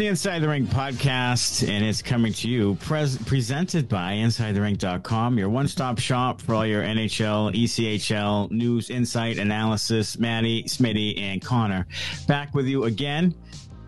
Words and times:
The 0.00 0.06
Inside 0.06 0.38
the 0.38 0.48
Rink 0.48 0.70
podcast, 0.70 1.68
and 1.68 1.84
it's 1.84 2.00
coming 2.00 2.32
to 2.32 2.48
you 2.48 2.76
pres- 2.76 3.18
presented 3.18 3.86
by 3.86 4.14
InsideTheRink.com, 4.14 5.36
your 5.36 5.50
one 5.50 5.68
stop 5.68 5.98
shop 5.98 6.40
for 6.40 6.54
all 6.54 6.64
your 6.64 6.82
NHL, 6.82 7.54
ECHL 7.54 8.50
news, 8.50 8.88
insight, 8.88 9.36
analysis. 9.36 10.18
Maddie, 10.18 10.62
Smitty, 10.62 11.20
and 11.20 11.42
Connor 11.42 11.86
back 12.26 12.54
with 12.54 12.66
you 12.66 12.84
again. 12.84 13.34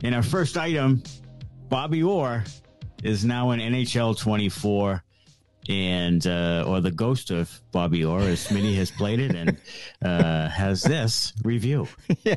In 0.03 0.13
our 0.13 0.23
first 0.23 0.59
item, 0.59 1.03
Bobby 1.71 2.03
Orr 2.03 2.45
is 3.03 3.25
now 3.25 3.53
in 3.53 3.61
NHL 3.61 4.15
24 4.19 5.03
and 5.69 6.27
uh, 6.27 6.65
or 6.67 6.81
the 6.81 6.91
ghost 6.91 7.31
of 7.31 7.61
Bobby 7.71 8.05
Orr, 8.05 8.21
as 8.21 8.47
Smitty 8.47 8.75
has 8.77 8.91
played 8.91 9.21
it 9.21 9.35
and 9.35 9.57
uh, 10.03 10.49
has 10.49 10.83
this 10.83 11.33
review. 11.45 11.89
yeah, 12.23 12.37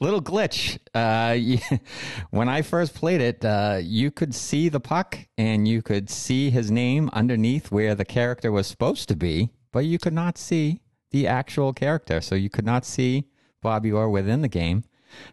little 0.00 0.22
glitch. 0.22 0.78
Uh, 0.94 1.76
when 2.30 2.48
I 2.48 2.62
first 2.62 2.94
played 2.94 3.20
it, 3.20 3.44
uh, 3.44 3.78
you 3.82 4.10
could 4.10 4.34
see 4.34 4.68
the 4.68 4.80
puck 4.80 5.18
and 5.36 5.68
you 5.68 5.82
could 5.82 6.08
see 6.08 6.50
his 6.50 6.70
name 6.70 7.10
underneath 7.12 7.70
where 7.70 7.94
the 7.94 8.04
character 8.04 8.50
was 8.50 8.66
supposed 8.66 9.08
to 9.08 9.16
be, 9.16 9.50
but 9.70 9.80
you 9.80 9.98
could 9.98 10.14
not 10.14 10.38
see 10.38 10.80
the 11.10 11.26
actual 11.26 11.72
character. 11.72 12.20
So 12.20 12.34
you 12.34 12.48
could 12.48 12.64
not 12.64 12.84
see 12.84 13.28
Bobby 13.60 13.92
Orr 13.92 14.08
within 14.08 14.40
the 14.40 14.48
game. 14.48 14.84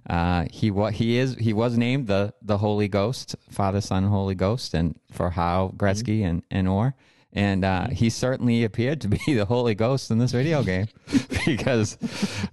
Uh, 0.10 0.46
he 0.52 0.70
was 0.72 0.96
he 0.96 1.18
is 1.18 1.36
he 1.36 1.54
was 1.54 1.78
named 1.78 2.08
the 2.08 2.34
the 2.42 2.58
Holy 2.58 2.90
Ghost, 2.90 3.38
Father 3.50 3.80
Son 3.80 4.04
Holy 4.04 4.36
Ghost, 4.36 4.74
and 4.74 5.00
for 5.10 5.30
Howe 5.30 5.74
Gretzky 5.78 6.22
and 6.26 6.44
and 6.52 6.68
Orr 6.68 6.96
and 7.34 7.64
uh, 7.64 7.88
he 7.90 8.10
certainly 8.10 8.64
appeared 8.64 9.02
to 9.02 9.08
be 9.08 9.20
the 9.28 9.46
Holy 9.46 9.76
Ghost 9.76 10.10
in 10.10 10.18
this 10.18 10.32
video 10.32 10.64
game 10.64 10.88
because 11.46 11.98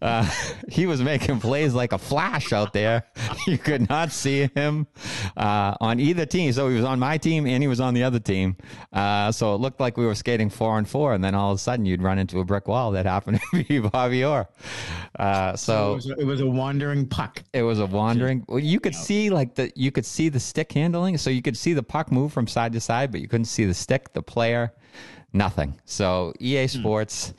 uh, 0.02 0.28
he 0.68 0.86
was 0.86 1.00
making 1.00 1.40
plays 1.40 1.72
like 1.72 1.92
a 1.92 1.98
flash 1.98 2.52
out 2.52 2.72
there. 2.72 3.04
You 3.46 3.58
could 3.58 3.88
not 3.88 4.10
see 4.10 4.50
him 4.56 4.88
uh, 5.36 5.76
on 5.80 6.00
either 6.00 6.26
team. 6.26 6.52
So 6.52 6.68
he 6.68 6.74
was 6.74 6.84
on 6.84 6.98
my 6.98 7.16
team 7.16 7.46
and 7.46 7.62
he 7.62 7.68
was 7.68 7.78
on 7.78 7.94
the 7.94 8.02
other 8.02 8.18
team. 8.18 8.56
Uh, 8.92 9.30
so 9.30 9.54
it 9.54 9.58
looked 9.58 9.78
like 9.78 9.96
we 9.96 10.04
were 10.04 10.16
skating 10.16 10.50
four 10.50 10.78
and 10.78 10.88
four, 10.88 11.14
and 11.14 11.22
then 11.22 11.36
all 11.36 11.52
of 11.52 11.56
a 11.56 11.58
sudden 11.58 11.86
you'd 11.86 12.02
run 12.02 12.18
into 12.18 12.40
a 12.40 12.44
brick 12.44 12.66
wall 12.66 12.90
that 12.92 13.06
happened 13.06 13.40
to 13.52 13.64
be 13.64 13.78
Bobby 13.78 14.24
Orr. 14.24 14.48
Uh, 15.16 15.54
so, 15.54 15.56
so 15.56 15.92
it, 15.92 15.94
was 15.94 16.06
a, 16.06 16.12
it, 16.14 16.24
was 16.24 16.40
a, 16.40 16.46
wandering 16.46 17.06
puck. 17.06 17.44
It 17.52 17.62
was 17.62 17.78
a 17.78 17.86
wandering. 17.86 18.44
Well, 18.48 18.58
you 18.58 18.80
could 18.80 18.96
see 18.96 19.30
like 19.30 19.54
the 19.54 19.70
you 19.76 19.92
could 19.92 20.06
see 20.06 20.28
the 20.28 20.40
stick 20.40 20.72
handling, 20.72 21.16
so 21.18 21.30
you 21.30 21.42
could 21.42 21.56
see 21.56 21.72
the 21.72 21.84
puck 21.84 22.10
move 22.10 22.32
from 22.32 22.48
side 22.48 22.72
to 22.72 22.80
side, 22.80 23.12
but 23.12 23.20
you 23.20 23.28
couldn't 23.28 23.44
see 23.44 23.64
the 23.64 23.74
stick, 23.74 24.12
the 24.12 24.22
player 24.22 24.65
nothing. 25.32 25.78
So 25.84 26.32
EA 26.40 26.62
hmm. 26.62 26.80
Sports, 26.80 27.34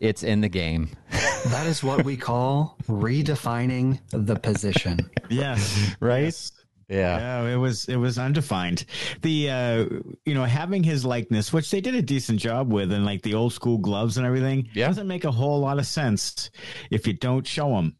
it's 0.00 0.22
in 0.22 0.40
the 0.40 0.48
game. 0.48 0.90
that 1.46 1.66
is 1.66 1.84
what 1.84 2.04
we 2.04 2.16
call 2.16 2.76
redefining 2.88 4.00
the 4.10 4.36
position. 4.36 4.98
Yes. 5.30 5.94
right? 6.00 6.24
Yes. 6.24 6.50
Yeah. 6.88 7.44
yeah, 7.44 7.54
it 7.54 7.56
was 7.56 7.84
it 7.84 7.94
was 7.94 8.18
undefined. 8.18 8.84
The 9.22 9.48
uh 9.48 9.84
you 10.26 10.34
know 10.34 10.42
having 10.42 10.82
his 10.82 11.04
likeness, 11.04 11.52
which 11.52 11.70
they 11.70 11.80
did 11.80 11.94
a 11.94 12.02
decent 12.02 12.40
job 12.40 12.72
with, 12.72 12.90
and 12.90 13.04
like 13.04 13.22
the 13.22 13.34
old 13.34 13.52
school 13.52 13.78
gloves 13.78 14.16
and 14.16 14.26
everything, 14.26 14.68
yeah. 14.74 14.88
doesn't 14.88 15.06
make 15.06 15.24
a 15.24 15.30
whole 15.30 15.60
lot 15.60 15.78
of 15.78 15.86
sense 15.86 16.50
if 16.90 17.06
you 17.06 17.12
don't 17.12 17.46
show 17.46 17.76
him. 17.76 17.94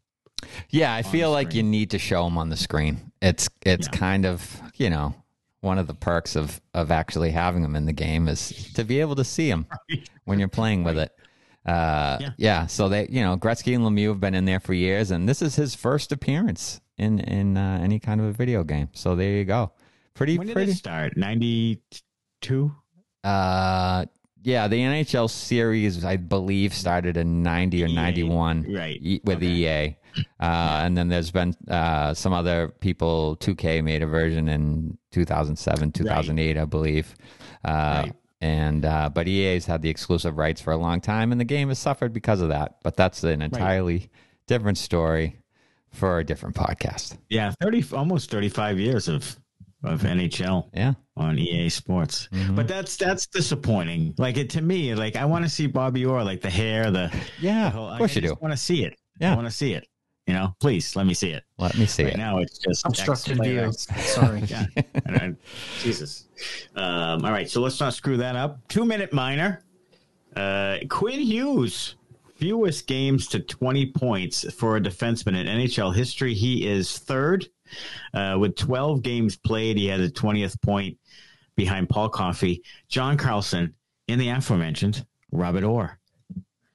Yeah, 0.69 0.93
I 0.93 1.03
feel 1.03 1.31
like 1.31 1.53
you 1.53 1.63
need 1.63 1.91
to 1.91 1.99
show 1.99 2.27
him 2.27 2.37
on 2.37 2.49
the 2.49 2.57
screen. 2.57 3.13
It's 3.21 3.47
it's 3.65 3.87
yeah. 3.87 3.97
kind 3.97 4.25
of 4.25 4.61
you 4.75 4.89
know 4.89 5.15
one 5.61 5.77
of 5.77 5.87
the 5.87 5.93
perks 5.93 6.35
of 6.35 6.59
of 6.73 6.91
actually 6.91 7.31
having 7.31 7.61
them 7.61 7.75
in 7.75 7.85
the 7.85 7.93
game 7.93 8.27
is 8.27 8.71
to 8.73 8.83
be 8.83 8.99
able 8.99 9.15
to 9.15 9.23
see 9.23 9.49
them 9.49 9.65
right. 9.89 10.09
when 10.25 10.39
you're 10.39 10.47
playing 10.47 10.83
with 10.83 10.97
it. 10.97 11.11
Uh, 11.65 12.17
yeah. 12.19 12.29
yeah. 12.37 12.65
So 12.65 12.89
they, 12.89 13.07
you 13.09 13.21
know, 13.21 13.37
Gretzky 13.37 13.75
and 13.75 13.83
Lemieux 13.83 14.09
have 14.09 14.19
been 14.19 14.33
in 14.33 14.45
there 14.45 14.59
for 14.59 14.73
years, 14.73 15.11
and 15.11 15.29
this 15.29 15.41
is 15.41 15.55
his 15.55 15.75
first 15.75 16.11
appearance 16.11 16.81
in 16.97 17.19
in 17.19 17.57
uh, 17.57 17.79
any 17.81 17.99
kind 17.99 18.19
of 18.19 18.27
a 18.27 18.31
video 18.31 18.63
game. 18.63 18.89
So 18.93 19.15
there 19.15 19.31
you 19.31 19.45
go. 19.45 19.71
Pretty. 20.15 20.37
When 20.37 20.47
did 20.47 20.53
pretty, 20.53 20.71
it 20.71 20.75
start? 20.75 21.15
Ninety 21.15 21.81
two. 22.41 22.75
Uh, 23.23 24.05
yeah, 24.43 24.67
the 24.67 24.77
NHL 24.77 25.29
series 25.29 26.03
I 26.03 26.17
believe 26.17 26.73
started 26.73 27.15
in 27.15 27.43
ninety 27.43 27.83
or 27.83 27.87
ninety 27.87 28.23
one, 28.23 28.65
right? 28.73 28.99
With 29.23 29.37
okay. 29.37 29.85
EA. 29.85 29.97
Uh, 30.39 30.81
and 30.83 30.97
then 30.97 31.07
there's 31.07 31.31
been 31.31 31.55
uh, 31.67 32.13
some 32.13 32.33
other 32.33 32.69
people. 32.79 33.37
2K 33.39 33.83
made 33.83 34.03
a 34.03 34.07
version 34.07 34.49
in 34.49 34.97
2007, 35.11 35.91
2008, 35.91 36.47
right. 36.47 36.61
I 36.61 36.65
believe. 36.65 37.15
Uh, 37.63 38.03
right. 38.05 38.13
And 38.41 38.85
uh, 38.85 39.09
but 39.13 39.27
EA's 39.27 39.67
had 39.67 39.83
the 39.83 39.89
exclusive 39.89 40.37
rights 40.37 40.59
for 40.59 40.73
a 40.73 40.77
long 40.77 40.99
time, 40.99 41.31
and 41.31 41.39
the 41.39 41.45
game 41.45 41.67
has 41.67 41.77
suffered 41.77 42.11
because 42.11 42.41
of 42.41 42.49
that. 42.49 42.77
But 42.81 42.95
that's 42.95 43.23
an 43.23 43.43
entirely 43.43 43.97
right. 43.97 44.09
different 44.47 44.79
story 44.79 45.37
for 45.91 46.17
a 46.17 46.23
different 46.23 46.55
podcast. 46.55 47.17
Yeah, 47.29 47.53
thirty 47.61 47.85
almost 47.93 48.31
thirty 48.31 48.49
five 48.49 48.79
years 48.79 49.07
of 49.07 49.37
of 49.83 50.01
NHL. 50.01 50.69
Yeah. 50.73 50.93
On 51.17 51.37
EA 51.37 51.69
Sports. 51.69 52.29
Mm-hmm. 52.31 52.55
But 52.55 52.67
that's 52.67 52.95
that's 52.97 53.27
disappointing. 53.27 54.15
Like 54.17 54.37
it 54.37 54.49
to 54.51 54.61
me, 54.61 54.95
like 54.95 55.15
I 55.15 55.25
want 55.25 55.45
to 55.45 55.49
see 55.49 55.67
Bobby 55.67 56.05
Orr, 56.05 56.23
like 56.23 56.41
the 56.41 56.49
hair, 56.49 56.91
the 56.91 57.13
Yeah. 57.39 57.65
The 57.65 57.69
whole, 57.71 57.89
of 57.89 57.97
course 57.97 58.11
I, 58.11 58.15
you 58.15 58.21
do. 58.21 58.37
Want 58.41 58.53
to 58.53 58.57
see 58.57 58.83
it. 58.83 58.97
Yeah. 59.19 59.33
I 59.33 59.35
want 59.35 59.47
to 59.47 59.53
see 59.53 59.73
it. 59.73 59.87
You 60.27 60.33
know, 60.33 60.55
please 60.59 60.95
let 60.95 61.05
me 61.05 61.13
see 61.13 61.31
it. 61.31 61.43
Let 61.57 61.77
me 61.77 61.85
see 61.85 62.03
right 62.03 62.13
it. 62.13 62.17
Now 62.17 62.37
it's 62.37 62.57
just 62.59 62.85
obstructed 62.85 63.41
view. 63.41 63.71
Sorry. 63.97 64.41
yeah. 64.41 64.65
I, 65.07 65.35
Jesus. 65.79 66.27
Um, 66.75 67.25
all 67.25 67.31
right, 67.31 67.49
so 67.49 67.59
let's 67.59 67.79
not 67.79 67.93
screw 67.93 68.17
that 68.17 68.35
up. 68.35 68.59
Two 68.67 68.85
minute 68.85 69.13
minor. 69.13 69.63
Uh, 70.35 70.77
Quinn 70.89 71.19
Hughes, 71.19 71.95
fewest 72.35 72.87
games 72.87 73.27
to 73.27 73.39
20 73.39 73.91
points 73.91 74.51
for 74.53 74.77
a 74.77 74.81
defenseman 74.81 75.35
in 75.35 75.47
NHL 75.47 75.93
history. 75.93 76.33
He 76.33 76.67
is 76.67 76.97
third 76.97 77.47
uh, 78.13 78.37
with 78.39 78.55
12 78.55 79.01
games 79.01 79.35
played. 79.35 79.77
He 79.77 79.87
had 79.87 79.99
a 79.99 80.09
20th 80.09 80.61
point 80.61 80.97
behind 81.55 81.89
Paul 81.89 82.09
Coffey, 82.09 82.63
John 82.87 83.17
Carlson, 83.17 83.73
in 84.07 84.19
the 84.19 84.29
aforementioned 84.29 85.05
Robert 85.31 85.63
Orr. 85.63 85.97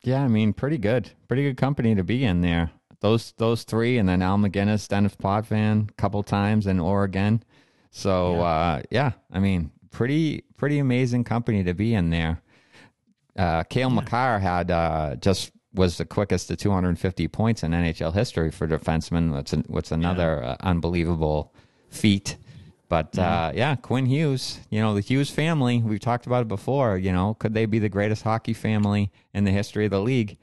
Yeah, 0.02 0.22
I 0.22 0.28
mean, 0.28 0.52
pretty 0.52 0.78
good, 0.78 1.10
pretty 1.26 1.42
good 1.42 1.56
company 1.56 1.94
to 1.94 2.04
be 2.04 2.24
in 2.24 2.40
there. 2.40 2.70
Those 3.00 3.32
those 3.36 3.64
three, 3.64 3.98
and 3.98 4.08
then 4.08 4.22
Al 4.22 4.38
MacInnis, 4.38 4.88
Dennis 4.88 5.14
Potvin, 5.14 5.88
a 5.90 5.92
couple 5.94 6.22
times 6.22 6.66
in 6.66 6.80
Oregon. 6.80 7.42
So 7.90 8.34
yeah. 8.34 8.40
Uh, 8.40 8.82
yeah, 8.90 9.12
I 9.32 9.38
mean, 9.38 9.70
pretty 9.90 10.44
pretty 10.56 10.78
amazing 10.78 11.24
company 11.24 11.64
to 11.64 11.74
be 11.74 11.94
in 11.94 12.10
there. 12.10 12.40
Uh, 13.36 13.62
Cale 13.64 13.88
yeah. 13.88 13.94
Makar 13.94 14.38
had 14.38 14.70
uh, 14.70 15.16
just 15.16 15.52
was 15.74 15.98
the 15.98 16.06
quickest 16.06 16.48
to 16.48 16.56
250 16.56 17.28
points 17.28 17.62
in 17.62 17.72
NHL 17.72 18.14
history 18.14 18.50
for 18.50 18.66
defensemen. 18.66 19.32
What's 19.32 19.52
what's 19.66 19.92
another 19.92 20.40
yeah. 20.42 20.50
uh, 20.50 20.56
unbelievable 20.60 21.54
feat. 21.90 22.36
But 22.88 23.12
mm-hmm. 23.12 23.20
uh, 23.20 23.52
yeah, 23.54 23.76
Quinn 23.76 24.06
Hughes, 24.06 24.60
you 24.70 24.80
know, 24.80 24.94
the 24.94 25.00
Hughes 25.00 25.30
family, 25.30 25.82
we've 25.82 26.00
talked 26.00 26.26
about 26.26 26.42
it 26.42 26.48
before, 26.48 26.96
you 26.96 27.12
know, 27.12 27.34
could 27.34 27.52
they 27.52 27.66
be 27.66 27.78
the 27.78 27.88
greatest 27.88 28.22
hockey 28.22 28.52
family 28.52 29.10
in 29.34 29.44
the 29.44 29.50
history 29.50 29.86
of 29.86 29.90
the 29.90 30.00
league? 30.00 30.38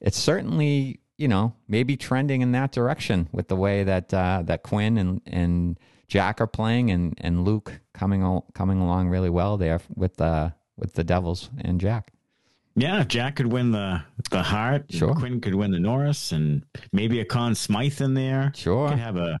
It's 0.00 0.18
certainly, 0.18 1.00
you 1.18 1.28
know, 1.28 1.52
maybe 1.66 1.96
trending 1.96 2.40
in 2.40 2.52
that 2.52 2.72
direction 2.72 3.28
with 3.32 3.48
the 3.48 3.56
way 3.56 3.84
that 3.84 4.14
uh, 4.14 4.42
that 4.46 4.62
Quinn 4.62 4.96
and, 4.96 5.20
and 5.26 5.78
Jack 6.06 6.40
are 6.40 6.46
playing 6.46 6.90
and, 6.90 7.14
and 7.18 7.44
Luke 7.44 7.80
coming 7.92 8.40
coming 8.54 8.80
along 8.80 9.08
really 9.08 9.28
well 9.28 9.56
there 9.58 9.80
with 9.94 10.16
the 10.16 10.54
with 10.76 10.94
the 10.94 11.04
Devils 11.04 11.50
and 11.60 11.80
Jack. 11.80 12.12
Yeah, 12.76 13.00
if 13.00 13.08
Jack 13.08 13.36
could 13.36 13.52
win 13.52 13.72
the 13.72 14.02
the 14.30 14.42
Hart, 14.42 14.86
sure. 14.90 15.14
Quinn 15.14 15.40
could 15.40 15.56
win 15.56 15.72
the 15.72 15.80
Norris, 15.80 16.30
and 16.30 16.64
maybe 16.92 17.18
a 17.20 17.24
Conn 17.24 17.54
Smythe 17.56 18.00
in 18.00 18.14
there. 18.14 18.52
Sure, 18.54 18.88
could 18.88 18.98
have 19.00 19.16
a 19.16 19.38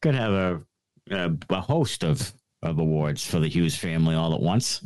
could 0.00 0.14
have 0.14 0.32
a 0.32 0.62
a, 1.10 1.30
a 1.50 1.60
host 1.60 2.04
of 2.04 2.32
of 2.62 2.78
awards 2.78 3.24
for 3.24 3.40
the 3.40 3.48
Hughes 3.48 3.76
family 3.76 4.14
all 4.14 4.34
at 4.34 4.40
once. 4.40 4.82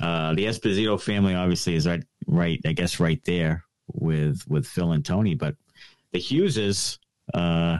Uh, 0.00 0.34
the 0.34 0.46
Esposito 0.46 1.00
family 1.00 1.34
obviously 1.34 1.74
is 1.74 1.86
right, 1.86 2.02
right, 2.26 2.60
I 2.66 2.72
guess, 2.72 2.98
right 2.98 3.22
there 3.24 3.64
with 3.92 4.42
with 4.48 4.66
Phil 4.66 4.92
and 4.92 5.04
Tony. 5.04 5.34
But 5.34 5.56
the 6.12 6.18
Hugheses 6.18 6.98
uh, 7.34 7.78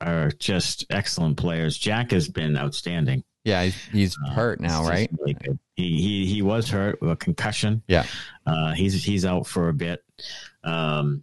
are 0.00 0.30
just 0.38 0.86
excellent 0.90 1.36
players. 1.36 1.78
Jack 1.78 2.10
has 2.10 2.28
been 2.28 2.56
outstanding. 2.56 3.22
Yeah, 3.44 3.64
he's, 3.64 3.84
he's 3.92 4.16
uh, 4.26 4.32
hurt 4.32 4.60
now, 4.60 4.84
right? 4.84 5.08
Really 5.20 5.36
he, 5.76 5.96
he 6.00 6.26
he 6.26 6.42
was 6.42 6.68
hurt 6.68 7.00
with 7.00 7.10
a 7.12 7.16
concussion. 7.16 7.82
Yeah, 7.86 8.04
uh, 8.44 8.72
he's 8.72 9.04
he's 9.04 9.24
out 9.24 9.46
for 9.46 9.68
a 9.68 9.74
bit. 9.74 10.02
Um, 10.64 11.22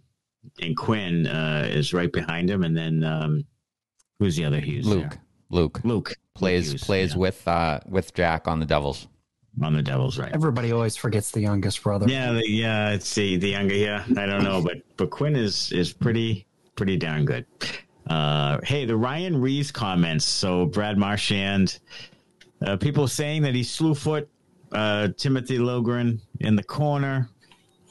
and 0.60 0.76
Quinn 0.76 1.26
uh, 1.26 1.68
is 1.70 1.92
right 1.92 2.10
behind 2.10 2.48
him, 2.48 2.62
and 2.64 2.76
then 2.76 3.04
um, 3.04 3.44
who's 4.18 4.36
the 4.36 4.44
other 4.46 4.60
Hughes? 4.60 4.86
Luke. 4.86 5.10
There? 5.10 5.20
Luke. 5.50 5.80
Luke 5.84 6.14
plays 6.34 6.70
Hughes, 6.70 6.84
plays 6.84 7.12
yeah. 7.12 7.18
with 7.18 7.46
uh, 7.46 7.80
with 7.86 8.14
Jack 8.14 8.48
on 8.48 8.58
the 8.58 8.66
Devils. 8.66 9.06
On 9.62 9.72
the 9.72 9.82
Devils, 9.82 10.18
right? 10.18 10.32
Everybody 10.32 10.72
always 10.72 10.96
forgets 10.96 11.30
the 11.30 11.40
youngest 11.40 11.82
brother. 11.82 12.08
Yeah, 12.08 12.32
the, 12.32 12.50
yeah. 12.50 12.90
It's 12.90 13.14
the 13.14 13.36
the 13.36 13.50
younger. 13.50 13.74
Yeah, 13.74 14.04
I 14.16 14.26
don't 14.26 14.42
know, 14.42 14.60
but 14.60 14.78
but 14.96 15.10
Quinn 15.10 15.36
is 15.36 15.70
is 15.72 15.92
pretty 15.92 16.46
pretty 16.74 16.96
darn 16.96 17.24
good. 17.24 17.46
Uh, 18.08 18.58
hey, 18.64 18.84
the 18.84 18.96
Ryan 18.96 19.40
Reaves 19.40 19.70
comments. 19.70 20.24
So 20.24 20.66
Brad 20.66 20.98
Marchand, 20.98 21.78
uh, 22.66 22.76
people 22.76 23.06
saying 23.08 23.42
that 23.42 23.54
he 23.54 23.62
slew 23.62 23.94
foot 23.94 24.28
uh, 24.72 25.08
Timothy 25.16 25.58
Liljegren 25.58 26.20
in 26.40 26.56
the 26.56 26.62
corner. 26.62 27.28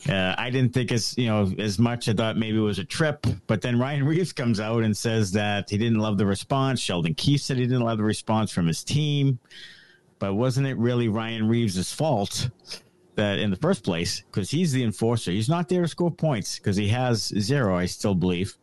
Uh, 0.08 0.36
I 0.38 0.50
didn't 0.50 0.74
think 0.74 0.92
as 0.92 1.18
you 1.18 1.28
know 1.28 1.52
as 1.58 1.80
much. 1.80 2.10
I 2.10 2.14
thought 2.14 2.38
maybe 2.38 2.58
it 2.58 2.62
was 2.62 2.80
a 2.80 2.84
trip, 2.84 3.26
but 3.48 3.62
then 3.62 3.80
Ryan 3.80 4.04
Reaves 4.06 4.34
comes 4.34 4.60
out 4.60 4.84
and 4.84 4.96
says 4.96 5.32
that 5.32 5.70
he 5.70 5.78
didn't 5.78 6.00
love 6.00 6.18
the 6.18 6.26
response. 6.26 6.82
Sheldon 6.82 7.16
Keefe 7.16 7.42
said 7.42 7.58
he 7.58 7.64
didn't 7.64 7.84
love 7.84 7.98
the 7.98 8.04
response 8.04 8.52
from 8.52 8.68
his 8.68 8.84
team, 8.84 9.40
but 10.24 10.36
wasn't 10.36 10.66
it 10.66 10.78
really 10.78 11.10
Ryan 11.10 11.50
Reaves' 11.50 11.92
fault 11.92 12.50
that 13.16 13.40
in 13.40 13.50
the 13.50 13.58
first 13.58 13.84
place 13.84 14.24
because 14.32 14.50
he's 14.50 14.72
the 14.72 14.82
enforcer? 14.82 15.32
He's 15.32 15.50
not 15.50 15.68
there 15.68 15.82
to 15.82 15.88
score 15.90 16.10
points 16.10 16.58
because 16.58 16.78
he 16.78 16.88
has 16.88 17.26
zero. 17.40 17.76
I 17.76 17.88
still 17.88 18.16
believe. 18.16 18.56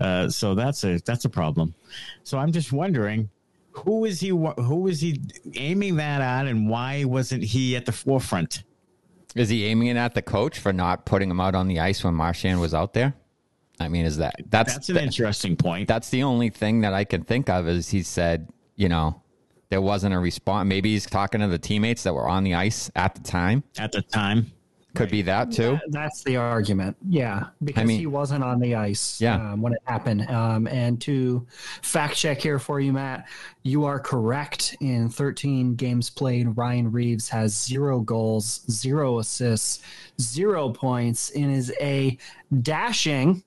Uh, 0.00 0.30
so 0.30 0.54
that's 0.54 0.82
a 0.82 0.98
that's 1.04 1.26
a 1.26 1.28
problem. 1.28 1.74
So 2.22 2.38
I'm 2.38 2.52
just 2.52 2.72
wondering 2.72 3.28
who 3.72 4.06
is 4.06 4.18
he 4.18 4.28
who 4.28 4.86
is 4.88 5.02
he 5.02 5.20
aiming 5.56 5.96
that 5.96 6.22
at 6.22 6.46
and 6.46 6.70
why 6.70 7.04
wasn't 7.04 7.44
he 7.44 7.76
at 7.76 7.84
the 7.84 7.92
forefront? 7.92 8.62
Is 9.34 9.50
he 9.50 9.66
aiming 9.66 9.88
it 9.88 9.98
at 9.98 10.14
the 10.14 10.22
coach 10.22 10.58
for 10.58 10.72
not 10.72 11.04
putting 11.04 11.30
him 11.30 11.38
out 11.38 11.54
on 11.54 11.68
the 11.68 11.80
ice 11.80 12.02
when 12.02 12.14
Marchand 12.14 12.62
was 12.62 12.72
out 12.72 12.94
there? 12.94 13.12
I 13.78 13.88
mean, 13.88 14.06
is 14.06 14.16
that 14.16 14.36
that's 14.48 14.72
that's 14.72 14.88
an 14.88 14.96
interesting 14.96 15.54
point. 15.54 15.86
That's 15.86 16.08
the 16.08 16.22
only 16.22 16.48
thing 16.48 16.80
that 16.80 16.94
I 16.94 17.04
can 17.04 17.24
think 17.24 17.50
of 17.50 17.68
is 17.68 17.90
he 17.90 18.02
said, 18.02 18.48
you 18.76 18.88
know, 18.88 19.20
there 19.74 19.80
wasn't 19.80 20.14
a 20.14 20.18
response. 20.20 20.68
Maybe 20.68 20.92
he's 20.92 21.04
talking 21.04 21.40
to 21.40 21.48
the 21.48 21.58
teammates 21.58 22.04
that 22.04 22.14
were 22.14 22.28
on 22.28 22.44
the 22.44 22.54
ice 22.54 22.92
at 22.94 23.16
the 23.16 23.20
time. 23.22 23.64
At 23.76 23.90
the 23.90 24.02
time, 24.02 24.52
could 24.94 25.10
be 25.10 25.22
that 25.22 25.50
too. 25.50 25.80
that's 25.88 26.22
the 26.22 26.36
argument. 26.36 26.96
Yeah, 27.08 27.46
because 27.64 27.82
I 27.82 27.84
mean, 27.84 27.98
he 27.98 28.06
wasn't 28.06 28.44
on 28.44 28.60
the 28.60 28.76
ice 28.76 29.20
yeah. 29.20 29.34
Um, 29.34 29.62
when 29.62 29.72
it 29.72 29.82
happened. 29.84 30.30
Um, 30.30 30.68
and 30.68 31.00
to 31.00 31.44
fact 31.82 32.14
check 32.14 32.40
here 32.40 32.60
for 32.60 32.78
you, 32.78 32.92
Matt, 32.92 33.26
you 33.64 33.84
are 33.84 33.98
correct. 33.98 34.76
In 34.80 35.08
13 35.08 35.74
games 35.74 36.08
played, 36.08 36.56
Ryan 36.56 36.92
Reaves 36.92 37.28
has 37.30 37.60
zero 37.60 37.98
goals, 37.98 38.62
zero 38.70 39.18
assists, 39.18 39.82
zero 40.20 40.68
points, 40.68 41.30
and 41.30 41.52
is 41.52 41.72
a 41.80 42.16
dashing 42.62 43.42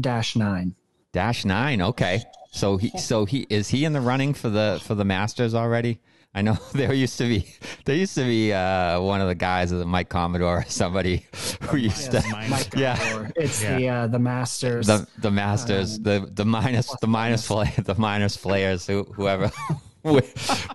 dash 0.00 0.34
nine. 0.34 0.74
Dash 1.12 1.44
nine. 1.44 1.80
Okay. 1.82 2.24
So 2.56 2.78
he 2.78 2.88
so 2.98 3.26
he 3.26 3.46
is 3.50 3.68
he 3.68 3.84
in 3.84 3.92
the 3.92 4.00
running 4.00 4.32
for 4.32 4.48
the 4.48 4.80
for 4.82 4.94
the 4.94 5.04
Masters 5.04 5.54
already? 5.54 6.00
I 6.34 6.42
know 6.42 6.58
there 6.72 6.92
used 6.92 7.18
to 7.18 7.24
be 7.24 7.46
there 7.84 7.94
used 7.94 8.14
to 8.14 8.24
be 8.24 8.52
uh, 8.52 9.00
one 9.00 9.20
of 9.20 9.28
the 9.28 9.34
guys, 9.34 9.72
of 9.72 9.78
the 9.78 9.86
Mike 9.86 10.08
Commodore, 10.08 10.64
somebody 10.68 11.26
who 11.62 11.76
used 11.76 12.12
yes, 12.12 12.24
to, 12.24 12.48
Mike 12.50 12.74
yeah, 12.76 13.28
it's 13.36 13.62
yeah. 13.62 13.76
the 13.76 13.88
uh, 13.88 14.06
the 14.06 14.18
Masters, 14.18 14.86
the 14.86 15.06
the 15.18 15.30
Masters, 15.30 15.96
um, 15.96 16.02
the 16.02 16.30
the 16.32 16.44
minus 16.46 16.94
the 17.00 17.06
minus 17.06 17.46
play 17.46 17.72
the 17.84 17.94
minus 17.94 18.36
players 18.38 18.86
who 18.86 19.04
whoever 19.04 19.50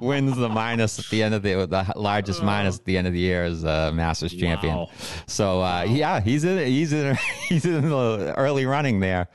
wins 0.01 0.35
the 0.35 0.49
minus 0.49 0.99
at 0.99 1.05
the 1.09 1.23
end 1.23 1.33
of 1.33 1.41
the 1.43 1.65
the 1.65 1.93
largest 1.95 2.43
minus 2.43 2.79
at 2.79 2.85
the 2.85 2.97
end 2.97 3.07
of 3.07 3.13
the 3.13 3.19
year 3.19 3.45
is 3.45 3.65
uh, 3.65 3.91
Masters 3.93 4.33
champion. 4.33 4.75
Wow. 4.75 4.89
So 5.27 5.61
uh, 5.61 5.83
yeah, 5.83 6.19
he's 6.19 6.43
in 6.43 6.65
he's 6.65 6.93
in 6.93 7.15
he's 7.47 7.65
in 7.65 7.89
the 7.89 8.33
early 8.37 8.65
running 8.65 8.99
there. 8.99 9.27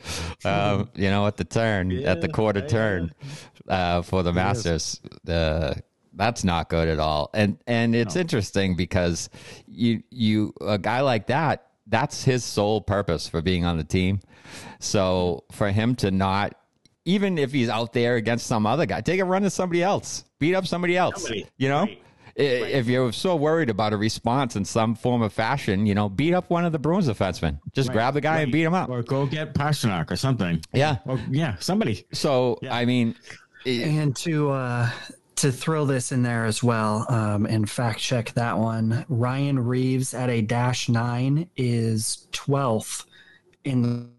Um, 0.45 0.91
you 0.95 1.11
know, 1.11 1.27
at 1.27 1.37
the 1.37 1.45
turn 1.45 1.91
yeah, 1.91 2.11
at 2.11 2.21
the 2.21 2.29
quarter 2.29 2.61
yeah. 2.61 2.67
turn 2.67 3.15
uh, 3.69 4.03
for 4.03 4.23
the 4.23 4.33
Masters. 4.33 5.01
The 5.25 5.83
that's 6.15 6.45
not 6.45 6.69
good 6.69 6.89
at 6.89 6.99
all. 6.99 7.31
And 7.35 7.59
and 7.67 7.95
it's 7.95 8.15
no. 8.15 8.23
interesting 8.23 8.75
because 8.75 9.29
you 9.67 10.03
you 10.11 10.55
a 10.61 10.79
guy 10.79 11.01
like 11.01 11.27
that, 11.29 11.67
that's 11.87 12.25
his 12.25 12.45
sole 12.45 12.81
purpose 12.81 13.29
for 13.29 13.43
being 13.43 13.65
on 13.65 13.77
the 13.77 13.85
team. 13.85 14.21
So 14.81 15.45
for 15.53 15.71
him 15.71 15.95
to 15.97 16.11
not 16.11 16.55
even 17.07 17.39
if 17.39 17.53
he's 17.53 17.71
out 17.71 17.93
there 17.93 18.17
against 18.17 18.47
some 18.47 18.67
other 18.67 18.85
guy, 18.85 19.01
take 19.01 19.21
a 19.21 19.25
run 19.25 19.43
to 19.43 19.51
somebody 19.51 19.83
else. 19.83 20.25
Beat 20.39 20.55
up 20.55 20.67
somebody 20.67 20.97
else. 20.97 21.23
Somebody. 21.23 21.47
You 21.57 21.69
know? 21.71 21.83
Right. 21.83 22.03
If 22.35 22.87
you're 22.87 23.13
so 23.13 23.35
worried 23.35 23.71
about 23.71 23.95
a 23.95 23.97
response 23.97 24.57
in 24.57 24.67
some 24.67 24.95
form 24.95 25.23
of 25.23 25.33
fashion, 25.33 25.87
you 25.87 25.95
know, 25.95 26.11
beat 26.11 26.35
up 26.35 26.51
one 26.51 26.67
of 26.67 26.73
the 26.73 26.79
Bruins 26.79 27.09
defensemen. 27.09 27.59
Just 27.73 27.89
right. 27.89 27.95
grab 27.95 28.15
the 28.15 28.21
guy 28.21 28.35
right. 28.35 28.43
and 28.43 28.53
beat 28.53 28.65
him 28.65 28.75
up. 28.75 28.91
Or 28.91 29.03
go 29.03 29.25
get 29.25 29.55
Pastrnak 29.55 30.11
or 30.11 30.17
something. 30.17 30.63
Yeah. 30.75 30.99
Or, 31.07 31.19
yeah, 31.31 31.57
somebody. 31.61 32.05
So, 32.13 32.59
yeah. 32.61 32.75
I 32.75 32.85
mean, 32.85 33.15
and 33.65 34.15
to 34.17 34.51
uh, 34.51 34.91
to 35.37 35.51
throw 35.51 35.87
this 35.87 36.13
in 36.13 36.23
there 36.23 36.45
as 36.45 36.63
well 36.63 37.07
um, 37.09 37.47
and 37.47 37.71
fact 37.71 38.01
check 38.01 38.33
that 38.33 38.59
one. 38.59 39.07
Ryan 39.09 39.59
Reaves 39.59 40.13
at 40.13 40.29
a 40.29 40.43
dash 40.43 40.89
nine 40.91 41.49
is 41.57 42.29
12th 42.33 43.07
in 43.65 43.83
the 43.83 44.16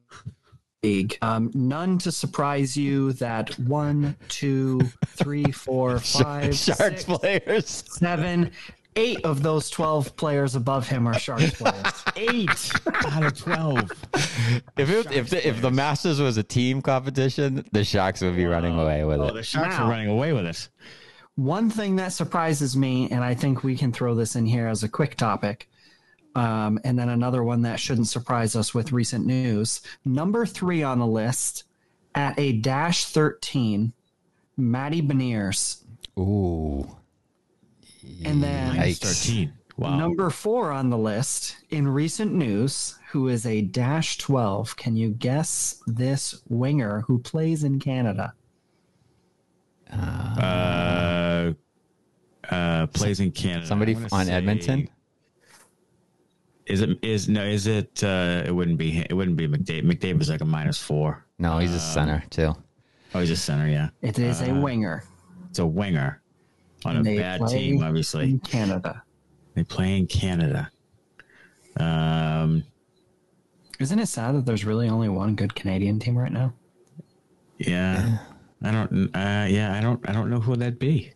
league. 0.83 1.17
Um, 1.21 1.51
none 1.53 1.97
to 1.99 2.11
surprise 2.11 2.77
you 2.77 3.13
that 3.13 3.57
one, 3.59 4.15
two, 4.27 4.81
three, 5.07 5.51
four, 5.51 5.99
five, 5.99 6.55
Sharks 6.55 6.77
six, 6.77 7.03
players, 7.03 7.83
seven, 7.87 8.51
eight 8.95 9.23
of 9.23 9.43
those 9.43 9.69
12 9.69 10.15
players 10.15 10.55
above 10.55 10.87
him 10.87 11.07
are 11.07 11.17
Sharks 11.17 11.51
players. 11.61 12.03
eight 12.15 12.71
out 13.05 13.23
of 13.23 13.37
12. 13.37 13.91
If 14.77 14.89
it, 14.89 15.11
if 15.11 15.29
the, 15.29 15.45
if 15.45 15.61
the 15.61 15.71
Masters 15.71 16.21
was 16.21 16.37
a 16.37 16.43
team 16.43 16.81
competition, 16.81 17.65
the 17.73 17.83
Sharks 17.83 18.21
would 18.21 18.35
be 18.35 18.45
running 18.45 18.79
away 18.79 19.03
with 19.03 19.19
oh, 19.19 19.27
it. 19.27 19.33
The 19.33 19.43
Sharks 19.43 19.75
now, 19.75 19.85
are 19.85 19.89
running 19.89 20.07
away 20.07 20.31
with 20.33 20.45
it. 20.45 20.69
One 21.35 21.69
thing 21.69 21.97
that 21.97 22.13
surprises 22.13 22.77
me, 22.77 23.09
and 23.09 23.23
I 23.23 23.33
think 23.33 23.63
we 23.63 23.75
can 23.75 23.91
throw 23.91 24.15
this 24.15 24.35
in 24.35 24.45
here 24.45 24.67
as 24.67 24.83
a 24.83 24.89
quick 24.89 25.17
topic, 25.17 25.69
um, 26.37 26.79
and 26.83 26.99
then 26.99 27.09
another 27.09 27.43
one 27.43 27.63
that 27.63 27.79
shouldn't 27.79 28.07
surprise 28.07 28.55
us 28.55 28.71
with 28.71 28.91
recent 28.91 29.25
news. 29.25 29.81
Number 30.05 30.45
three 30.45 30.83
on 30.83 30.99
the 30.99 31.07
list 31.07 31.63
at 32.13 32.37
a 32.37 32.53
dash 32.53 33.05
13, 33.05 33.91
Matty 34.55 35.01
Beniers. 35.01 35.81
Ooh. 36.19 36.87
And 38.23 38.43
then 38.43 38.75
nice. 38.75 38.99
13. 38.99 39.51
Wow. 39.77 39.97
Number 39.97 40.29
four 40.29 40.71
on 40.71 40.91
the 40.91 40.97
list 40.97 41.57
in 41.71 41.87
recent 41.87 42.33
news, 42.33 42.99
who 43.09 43.29
is 43.29 43.47
a 43.47 43.61
dash 43.61 44.19
12. 44.19 44.75
Can 44.75 44.95
you 44.95 45.09
guess 45.09 45.81
this 45.87 46.43
winger 46.49 47.01
who 47.01 47.17
plays 47.17 47.63
in 47.63 47.79
Canada? 47.79 48.33
Uh, 49.91 51.53
uh, 52.49 52.87
plays 52.87 53.19
in 53.19 53.31
Canada. 53.31 53.65
Somebody 53.65 53.95
on 54.11 54.27
say, 54.27 54.33
Edmonton. 54.33 54.89
Is 56.67 56.81
it 56.81 56.99
is 57.01 57.29
no? 57.29 57.43
Is 57.43 57.67
it? 57.67 58.03
Uh, 58.03 58.43
it 58.45 58.51
wouldn't 58.51 58.77
be. 58.77 58.99
It 59.09 59.13
wouldn't 59.13 59.37
be 59.37 59.47
McDavid. 59.47 59.85
McDavid 59.85 60.21
is 60.21 60.29
like 60.29 60.41
a 60.41 60.45
minus 60.45 60.81
four. 60.81 61.25
No, 61.39 61.59
he's 61.59 61.73
a 61.73 61.79
center 61.79 62.23
too. 62.29 62.53
Oh, 63.15 63.19
he's 63.19 63.31
a 63.31 63.37
center. 63.37 63.67
Yeah, 63.67 63.89
it 64.01 64.19
is 64.19 64.41
uh, 64.41 64.45
a 64.45 64.59
winger. 64.59 65.03
It's 65.49 65.59
a 65.59 65.65
winger 65.65 66.21
on 66.85 66.97
a 66.97 67.03
bad 67.03 67.47
team. 67.47 67.81
Obviously, 67.81 68.31
in 68.31 68.39
Canada. 68.39 69.03
They 69.53 69.63
play 69.63 69.97
in 69.97 70.07
Canada. 70.07 70.69
Um, 71.79 72.63
isn't 73.79 73.99
it 73.99 74.07
sad 74.07 74.35
that 74.35 74.45
there's 74.45 74.65
really 74.65 74.89
only 74.89 75.09
one 75.09 75.35
good 75.35 75.55
Canadian 75.55 75.99
team 75.99 76.17
right 76.17 76.31
now? 76.31 76.53
Yeah. 77.57 78.19
I 78.63 78.71
don't. 78.71 79.15
Uh, 79.15 79.45
yeah, 79.49 79.75
I 79.75 79.81
don't. 79.81 80.07
I 80.09 80.11
don't 80.11 80.29
know 80.29 80.39
who 80.39 80.55
that'd 80.55 80.79
be. 80.79 81.13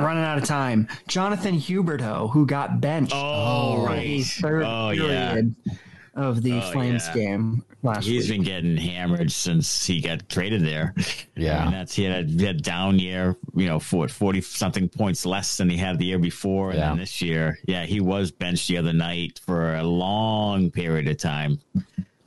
Running 0.00 0.24
out 0.24 0.38
of 0.38 0.44
time. 0.44 0.88
Jonathan 1.08 1.56
Huberdeau, 1.56 2.30
who 2.30 2.46
got 2.46 2.80
benched. 2.80 3.12
Oh, 3.14 3.84
right. 3.84 4.22
Third 4.24 4.62
oh, 4.64 4.90
period 4.92 5.54
yeah. 5.64 5.72
of 6.14 6.42
the 6.42 6.54
oh, 6.54 6.70
Flames 6.72 7.06
yeah. 7.08 7.14
game 7.14 7.64
last 7.82 8.04
He's 8.04 8.28
week. 8.28 8.38
been 8.38 8.44
getting 8.44 8.76
hammered 8.76 9.30
since 9.30 9.86
he 9.86 10.00
got 10.00 10.28
traded 10.28 10.64
there. 10.64 10.94
Yeah, 11.36 11.60
I 11.60 11.62
mean, 11.64 11.72
that's 11.72 11.94
he 11.94 12.04
had 12.04 12.24
a, 12.24 12.28
he 12.28 12.44
had 12.44 12.56
a 12.56 12.60
down 12.60 12.98
year. 12.98 13.36
You 13.54 13.66
know, 13.66 13.78
for 13.78 14.08
forty 14.08 14.40
something 14.40 14.88
points 14.88 15.24
less 15.24 15.56
than 15.56 15.70
he 15.70 15.76
had 15.76 15.98
the 15.98 16.06
year 16.06 16.18
before, 16.18 16.70
and 16.70 16.78
yeah. 16.78 16.88
then 16.88 16.98
this 16.98 17.22
year, 17.22 17.58
yeah, 17.66 17.86
he 17.86 18.00
was 18.00 18.30
benched 18.30 18.68
the 18.68 18.78
other 18.78 18.92
night 18.92 19.40
for 19.44 19.76
a 19.76 19.82
long 19.82 20.70
period 20.70 21.08
of 21.08 21.16
time. 21.18 21.60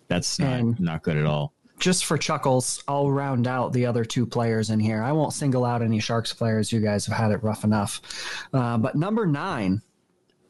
That's 0.07 0.39
not, 0.39 0.59
and, 0.59 0.79
not 0.79 1.03
good 1.03 1.17
at 1.17 1.25
all 1.25 1.53
just 1.83 2.05
for 2.05 2.17
chuckles, 2.17 2.81
I'll 2.87 3.11
round 3.11 3.45
out 3.45 3.73
the 3.73 3.85
other 3.85 4.05
two 4.05 4.25
players 4.25 4.69
in 4.69 4.79
here. 4.79 5.03
I 5.03 5.11
won't 5.11 5.33
single 5.33 5.65
out 5.65 5.81
any 5.81 5.99
Sharks 5.99 6.31
players. 6.31 6.71
You 6.71 6.79
guys 6.79 7.05
have 7.07 7.17
had 7.17 7.31
it 7.31 7.43
rough 7.43 7.65
enough. 7.65 7.99
Uh, 8.53 8.77
but 8.77 8.95
number 8.95 9.25
nine, 9.25 9.81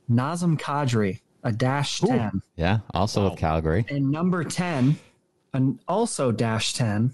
Nazem 0.07 0.59
Kadri, 0.59 1.21
a 1.43 1.51
dash 1.51 2.03
Ooh. 2.03 2.07
10. 2.07 2.41
Yeah, 2.55 2.81
also 2.93 3.23
wow. 3.23 3.29
with 3.31 3.39
Calgary. 3.39 3.83
And 3.89 4.11
number 4.11 4.43
10, 4.43 4.95
an 5.55 5.79
also 5.87 6.31
dash 6.31 6.73
10, 6.73 7.11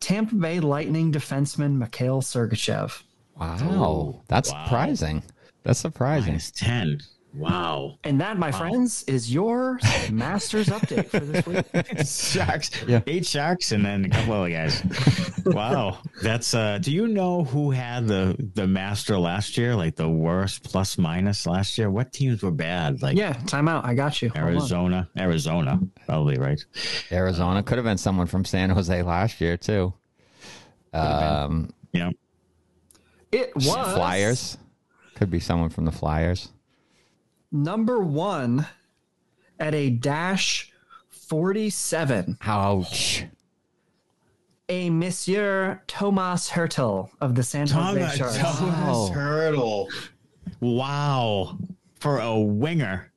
Tampa 0.00 0.34
Bay 0.34 0.58
Lightning 0.58 1.12
defenseman 1.12 1.76
Mikhail 1.76 2.22
Sergachev. 2.22 3.04
Wow. 3.38 4.20
That's 4.26 4.50
wow. 4.50 4.64
surprising. 4.64 5.22
That's 5.62 5.78
surprising. 5.78 6.32
Minus 6.32 6.50
10. 6.50 6.98
Wow. 7.36 7.98
And 8.04 8.20
that, 8.20 8.38
my 8.38 8.50
wow. 8.50 8.58
friends, 8.58 9.02
is 9.04 9.32
your 9.32 9.80
Masters 10.10 10.68
update 10.68 11.08
for 11.08 11.20
this 11.20 11.46
week. 11.46 12.06
Sharks. 12.06 12.70
Yeah. 12.86 13.00
Eight 13.06 13.26
Sharks 13.26 13.72
and 13.72 13.84
then 13.84 14.04
a 14.04 14.08
couple 14.08 14.34
other 14.34 14.50
guys. 14.50 14.82
wow. 15.46 15.98
That's 16.22 16.54
uh 16.54 16.78
do 16.78 16.92
you 16.92 17.08
know 17.08 17.44
who 17.44 17.72
had 17.72 18.06
the 18.06 18.36
the 18.54 18.66
master 18.66 19.18
last 19.18 19.56
year? 19.58 19.74
Like 19.74 19.96
the 19.96 20.08
worst 20.08 20.62
plus 20.62 20.96
minus 20.96 21.46
last 21.46 21.76
year? 21.76 21.90
What 21.90 22.12
teams 22.12 22.42
were 22.42 22.52
bad? 22.52 23.02
Like 23.02 23.16
Yeah, 23.16 23.34
timeout. 23.34 23.84
I 23.84 23.94
got 23.94 24.22
you. 24.22 24.30
Arizona. 24.36 25.08
Arizona, 25.18 25.80
probably, 26.06 26.38
right? 26.38 26.64
Arizona 27.10 27.62
could 27.62 27.78
have 27.78 27.84
been 27.84 27.98
someone 27.98 28.26
from 28.26 28.44
San 28.44 28.70
Jose 28.70 29.02
last 29.02 29.40
year 29.40 29.56
too. 29.56 29.92
Um 30.92 31.70
yeah. 31.92 32.10
It 33.32 33.54
was 33.56 33.66
Flyers. 33.66 34.56
Could 35.16 35.30
be 35.30 35.40
someone 35.40 35.70
from 35.70 35.84
the 35.84 35.92
Flyers. 35.92 36.50
Number 37.54 38.00
one 38.00 38.66
at 39.60 39.74
a 39.76 39.88
dash 39.88 40.72
47, 41.08 42.38
Ouch. 42.42 43.24
a 44.68 44.90
Monsieur 44.90 45.80
Tomas 45.86 46.50
Hertl 46.50 47.10
of 47.20 47.36
the 47.36 47.44
San 47.44 47.68
Jose 47.68 48.00
Thomas, 48.00 48.16
Sharks. 48.16 48.36
Tomas 48.58 49.10
Hertl. 49.10 49.86
Wow. 50.58 51.56
For 52.00 52.18
a 52.18 52.38
winger 52.38 53.12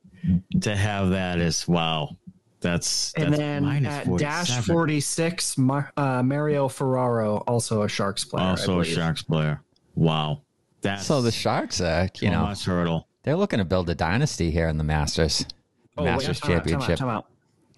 to 0.62 0.76
have 0.76 1.10
that 1.10 1.40
is 1.40 1.68
wow. 1.68 2.16
That's, 2.60 3.14
And 3.16 3.34
that's 3.34 3.40
then 3.40 3.66
minus 3.66 3.92
at 3.94 4.06
47. 4.06 4.20
dash 4.56 4.66
46, 4.68 5.58
Mar- 5.58 5.92
uh, 5.98 6.22
Mario 6.22 6.68
Ferraro, 6.68 7.38
also 7.48 7.82
a 7.82 7.90
Sharks 7.90 8.24
player. 8.24 8.46
I 8.46 8.50
Also 8.52 8.80
a. 8.82 8.86
Sharks 8.86 9.24
player. 9.24 9.62
Wow. 9.96 10.44
That's 10.82 11.08
So 11.08 11.24
the 11.24 11.32
Sharks, 11.32 11.82
uh, 11.82 12.08
you 12.22 12.30
know, 12.30 12.42
Tomas 12.42 12.64
Hertl. 12.66 13.06
They're 13.28 13.36
looking 13.36 13.60
to 13.60 13.66
build 13.66 13.90
a 13.90 13.94
dynasty 13.96 14.52
here 14.52 14.70
in 14.70 14.78
the 14.78 14.86
Masters. 14.86 15.46
Oh, 15.98 16.04
wait, 16.06 16.12
Masters 16.12 16.40
time 16.40 16.52
out, 16.52 16.54
time 16.54 16.60
out, 16.60 16.70
Championship. 16.80 16.98
time 17.00 17.10
out. 17.10 17.26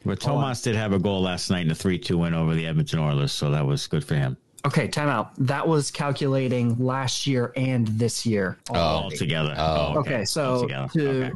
But 0.06 0.20
Tomas 0.20 0.62
did 0.62 0.76
have 0.76 0.94
a 0.94 1.00
goal 1.00 1.24
last 1.24 1.50
night 1.50 1.66
in 1.66 1.72
a 1.72 1.76
3 1.76 1.98
2 1.98 2.20
win 2.20 2.36
over 2.36 2.54
the 2.54 2.68
Edmonton 2.68 3.00
Oilers, 3.00 3.32
so 3.32 3.50
that 3.50 3.66
was 3.66 3.88
good 3.88 4.04
for 4.06 4.14
him. 4.14 4.38
Okay, 4.68 4.88
time 4.88 5.08
out. 5.10 5.32
That 5.44 5.68
was 5.68 5.90
calculating 5.90 6.78
last 6.78 7.26
year 7.26 7.52
and 7.56 7.88
this 7.88 8.28
year. 8.28 8.60
Oh, 8.70 8.76
All 8.76 9.10
together. 9.10 9.56
Oh. 9.58 9.94
oh, 9.96 10.00
Okay, 10.02 10.24
so 10.24 10.68
to 10.68 10.84
Okay. 10.96 11.32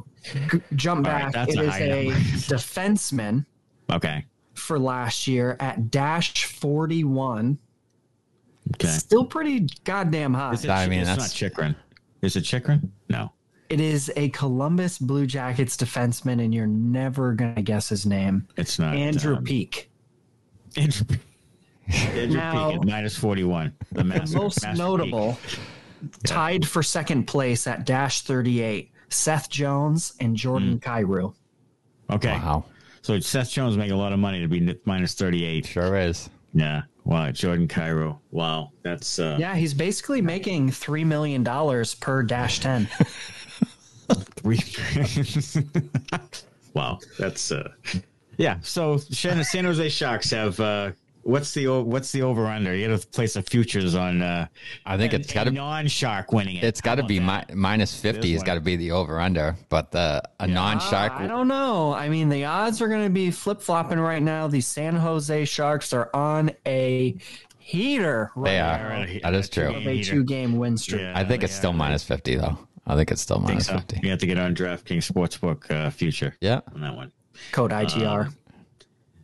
g- 0.52 0.62
jump 0.76 1.08
All 1.08 1.12
right, 1.12 1.24
back, 1.24 1.34
that's 1.34 1.56
it 1.56 1.60
a 1.60 1.64
is 2.12 2.52
a 2.52 2.54
defenseman 2.54 3.48
Okay. 3.92 4.26
for 4.54 4.78
last 4.78 5.26
year 5.26 5.58
at 5.60 5.90
dash 5.90 6.46
41. 6.46 7.58
Okay. 8.76 8.88
Still 8.90 9.26
pretty 9.26 9.68
goddamn 9.86 10.36
high. 10.36 10.54
Is 10.54 10.64
it, 10.66 10.70
I 10.70 10.86
mean, 10.88 11.00
it's 11.00 11.10
that's- 11.10 11.30
not 11.32 11.36
Chychrun. 11.36 11.76
Is 12.22 12.36
it 12.36 12.42
Chychrun? 12.44 12.92
No. 13.10 13.32
It 13.74 13.82
is 13.82 14.12
a 14.16 14.30
Columbus 14.30 15.00
Blue 15.00 15.26
Jackets 15.26 15.76
defenseman, 15.76 16.44
and 16.46 16.54
you're 16.54 16.68
never 16.68 17.34
going 17.34 17.56
to 17.56 17.64
guess 17.64 17.90
his 17.90 18.06
name. 18.06 18.48
It's 18.56 18.78
not. 18.78 18.96
Andrew 18.96 19.38
um, 19.38 19.44
Peeke. 19.44 19.90
Andrew, 20.78 21.18
Andrew 21.88 22.38
Now- 22.38 22.70
Peeke 22.70 22.82
at 22.82 22.86
minus 22.86 23.18
41. 23.18 23.74
The, 23.94 24.04
master, 24.04 24.38
Most 24.38 24.62
Master 24.62 24.78
notable, 24.78 25.40
tied 26.24 26.68
for 26.68 26.84
second 26.84 27.26
place 27.26 27.66
at 27.66 27.84
dash 27.84 28.22
38, 28.22 28.92
Seth 29.10 29.50
Jones 29.50 30.14
and 30.20 30.36
Jordan 30.36 30.80
Kyrou. 30.80 31.34
Okay. 32.12 32.34
Wow. 32.34 32.66
So 33.02 33.20
Seth 33.22 33.50
Jones 33.50 33.76
make 33.76 33.90
a 33.90 33.96
lot 33.96 34.14
of 34.14 34.20
money 34.20 34.40
to 34.42 34.48
be 34.48 34.78
minus 34.86 35.16
38. 35.16 35.66
Sure 35.66 35.98
is. 35.98 36.30
Yeah. 36.54 36.84
Wow. 37.06 37.32
Jordan 37.32 37.68
Kyrou. 37.68 38.20
Wow. 38.30 38.70
That's. 38.84 39.18
uh 39.18 39.38
Yeah, 39.40 39.56
he's 39.56 39.74
basically 39.74 40.22
making 40.22 40.70
$3 40.70 41.08
million 41.08 41.44
per 42.00 42.22
dash 42.22 42.60
10. 42.60 42.88
Three. 44.36 44.60
wow, 46.74 47.00
that's 47.18 47.52
uh, 47.52 47.70
yeah. 48.38 48.58
So 48.62 48.98
San, 48.98 49.44
San 49.44 49.66
Jose 49.66 49.90
Sharks 49.90 50.32
have 50.32 50.60
uh, 50.60 50.92
what's 51.24 51.54
the 51.54 51.68
what's 51.82 52.12
the 52.12 52.22
over 52.22 52.46
under? 52.48 52.76
You 52.76 52.88
got 52.88 53.02
to 53.02 53.08
place 53.08 53.34
the 53.34 53.42
futures 53.42 53.96
on. 53.96 54.22
Uh, 54.22 54.48
I 54.86 54.98
think 54.98 55.14
it's 55.14 55.32
got 55.34 55.46
to 55.46 55.52
non 55.52 55.88
shark 55.88 56.32
winning 56.32 56.58
it. 56.58 56.64
it's 56.64 56.82
got 56.82 56.96
to 56.96 57.04
be 57.04 57.20
mi- 57.20 57.44
minus 57.54 58.00
50 58.00 58.34
has 58.34 58.44
got 58.44 58.56
to 58.56 58.62
be 58.62 58.76
the 58.76 58.92
over 58.92 59.20
under, 59.20 59.56
but 59.70 59.94
uh, 59.96 60.22
a 60.40 60.48
non-shark 60.48 61.14
I 61.14 61.28
don't 61.28 61.48
know. 61.48 61.94
I 61.94 62.10
mean, 62.10 62.30
the 62.30 62.46
odds 62.46 62.82
are 62.82 62.88
going 62.88 63.06
to 63.06 63.10
be 63.10 63.32
flip 63.32 63.62
flopping 63.62 64.00
right 64.00 64.22
now. 64.22 64.48
The 64.48 64.62
San 64.62 64.96
Jose 64.96 65.46
Sharks 65.46 65.94
are 65.94 66.10
on 66.14 66.52
a 66.66 67.16
heater 67.60 68.30
right 68.36 68.52
They 68.52 68.60
are. 68.60 69.06
that? 69.08 69.22
That 69.24 69.34
is 69.36 69.50
true. 69.50 69.74
a 69.74 70.04
two 70.04 70.24
game 70.24 70.58
win 70.58 70.78
streak. 70.78 71.02
Yeah, 71.02 71.14
I 71.18 71.24
think 71.24 71.44
it's 71.44 71.56
still 71.56 71.74
minus 71.74 72.04
50 72.04 72.36
though. 72.36 72.58
I 72.86 72.96
think 72.96 73.12
it's 73.12 73.22
still 73.22 73.38
I 73.38 73.40
think 73.40 73.50
minus 73.50 73.68
so. 73.68 73.74
50. 73.76 74.00
You 74.04 74.10
have 74.10 74.20
to 74.20 74.26
get 74.28 74.38
on 74.38 74.54
DraftKings 74.56 75.10
Sportsbook 75.12 75.72
uh, 75.72 75.90
future 75.90 76.36
Yeah. 76.42 76.62
on 76.74 76.82
that 76.82 76.96
one. 76.96 77.12
Code 77.52 77.72
ITR. 77.72 78.34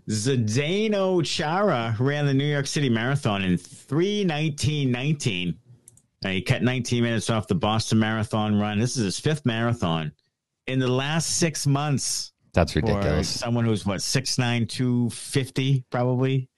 Zdeno 0.09 1.23
Chara 1.23 1.95
ran 1.99 2.25
the 2.25 2.33
New 2.33 2.45
York 2.49 2.65
City 2.65 2.89
Marathon 2.89 3.43
in 3.43 3.57
319.19. 3.57 5.55
Uh, 6.25 6.29
he 6.29 6.41
cut 6.41 6.63
19 6.63 7.03
minutes 7.03 7.29
off 7.29 7.47
the 7.47 7.55
Boston 7.55 7.99
Marathon 7.99 8.59
run. 8.59 8.79
This 8.79 8.97
is 8.97 9.03
his 9.03 9.19
fifth 9.19 9.45
marathon 9.45 10.11
in 10.67 10.79
the 10.79 10.87
last 10.87 11.37
six 11.37 11.65
months 11.67 12.33
That's 12.53 12.73
for 12.73 12.79
ridiculous. 12.81 13.29
someone 13.29 13.63
who's 13.65 13.85
what 13.85 13.99
6'9", 13.99 14.67
250 14.67 15.85
probably, 15.89 16.49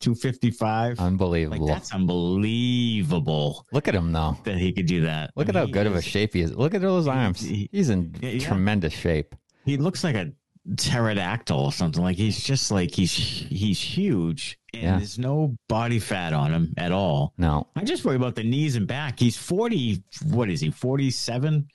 255. 0.00 0.98
like 0.98 1.06
Unbelievable. 1.06 1.66
that's 1.66 1.92
unbelievable 1.92 3.66
Look 3.72 3.88
at 3.88 3.94
him 3.94 4.12
though. 4.12 4.36
that 4.44 4.58
he 4.58 4.72
could 4.72 4.86
do 4.86 5.02
that. 5.02 5.30
Look 5.36 5.48
I 5.48 5.50
at 5.50 5.54
how 5.56 5.66
good 5.66 5.86
of 5.86 5.94
a 5.96 6.02
shape 6.02 6.34
he 6.34 6.40
is. 6.40 6.54
Look 6.54 6.74
at 6.74 6.84
all 6.84 6.96
those 6.96 7.08
arms. 7.08 7.40
he- 7.40 7.68
He's 7.72 7.90
in 7.90 8.14
Yeah, 8.20 8.30
yeah. 8.30 8.46
tremendous 8.46 8.92
shape. 8.92 9.34
He 9.64 9.76
looks 9.76 10.04
like 10.04 10.14
a 10.16 10.32
pterodactyl 10.76 11.58
or 11.58 11.72
something. 11.72 12.02
Like 12.02 12.16
he's 12.16 12.42
just 12.42 12.70
like 12.70 12.92
he's 12.94 13.12
he's 13.12 13.80
huge 13.80 14.58
and 14.74 14.82
Yeah. 14.82 14.96
there's 14.98 15.18
no 15.18 15.56
body 15.68 15.98
fat 15.98 16.32
on 16.32 16.52
him 16.52 16.74
at 16.76 16.92
all. 16.92 17.34
No. 17.38 17.68
I 17.76 17.84
just 17.84 18.04
worry 18.04 18.16
about 18.16 18.34
the 18.34 18.42
knees 18.44 18.76
and 18.76 18.86
back. 18.86 19.18
He's 19.18 19.36
40, 19.36 20.02
what 20.24 20.50
is 20.50 20.60
he, 20.60 20.70
47 20.70 21.68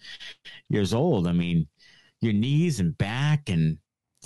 years 0.69 0.93
old. 0.93 1.27
I 1.27 1.31
mean, 1.31 1.67
your 2.21 2.33
knees 2.33 2.79
and 2.79 2.97
back 2.97 3.49
and 3.49 3.77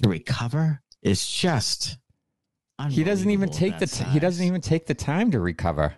to 0.01 0.09
recover 0.09 0.81
is 1.01 1.25
just 1.27 1.97
He 2.89 3.03
doesn't 3.03 3.29
even 3.29 3.49
take 3.49 3.79
the 3.79 3.87
t- 3.87 4.03
he 4.05 4.19
doesn't 4.19 4.45
even 4.45 4.61
take 4.61 4.85
the 4.85 4.93
time 4.93 5.31
to 5.31 5.39
recover. 5.39 5.95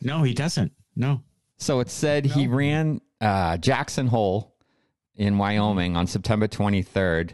No, 0.00 0.22
he 0.22 0.32
doesn't. 0.34 0.72
No. 0.94 1.22
So 1.58 1.80
it 1.80 1.90
said 1.90 2.24
he 2.24 2.46
ran 2.46 3.00
uh, 3.20 3.56
Jackson 3.56 4.08
Hole 4.08 4.54
in 5.16 5.38
Wyoming 5.38 5.96
on 5.96 6.06
September 6.06 6.48
23rd. 6.48 7.32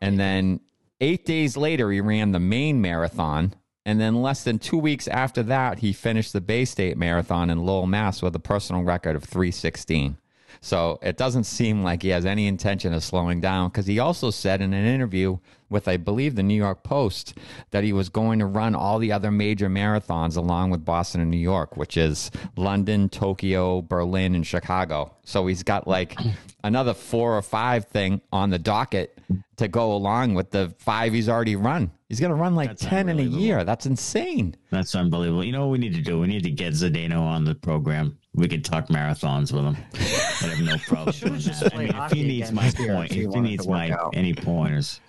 And 0.00 0.18
then 0.18 0.60
eight 1.00 1.24
days 1.24 1.56
later, 1.56 1.90
he 1.90 2.00
ran 2.00 2.32
the 2.32 2.40
Maine 2.40 2.80
marathon. 2.80 3.54
And 3.86 4.00
then 4.00 4.22
less 4.22 4.44
than 4.44 4.58
two 4.58 4.76
weeks 4.76 5.08
after 5.08 5.42
that, 5.44 5.78
he 5.78 5.92
finished 5.92 6.32
the 6.32 6.40
Bay 6.40 6.64
State 6.64 6.96
Marathon 6.96 7.50
in 7.50 7.64
Lowell, 7.64 7.86
Mass 7.86 8.22
with 8.22 8.36
a 8.36 8.40
personal 8.40 8.82
record 8.82 9.16
of 9.16 9.24
316. 9.24 10.18
So 10.60 10.98
it 11.02 11.16
doesn't 11.16 11.44
seem 11.44 11.82
like 11.82 12.02
he 12.02 12.10
has 12.10 12.26
any 12.26 12.46
intention 12.46 12.92
of 12.92 13.02
slowing 13.02 13.40
down 13.40 13.70
because 13.70 13.86
he 13.86 13.98
also 13.98 14.30
said 14.30 14.60
in 14.60 14.74
an 14.74 14.84
interview 14.84 15.38
with, 15.70 15.88
I 15.88 15.96
believe, 15.96 16.34
the 16.34 16.42
New 16.42 16.54
York 16.54 16.82
Post 16.82 17.38
that 17.70 17.84
he 17.84 17.92
was 17.92 18.08
going 18.08 18.38
to 18.40 18.46
run 18.46 18.74
all 18.74 18.98
the 18.98 19.12
other 19.12 19.30
major 19.30 19.68
marathons 19.68 20.36
along 20.36 20.70
with 20.70 20.84
Boston 20.84 21.20
and 21.20 21.30
New 21.30 21.36
York, 21.38 21.76
which 21.76 21.96
is 21.96 22.30
London, 22.56 23.08
Tokyo, 23.08 23.80
Berlin, 23.82 24.34
and 24.34 24.46
Chicago. 24.46 25.14
So 25.24 25.46
he's 25.46 25.62
got 25.62 25.86
like 25.86 26.16
another 26.64 26.92
four 26.94 27.36
or 27.36 27.42
five 27.42 27.86
thing 27.86 28.20
on 28.32 28.50
the 28.50 28.58
docket 28.58 29.18
to 29.56 29.68
go 29.68 29.92
along 29.94 30.34
with 30.34 30.50
the 30.50 30.74
five 30.78 31.12
he's 31.12 31.28
already 31.28 31.56
run. 31.56 31.90
He's 32.08 32.18
going 32.18 32.30
to 32.30 32.36
run 32.36 32.56
like 32.56 32.70
That's 32.70 32.84
10 32.84 33.08
in 33.08 33.20
a 33.20 33.22
year. 33.22 33.62
That's 33.62 33.86
insane. 33.86 34.56
That's 34.70 34.96
unbelievable. 34.96 35.44
You 35.44 35.52
know 35.52 35.66
what 35.66 35.72
we 35.72 35.78
need 35.78 35.94
to 35.94 36.02
do? 36.02 36.18
We 36.18 36.26
need 36.26 36.42
to 36.42 36.50
get 36.50 36.72
Zdeno 36.72 37.20
on 37.20 37.44
the 37.44 37.54
program. 37.54 38.18
We 38.34 38.48
could 38.48 38.64
talk 38.64 38.88
marathons 38.88 39.52
with 39.52 39.64
him. 39.64 39.76
I 39.94 40.54
have 40.54 40.60
no 40.60 40.76
problem. 40.88 41.14
doing 41.16 41.38
just 41.40 41.62
that. 41.62 41.74
I 41.74 41.78
mean, 41.78 41.94
if 41.94 42.12
he 42.12 42.22
needs 42.24 42.50
my 42.50 42.70
point, 42.70 43.10
if 43.10 43.16
he 43.16 43.20
if 43.20 43.22
he 43.22 43.26
wanted 43.26 43.42
needs 43.42 43.68
my 43.68 43.90
out. 43.90 44.16
any 44.16 44.34
pointers, 44.34 45.00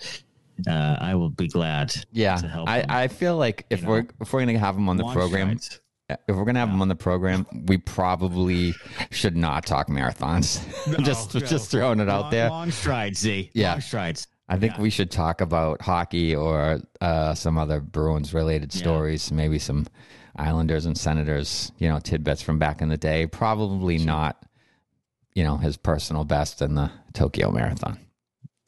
uh, 0.68 0.98
I 1.00 1.15
will 1.15 1.30
be 1.30 1.48
glad. 1.48 1.94
Yeah, 2.12 2.38
to 2.38 2.48
help 2.48 2.70
I. 2.70 2.86
I 2.88 3.08
feel 3.08 3.38
like 3.38 3.65
if 3.70 3.82
you 3.82 3.88
we're 3.88 4.01
know. 4.01 4.10
if 4.22 4.34
we're 4.34 4.46
gonna 4.46 4.60
have 4.60 4.75
him 4.75 4.89
on 4.89 4.98
the 4.98 5.03
Long 5.03 5.13
program, 5.13 5.60
if 6.10 6.36
we're 6.36 6.46
gonna 6.46 6.60
have 6.60 6.70
him 6.70 6.82
on 6.82 6.88
the 6.88 6.96
program, 6.96 7.46
we 7.65 7.77
probably 7.77 8.74
should 9.12 9.36
not 9.38 9.65
talk 9.65 9.88
marathons. 9.88 10.60
just 11.03 11.34
No, 11.34 11.39
just 11.41 11.72
throwing 11.72 12.00
it 12.00 12.10
out 12.10 12.32
there. 12.32 12.50
Long 12.50 12.72
strides, 12.72 13.20
Z. 13.20 13.51
Yeah. 13.53 13.72
Long 13.72 13.82
strides. 13.82 14.27
I 14.50 14.58
think 14.58 14.75
yeah. 14.75 14.82
we 14.82 14.89
should 14.89 15.12
talk 15.12 15.39
about 15.39 15.82
hockey 15.82 16.36
or 16.36 16.82
uh, 17.00 17.34
some 17.34 17.58
other 17.58 17.80
Bruins 17.80 18.34
related 18.34 18.74
Yeah. 18.75 18.82
stories, 18.82 19.32
maybe 19.32 19.60
some 19.60 19.88
Islanders 20.36 20.86
and 20.86 20.98
Senators, 20.98 21.72
you 21.77 21.88
know, 21.88 22.00
tidbits 22.00 22.41
from 22.41 22.60
back 22.60 22.82
in 22.82 22.89
the 22.89 22.98
day. 22.98 23.27
Probably 23.27 23.98
not, 23.98 24.44
you 25.36 25.44
know, 25.46 25.56
his 25.58 25.77
personal 25.77 26.25
best 26.25 26.62
in 26.62 26.75
the 26.75 26.91
Tokyo 27.13 27.51
Marathon. 27.51 27.98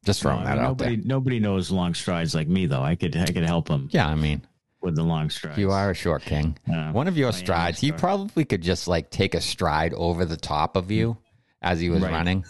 Just 0.04 0.24
No, 0.24 0.30
throwing 0.32 0.46
I 0.46 0.50
mean, 0.52 0.58
that 0.58 0.62
out 0.64 0.68
nobody, 0.70 0.96
there. 0.98 1.06
nobody 1.06 1.40
knows 1.40 1.72
long 1.72 1.94
strides 1.94 2.36
like 2.36 2.48
me, 2.48 2.66
though. 2.66 2.82
I 2.84 2.96
could, 2.96 3.16
I 3.16 3.26
could 3.28 3.44
help 3.46 3.68
him 3.70 3.88
Yeah, 3.92 4.08
I 4.08 4.16
mean, 4.16 4.42
with 4.82 4.96
the 4.96 5.04
long 5.04 5.30
strides. 5.30 5.58
you 5.58 5.72
are 5.72 5.92
a 5.92 5.94
short 5.96 6.24
king. 6.24 6.58
Uh, 6.72 6.92
One 6.92 7.08
of 7.08 7.18
your 7.18 7.30
I 7.30 7.32
strides, 7.32 7.80
he 7.80 7.88
short. 7.90 8.00
probably 8.00 8.46
could 8.46 8.62
just 8.62 8.88
like 8.88 9.10
take 9.10 9.34
a 9.34 9.42
stride 9.42 9.94
over 9.94 10.26
the 10.26 10.38
top 10.38 10.76
of 10.76 10.92
you 10.92 11.18
as 11.62 11.80
he 11.80 11.90
was 11.90 12.02
Right. 12.02 12.12
running. 12.12 12.44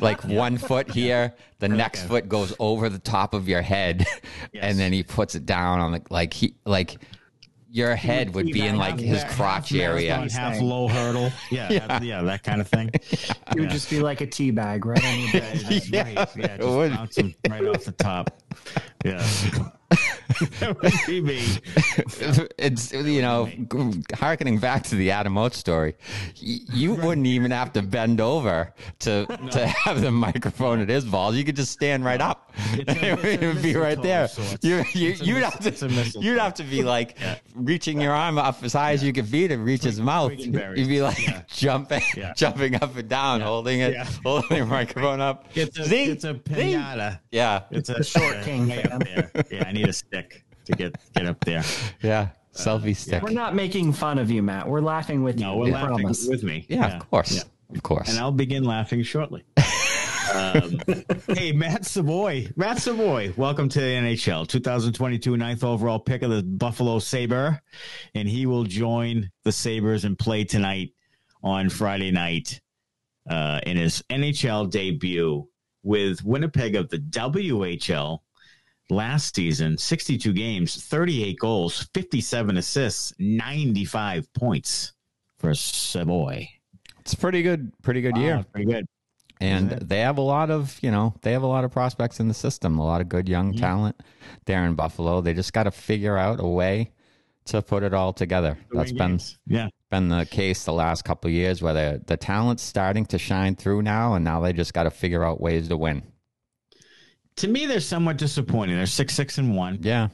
Like 0.00 0.22
one 0.24 0.56
foot 0.58 0.90
here, 0.90 1.34
the 1.58 1.68
next 1.68 2.04
foot 2.04 2.28
goes 2.28 2.54
over 2.58 2.88
the 2.88 2.98
top 3.00 3.34
of 3.34 3.48
your 3.48 3.62
head, 3.62 4.06
Yes. 4.52 4.62
and 4.62 4.78
then 4.78 4.92
he 4.92 5.02
puts 5.02 5.34
it 5.34 5.44
down 5.44 5.80
on 5.80 5.92
the 5.92 6.02
like 6.08 6.32
he 6.32 6.54
like 6.64 6.96
your 7.72 7.96
head 7.96 8.34
would 8.34 8.44
be 8.46 8.60
in 8.66 8.76
like 8.76 9.00
his 9.00 9.24
crotch 9.24 9.72
marathon, 9.72 10.20
area. 10.20 10.30
half 10.30 10.60
low 10.60 10.88
hurdle. 10.88 11.32
Yeah, 11.50 11.70
yeah, 11.70 12.02
yeah, 12.02 12.22
that 12.22 12.42
kind 12.44 12.60
of 12.60 12.68
thing. 12.68 12.90
It 12.92 13.56
would 13.56 13.70
just 13.70 13.90
be 13.90 14.00
like 14.00 14.20
a 14.20 14.26
tea 14.26 14.50
bag 14.50 14.86
right 14.86 15.04
on 15.04 15.20
your 15.20 15.32
back. 15.40 15.54
yeah, 15.88 16.14
right. 16.18 16.36
yeah, 16.36 16.54
it 16.60 16.64
would 16.64 16.92
just 17.10 17.16
bounce 17.16 17.36
right 17.48 17.66
off 17.66 17.84
the 17.84 17.92
top. 17.92 18.42
Yeah. 19.04 19.68
that 20.60 20.76
would 20.82 20.92
be 21.06 21.20
me. 21.20 21.42
it's 22.58 22.92
you 22.92 23.22
know 23.22 23.48
harkening 24.14 24.58
back 24.58 24.82
to 24.84 24.94
the 24.94 25.10
Adam 25.10 25.36
Oates 25.36 25.58
story 25.58 25.94
y- 26.42 26.58
you 26.72 26.94
wouldn't 26.94 27.26
even 27.26 27.50
have 27.50 27.72
to 27.74 27.82
bend 27.82 28.20
over 28.20 28.72
to 29.00 29.26
to 29.50 29.66
have 29.66 30.00
the 30.00 30.10
microphone 30.10 30.80
at 30.80 30.88
his 30.88 31.04
balls 31.04 31.36
you 31.36 31.44
could 31.44 31.56
just 31.56 31.72
stand 31.72 32.04
right 32.04 32.20
up 32.20 32.52
It's 32.72 32.92
a- 32.92 33.12
it 33.12 33.24
it's 33.24 33.42
a 33.42 33.46
would 33.46 33.62
be 33.62 33.74
right 33.76 34.00
there 34.02 34.28
You, 34.62 34.82
you, 34.94 35.10
you'd, 35.20 35.42
have 35.42 35.58
to 35.60 36.20
you'd 36.20 36.38
have 36.38 36.54
to 36.54 36.62
be 36.64 36.82
like 36.82 37.16
reaching 37.54 38.00
your 38.00 38.12
arm 38.12 38.38
up 38.38 38.62
as 38.62 38.72
high 38.72 38.92
as 38.92 39.02
you 39.02 39.12
could 39.12 39.30
be 39.30 39.48
to 39.48 39.56
reach 39.56 39.82
his 39.84 40.00
mouth 40.00 40.32
twig 40.32 40.44
and 40.46 40.52
berries. 40.54 40.80
you'd 40.80 40.88
be 40.88 41.02
like 41.02 41.18
Yeah. 41.26 41.42
jumping 41.48 42.02
Yeah. 42.16 42.32
jumping 42.34 42.74
up 42.76 42.96
and 42.96 43.08
down 43.08 43.40
holding 43.40 43.80
it 43.80 43.92
Yeah. 43.92 44.06
holding 44.24 44.58
the 44.60 44.66
microphone 44.66 45.20
up 45.20 45.46
It's 45.54 45.78
a, 45.78 45.84
Zing! 45.84 46.10
it's 46.10 46.24
a 46.24 46.34
pinata. 46.34 47.20
yeah 47.30 47.62
It's 47.70 47.88
a 47.88 48.02
short 48.02 48.42
king 48.42 48.68
way 48.68 48.82
up 48.84 49.02
fan. 49.02 49.30
there. 49.34 49.44
Yeah, 49.50 49.64
I 49.66 49.72
need 49.72 49.81
a 49.88 49.92
stick 49.92 50.44
to 50.64 50.72
get 50.72 50.94
get 51.14 51.26
up 51.26 51.44
there. 51.44 51.62
yeah 52.02 52.28
selfie 52.54 52.94
stick 52.94 53.22
We're 53.22 53.30
not 53.30 53.54
making 53.54 53.92
fun 53.94 54.18
of 54.18 54.30
you, 54.30 54.42
Matt. 54.42 54.68
We're 54.68 54.80
laughing 54.82 55.22
with 55.22 55.38
No, 55.38 55.52
you. 55.54 55.58
we're 55.58 55.64
we 55.66 55.72
laughing 55.72 55.96
promise. 56.00 56.26
with 56.28 56.42
me. 56.42 56.66
yeah, 56.68 56.96
of 56.98 57.08
course 57.10 57.34
Yeah. 57.36 57.42
of 57.76 57.82
course 57.82 58.10
and 58.10 58.18
I'll 58.18 58.30
begin 58.30 58.64
laughing 58.64 59.02
shortly. 59.02 59.42
um, 60.34 60.80
hey, 61.34 61.52
Matt 61.52 61.84
Savoie. 61.86 62.46
Matt 62.56 62.78
Savoie, 62.78 63.32
welcome 63.36 63.68
to 63.70 63.80
the 63.80 63.86
NHL. 63.86 64.46
2022 64.48 65.36
ninth 65.36 65.64
overall 65.64 65.98
pick 65.98 66.22
of 66.22 66.30
the 66.30 66.42
Buffalo 66.42 66.98
Sabre. 66.98 67.60
And 68.14 68.28
he 68.28 68.46
will 68.46 68.64
join 68.64 69.30
the 69.44 69.52
Sabres 69.52 70.04
and 70.04 70.18
play 70.18 70.44
tonight 70.44 70.90
on 71.42 71.68
Friday 71.70 72.10
night 72.10 72.60
uh, 73.28 73.60
in 73.66 73.76
his 73.76 74.02
NHL 74.10 74.70
debut 74.70 75.48
with 75.82 76.22
Winnipeg 76.24 76.76
of 76.76 76.88
the 76.88 76.98
WHL 76.98 78.20
last 78.92 79.34
season 79.34 79.76
62 79.78 80.32
games, 80.32 80.82
38 80.84 81.38
goals, 81.38 81.88
57 81.94 82.56
assists, 82.56 83.12
95 83.18 84.32
points 84.34 84.92
for 85.38 85.54
Savoie. 85.54 86.48
it's 87.00 87.12
a 87.12 87.16
pretty 87.16 87.42
good 87.42 87.72
pretty 87.82 88.00
good 88.00 88.16
year 88.16 88.44
pretty 88.52 88.70
good. 88.70 88.86
and 89.40 89.70
they 89.70 89.98
have 90.00 90.18
a 90.18 90.22
lot 90.22 90.50
of 90.50 90.78
you 90.82 90.90
know 90.92 91.14
they 91.22 91.32
have 91.32 91.42
a 91.42 91.46
lot 91.46 91.64
of 91.64 91.72
prospects 91.72 92.20
in 92.20 92.28
the 92.28 92.34
system 92.34 92.78
a 92.78 92.84
lot 92.84 93.00
of 93.00 93.08
good 93.08 93.28
young 93.28 93.52
talent 93.52 93.96
there 94.46 94.64
in 94.64 94.74
buffalo 94.76 95.20
they 95.20 95.34
just 95.34 95.52
got 95.52 95.64
to 95.64 95.72
figure 95.72 96.16
out 96.16 96.38
a 96.38 96.46
way 96.46 96.92
to 97.44 97.60
put 97.60 97.82
it 97.82 97.92
all 97.92 98.12
together 98.12 98.56
That's 98.70 98.92
been 98.92 99.12
games. 99.12 99.36
yeah. 99.48 99.66
been 99.90 100.08
the 100.08 100.26
case 100.26 100.64
the 100.64 100.72
last 100.72 101.02
couple 101.04 101.28
of 101.28 101.34
years 101.34 101.60
where 101.60 101.74
the, 101.74 102.02
the 102.06 102.16
talent's 102.16 102.62
starting 102.62 103.04
to 103.06 103.18
shine 103.18 103.56
through 103.56 103.82
now 103.82 104.14
and 104.14 104.24
now 104.24 104.40
they 104.40 104.52
just 104.52 104.72
got 104.72 104.84
to 104.84 104.92
figure 104.92 105.24
out 105.24 105.40
ways 105.40 105.66
to 105.68 105.76
win 105.76 106.04
To 107.36 107.48
me, 107.48 107.66
they're 107.66 107.80
somewhat 107.80 108.18
disappointing. 108.18 108.76
They're 108.76 108.86
six, 108.86 109.14
six, 109.14 109.38
and 109.38 109.56
one, 109.56 109.78
yeah 109.80 110.08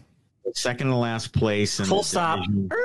second 0.54 0.88
to 0.88 0.96
last 0.96 1.32
place. 1.32 1.80
in 1.80 1.87
Full 1.87 1.98
the 1.98 2.04
stop. 2.04 2.38
division. 2.40 2.68
Full 2.70 2.78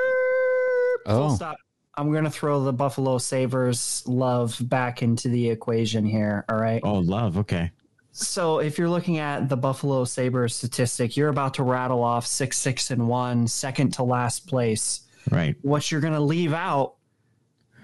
oh 1.06 1.36
stop. 1.36 1.58
I'm 1.96 2.12
going 2.12 2.24
to 2.24 2.32
throw 2.32 2.64
the 2.64 2.74
Buffalo 2.74 3.20
Sabres 3.20 4.04
love 4.08 4.58
back 4.64 5.04
into 5.04 5.30
the 5.30 5.50
equation 5.50 6.06
here. 6.06 6.44
All 6.50 6.58
right. 6.58 6.82
Oh, 6.84 7.00
love. 7.00 7.38
Okay. 7.38 7.72
So 8.12 8.60
if 8.60 8.78
you're 8.78 8.90
looking 8.90 9.20
at 9.20 9.50
the 9.50 9.58
Buffalo 9.58 10.04
Sabres 10.06 10.56
statistic, 10.56 11.16
you're 11.16 11.30
about 11.30 11.56
to 11.56 11.64
rattle 11.64 12.04
off 12.04 12.26
six, 12.26 12.58
six, 12.58 12.90
and 12.90 13.08
one, 13.08 13.48
second 13.48 13.94
to 13.96 14.04
last 14.04 14.48
place. 14.48 15.02
Right. 15.30 15.56
What 15.62 15.92
you're 15.92 16.02
going 16.02 16.14
to 16.14 16.20
leave 16.20 16.54
out 16.54 16.96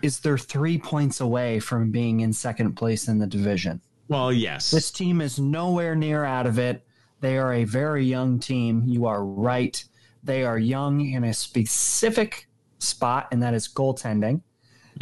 is 0.01 0.19
they're 0.19 0.37
three 0.37 0.77
points 0.77 1.19
away 1.19 1.59
from 1.59 1.91
being 1.91 2.21
in 2.21 2.33
second 2.33 2.73
place 2.73 3.07
in 3.07 3.19
the 3.19 3.27
division. 3.27 3.81
Well, 4.09 4.33
yes. 4.33 4.71
This 4.71 4.91
team 4.91 5.21
is 5.21 5.39
nowhere 5.39 5.95
near 5.95 6.25
out 6.25 6.45
of 6.47 6.59
it. 6.59 6.85
They 7.21 7.37
are 7.37 7.53
a 7.53 7.63
very 7.63 8.03
young 8.05 8.39
team. 8.39 8.83
You 8.85 9.05
are 9.05 9.23
right. 9.23 9.81
They 10.23 10.43
are 10.43 10.57
young 10.57 11.01
in 11.01 11.23
a 11.23 11.33
specific 11.33 12.47
spot, 12.79 13.27
and 13.31 13.41
that 13.43 13.53
is 13.53 13.67
goaltending, 13.67 14.41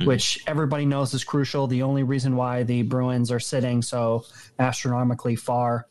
which 0.04 0.44
everybody 0.46 0.86
knows 0.86 1.14
is 1.14 1.24
crucial. 1.24 1.68
The 1.68 1.82
only 1.84 2.04
reason 2.04 2.36
why 2.36 2.64
the 2.64 2.82
Bruins 2.84 3.32
are 3.32 3.40
sitting 3.40 3.82
so 3.82 4.26
astronomically 4.60 5.36
far 5.36 5.88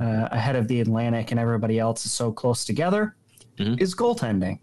uh, 0.00 0.28
ahead 0.30 0.54
of 0.56 0.68
the 0.68 0.80
Atlantic 0.80 1.32
and 1.32 1.40
everybody 1.40 1.78
else 1.78 2.06
is 2.06 2.12
so 2.12 2.30
close 2.32 2.64
together 2.64 3.16
Mhm. 3.58 3.80
is 3.80 3.94
goaltending. 3.96 4.60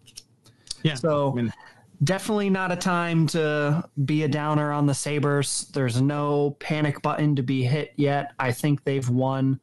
yeah. 0.82 0.94
So 0.96 1.32
I 1.34 1.36
mean, 1.36 1.54
definitely 2.04 2.50
not 2.50 2.72
a 2.72 2.76
time 2.76 3.28
to 3.28 3.88
be 4.06 4.24
a 4.24 4.28
downer 4.28 4.72
on 4.72 4.86
the 4.86 4.94
Sabres. 4.94 5.70
There's 5.74 6.02
no 6.02 6.56
panic 6.60 7.02
button 7.02 7.36
to 7.36 7.44
be 7.44 7.64
hit 7.64 7.94
yet. 7.96 8.34
I 8.40 8.52
think 8.52 8.84
they've 8.84 9.08
won 9.08 9.60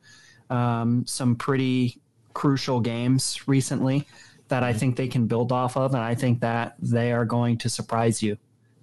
um, 0.51 1.05
some 1.07 1.37
pretty 1.37 2.01
crucial 2.35 2.81
games 2.81 3.47
recently 3.47 4.07
that 4.49 4.63
I 4.63 4.73
think 4.73 4.97
they 4.97 5.09
can 5.09 5.27
build 5.27 5.53
off 5.53 5.77
of, 5.77 5.95
and 5.95 6.03
I 6.03 6.15
think 6.15 6.41
that 6.41 6.77
they 6.79 7.13
are 7.13 7.25
going 7.25 7.59
to 7.59 7.69
surprise 7.69 8.23
you 8.23 8.37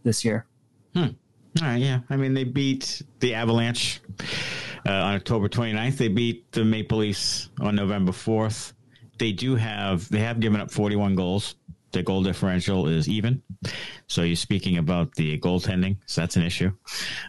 this 0.03 0.25
year. 0.25 0.45
all 1.62 1.67
right. 1.67 1.77
Yeah. 1.77 1.99
I 2.09 2.15
mean, 2.15 2.33
they 2.33 2.43
beat 2.43 3.01
the 3.19 3.33
Avalanche 3.33 4.01
uh, 4.88 4.91
on 4.91 5.15
October 5.15 5.49
29th. 5.49 5.97
They 5.97 6.07
beat 6.07 6.51
the 6.51 6.63
Maple 6.63 6.99
Leafs 6.99 7.49
on 7.59 7.75
November 7.75 8.12
4th. 8.12 8.73
They 9.17 9.31
do 9.31 9.55
have, 9.55 10.07
they 10.09 10.19
have 10.19 10.39
given 10.39 10.62
up 10.62 10.71
41 10.71 11.15
goals. 11.15 11.55
The 11.91 12.04
goal 12.04 12.23
differential 12.23 12.88
is 12.88 13.08
even. 13.08 13.41
So 14.08 14.21
you're 14.21 14.36
speaking 14.36 14.78
about 14.78 15.15
the 15.15 15.39
goaltending. 15.39 15.97
So 16.06 16.21
that's 16.21 16.36
an 16.36 16.43
issue. 16.43 16.71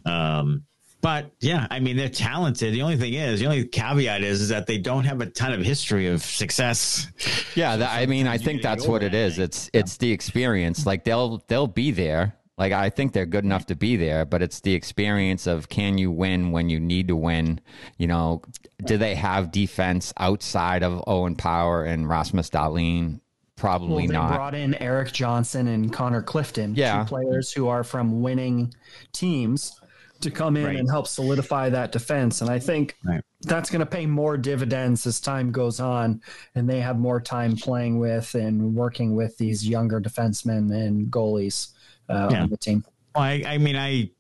Um, 0.05 0.65
but 1.01 1.31
yeah, 1.41 1.67
I 1.71 1.81
mean, 1.81 1.97
they're 1.97 2.11
talented. 2.11 2.75
The 2.75 2.83
only 2.83 2.97
thing 2.97 3.15
is, 3.15 3.41
the 3.41 3.47
only 3.47 3.65
caveat 3.65 4.23
is, 4.23 4.43
is 4.43 4.49
that 4.51 4.67
they 4.67 4.79
don't 4.79 5.05
have 5.05 5.21
a 5.21 5.27
ton 5.27 5.53
of 5.53 5.63
history 5.63 6.09
of 6.09 6.23
success. 6.23 7.09
Yeah, 7.55 7.77
that, 7.77 7.91
I 7.91 8.07
mean, 8.07 8.27
I 8.27 8.39
think 8.39 8.63
that's 8.63 8.87
what 8.87 9.03
it 9.03 9.15
is. 9.15 9.39
It's 9.39 9.71
it's 9.73 9.97
the 9.97 10.13
experience. 10.13 10.87
Like 10.87 11.05
they'll 11.05 11.43
they'll 11.49 11.67
be 11.67 11.91
there. 11.91 12.37
Like 12.59 12.73
I 12.73 12.91
think 12.91 13.15
they're 13.15 13.25
good 13.25 13.45
enough 13.45 13.67
to 13.67 13.75
be 13.75 13.97
there, 13.97 14.27
but 14.27 14.43
it's 14.43 14.61
the 14.61 14.75
experience 14.75 15.47
of 15.47 15.71
can 15.71 15.97
you 15.97 16.11
win 16.11 16.53
when 16.53 16.69
you 16.69 16.79
need 16.79 17.09
to 17.09 17.17
win? 17.17 17.61
You 17.97 18.07
know, 18.07 18.43
do 18.85 18.99
they 18.99 19.15
have 19.15 19.51
defense 19.51 20.13
outside 20.19 20.83
of 20.83 21.03
Owen 21.07 21.37
Power 21.37 21.85
and 21.85 22.07
Rasmus 22.07 22.51
Dahlin? 22.51 23.21
Probably 23.61 23.89
Well, 23.95 24.07
they 24.07 24.13
not. 24.15 24.35
brought 24.35 24.55
in 24.55 24.75
Erik 24.77 25.13
Johnson 25.13 25.69
and 25.69 25.93
Connor 25.93 26.23
Clifton, 26.23 26.75
Yeah. 26.75 27.03
two 27.03 27.09
players 27.09 27.53
who 27.53 27.69
are 27.69 27.85
from 27.85 28.23
winning 28.23 28.73
teams, 29.13 29.79
to 30.23 30.31
come 30.31 30.57
in 30.57 30.65
Right. 30.65 30.77
and 30.79 30.89
help 30.89 31.07
solidify 31.07 31.69
that 31.71 31.93
defense. 31.93 32.41
And 32.41 32.49
I 32.51 32.59
think 32.59 32.97
Right. 33.05 33.23
that's 33.43 33.69
going 33.71 33.81
to 33.81 33.87
pay 33.87 34.07
more 34.07 34.39
dividends 34.39 35.07
as 35.07 35.21
time 35.21 35.51
goes 35.53 35.79
on, 35.79 36.23
and 36.55 36.69
they 36.69 36.81
have 36.81 36.99
more 36.99 37.21
time 37.21 37.55
playing 37.57 37.99
with 37.99 38.35
and 38.35 38.75
working 38.75 39.15
with 39.15 39.37
these 39.37 39.67
younger 39.69 40.01
defensemen 40.01 40.73
and 40.75 41.11
goalies 41.11 41.69
uh, 42.09 42.29
Yeah. 42.31 42.43
on 42.43 42.49
the 42.51 42.57
team. 42.57 42.83
Well, 43.15 43.25
I, 43.25 43.43
I 43.47 43.59
mean, 43.59 43.77
I, 43.77 44.11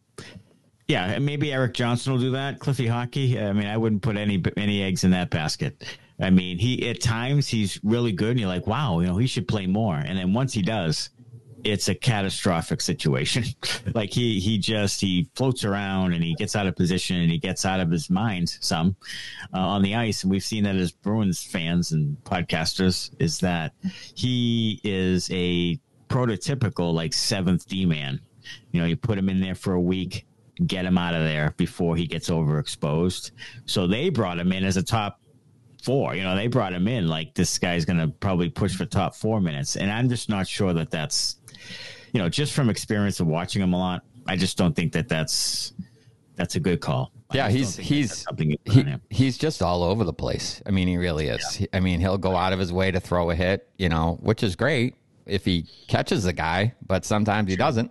yeah, 0.87 1.19
maybe 1.19 1.51
Erik 1.53 1.73
Johnson 1.75 2.13
will 2.13 2.21
do 2.21 2.31
that. 2.33 2.59
Cliffy 2.61 2.87
Hockey. 2.87 3.41
I 3.41 3.53
mean, 3.53 3.67
I 3.67 3.77
wouldn't 3.77 4.03
put 4.03 4.17
any 4.17 4.43
any 4.57 4.83
eggs 4.83 5.03
in 5.03 5.11
that 5.13 5.31
basket. 5.31 5.83
I 6.21 6.31
mean, 6.31 6.59
he 6.59 6.89
at 6.89 7.01
times 7.01 7.49
he's 7.49 7.81
really 7.83 8.13
good, 8.13 8.31
and 8.31 8.41
you're 8.41 8.49
like, 8.49 8.67
wow, 8.67 9.01
you 9.01 9.07
know, 9.07 9.17
he 9.17 9.27
should 9.27 9.49
play 9.49 9.67
more. 9.67 9.97
And 9.97 10.19
then 10.19 10.33
once 10.33 10.53
he 10.53 10.63
does, 10.63 11.11
it's 11.65 11.89
a 11.89 11.95
catastrophic 11.95 12.81
situation. 12.81 13.45
like 13.95 14.13
he 14.13 14.41
he 14.41 14.59
just 14.59 15.01
he 15.01 15.29
floats 15.35 15.65
around 15.65 16.13
and 16.13 16.23
he 16.23 16.35
gets 16.35 16.57
out 16.57 16.67
of 16.67 16.77
position 16.77 17.17
and 17.17 17.31
he 17.31 17.39
gets 17.39 17.65
out 17.65 17.81
of 17.81 17.91
his 17.91 18.11
mind 18.11 18.49
some 18.61 18.97
uh, 19.55 19.59
on 19.59 19.83
the 19.83 19.95
ice. 19.95 20.23
And 20.23 20.31
we've 20.31 20.45
seen 20.45 20.65
that 20.65 20.77
as 20.77 20.93
Bruins 20.93 21.43
fans 21.43 21.93
and 21.93 22.17
podcasters 22.25 23.11
is 23.19 23.39
that 23.41 23.73
he 24.15 24.81
is 24.85 25.29
a 25.33 25.79
prototypical 26.09 26.93
like 26.93 27.13
seventh 27.13 27.67
D 27.67 27.87
man. 27.87 28.21
You 28.73 28.81
know, 28.81 28.87
you 28.87 28.97
put 28.97 29.19
him 29.19 29.29
in 29.29 29.41
there 29.41 29.55
for 29.55 29.75
a 29.75 29.81
week, 29.81 30.27
get 30.67 30.85
him 30.85 30.99
out 30.99 31.15
of 31.15 31.23
there 31.23 31.55
before 31.57 31.97
he 31.97 32.07
gets 32.07 32.31
overexposed. 32.31 33.31
So 33.67 33.87
they 33.87 34.09
brought 34.09 34.39
him 34.39 34.53
in 34.53 34.65
as 34.65 34.77
a 34.77 34.83
top 34.83 35.21
four. 35.85 36.15
You 36.15 36.23
know, 36.23 36.35
they 36.37 36.47
brought 36.47 36.73
him 36.73 36.87
in 36.89 37.09
like 37.09 37.35
this 37.35 37.59
guy's 37.59 37.85
going 37.85 37.99
to 37.99 38.09
probably 38.09 38.49
push 38.49 38.75
for 38.77 38.85
top 38.87 39.15
four 39.15 39.41
minutes. 39.41 39.77
And 39.77 39.91
I'm 39.91 40.09
just 40.09 40.29
not 40.29 40.47
sure 40.47 40.73
that 40.75 40.91
that's, 40.91 41.37
you 42.13 42.21
know, 42.21 42.29
just 42.29 42.53
from 42.53 42.71
experience 42.71 43.21
of 43.21 43.27
watching 43.27 43.63
him 43.63 43.73
a 43.73 43.79
lot, 43.79 44.05
I 44.27 44.37
just 44.37 44.57
don't 44.57 44.75
think 44.75 44.93
that 44.93 45.09
that's 45.09 45.73
that's 46.37 46.55
a 46.57 46.61
good 46.61 46.81
call. 46.81 47.13
I 47.31 47.37
Yeah, 47.37 47.49
he's- 47.51 47.77
he's- 47.77 48.23
something 48.23 48.57
he, 48.65 48.85
he's 49.11 49.37
just 49.37 49.61
all 49.63 49.83
over 49.83 50.05
the 50.05 50.13
place. 50.13 50.63
I 50.67 50.71
mean, 50.71 50.89
he 50.89 50.97
really 50.97 51.27
is. 51.29 51.55
He- 51.55 51.69
I 51.73 51.81
mean, 51.81 52.01
he'll 52.01 52.17
go 52.19 52.35
out 52.35 52.53
of 52.53 52.59
his 52.59 52.73
way 52.73 52.91
to 52.91 52.99
throw 52.99 53.31
a 53.31 53.35
hit, 53.35 53.69
you 53.79 53.89
know, 53.91 54.19
which 54.23 54.43
is 54.43 54.57
great 54.57 54.95
if 55.27 55.45
he 55.45 55.67
catches 55.87 56.25
the 56.25 56.33
guy, 56.33 56.75
but 56.87 57.05
sometimes 57.05 57.51
he 57.51 57.57
doesn't. 57.57 57.91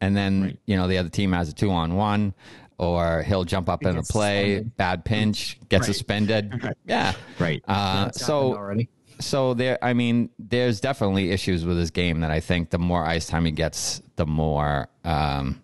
And 0.00 0.16
then, 0.16 0.58
you 0.66 0.76
know, 0.76 0.88
the 0.88 0.98
other 0.98 1.08
team 1.08 1.32
has 1.32 1.48
a 1.48 1.54
two 1.54 1.70
on 1.70 1.94
one, 1.94 2.34
or 2.78 3.22
he'll 3.22 3.44
jump 3.44 3.68
up 3.68 3.82
in 3.84 3.96
a 3.96 4.02
play, 4.02 4.54
suspended. 4.56 4.76
bad 4.76 5.04
pinch, 5.04 5.58
gets 5.68 5.86
Right. 5.88 5.94
suspended. 5.94 6.74
Yeah. 6.86 7.12
Right. 7.38 7.62
Uh, 7.66 8.10
so 8.12 8.54
already. 8.56 8.88
so 9.20 9.54
there 9.54 9.78
i 9.82 9.92
mean 9.94 10.28
there's 10.38 10.80
definitely 10.80 11.30
issues 11.30 11.64
with 11.64 11.78
his 11.78 11.90
game 11.92 12.20
that 12.20 12.32
i 12.32 12.40
think 12.40 12.70
the 12.70 12.78
more 12.78 13.04
ice 13.04 13.26
time 13.26 13.44
he 13.44 13.52
gets 13.52 14.02
the 14.16 14.26
more 14.26 14.88
um, 15.04 15.60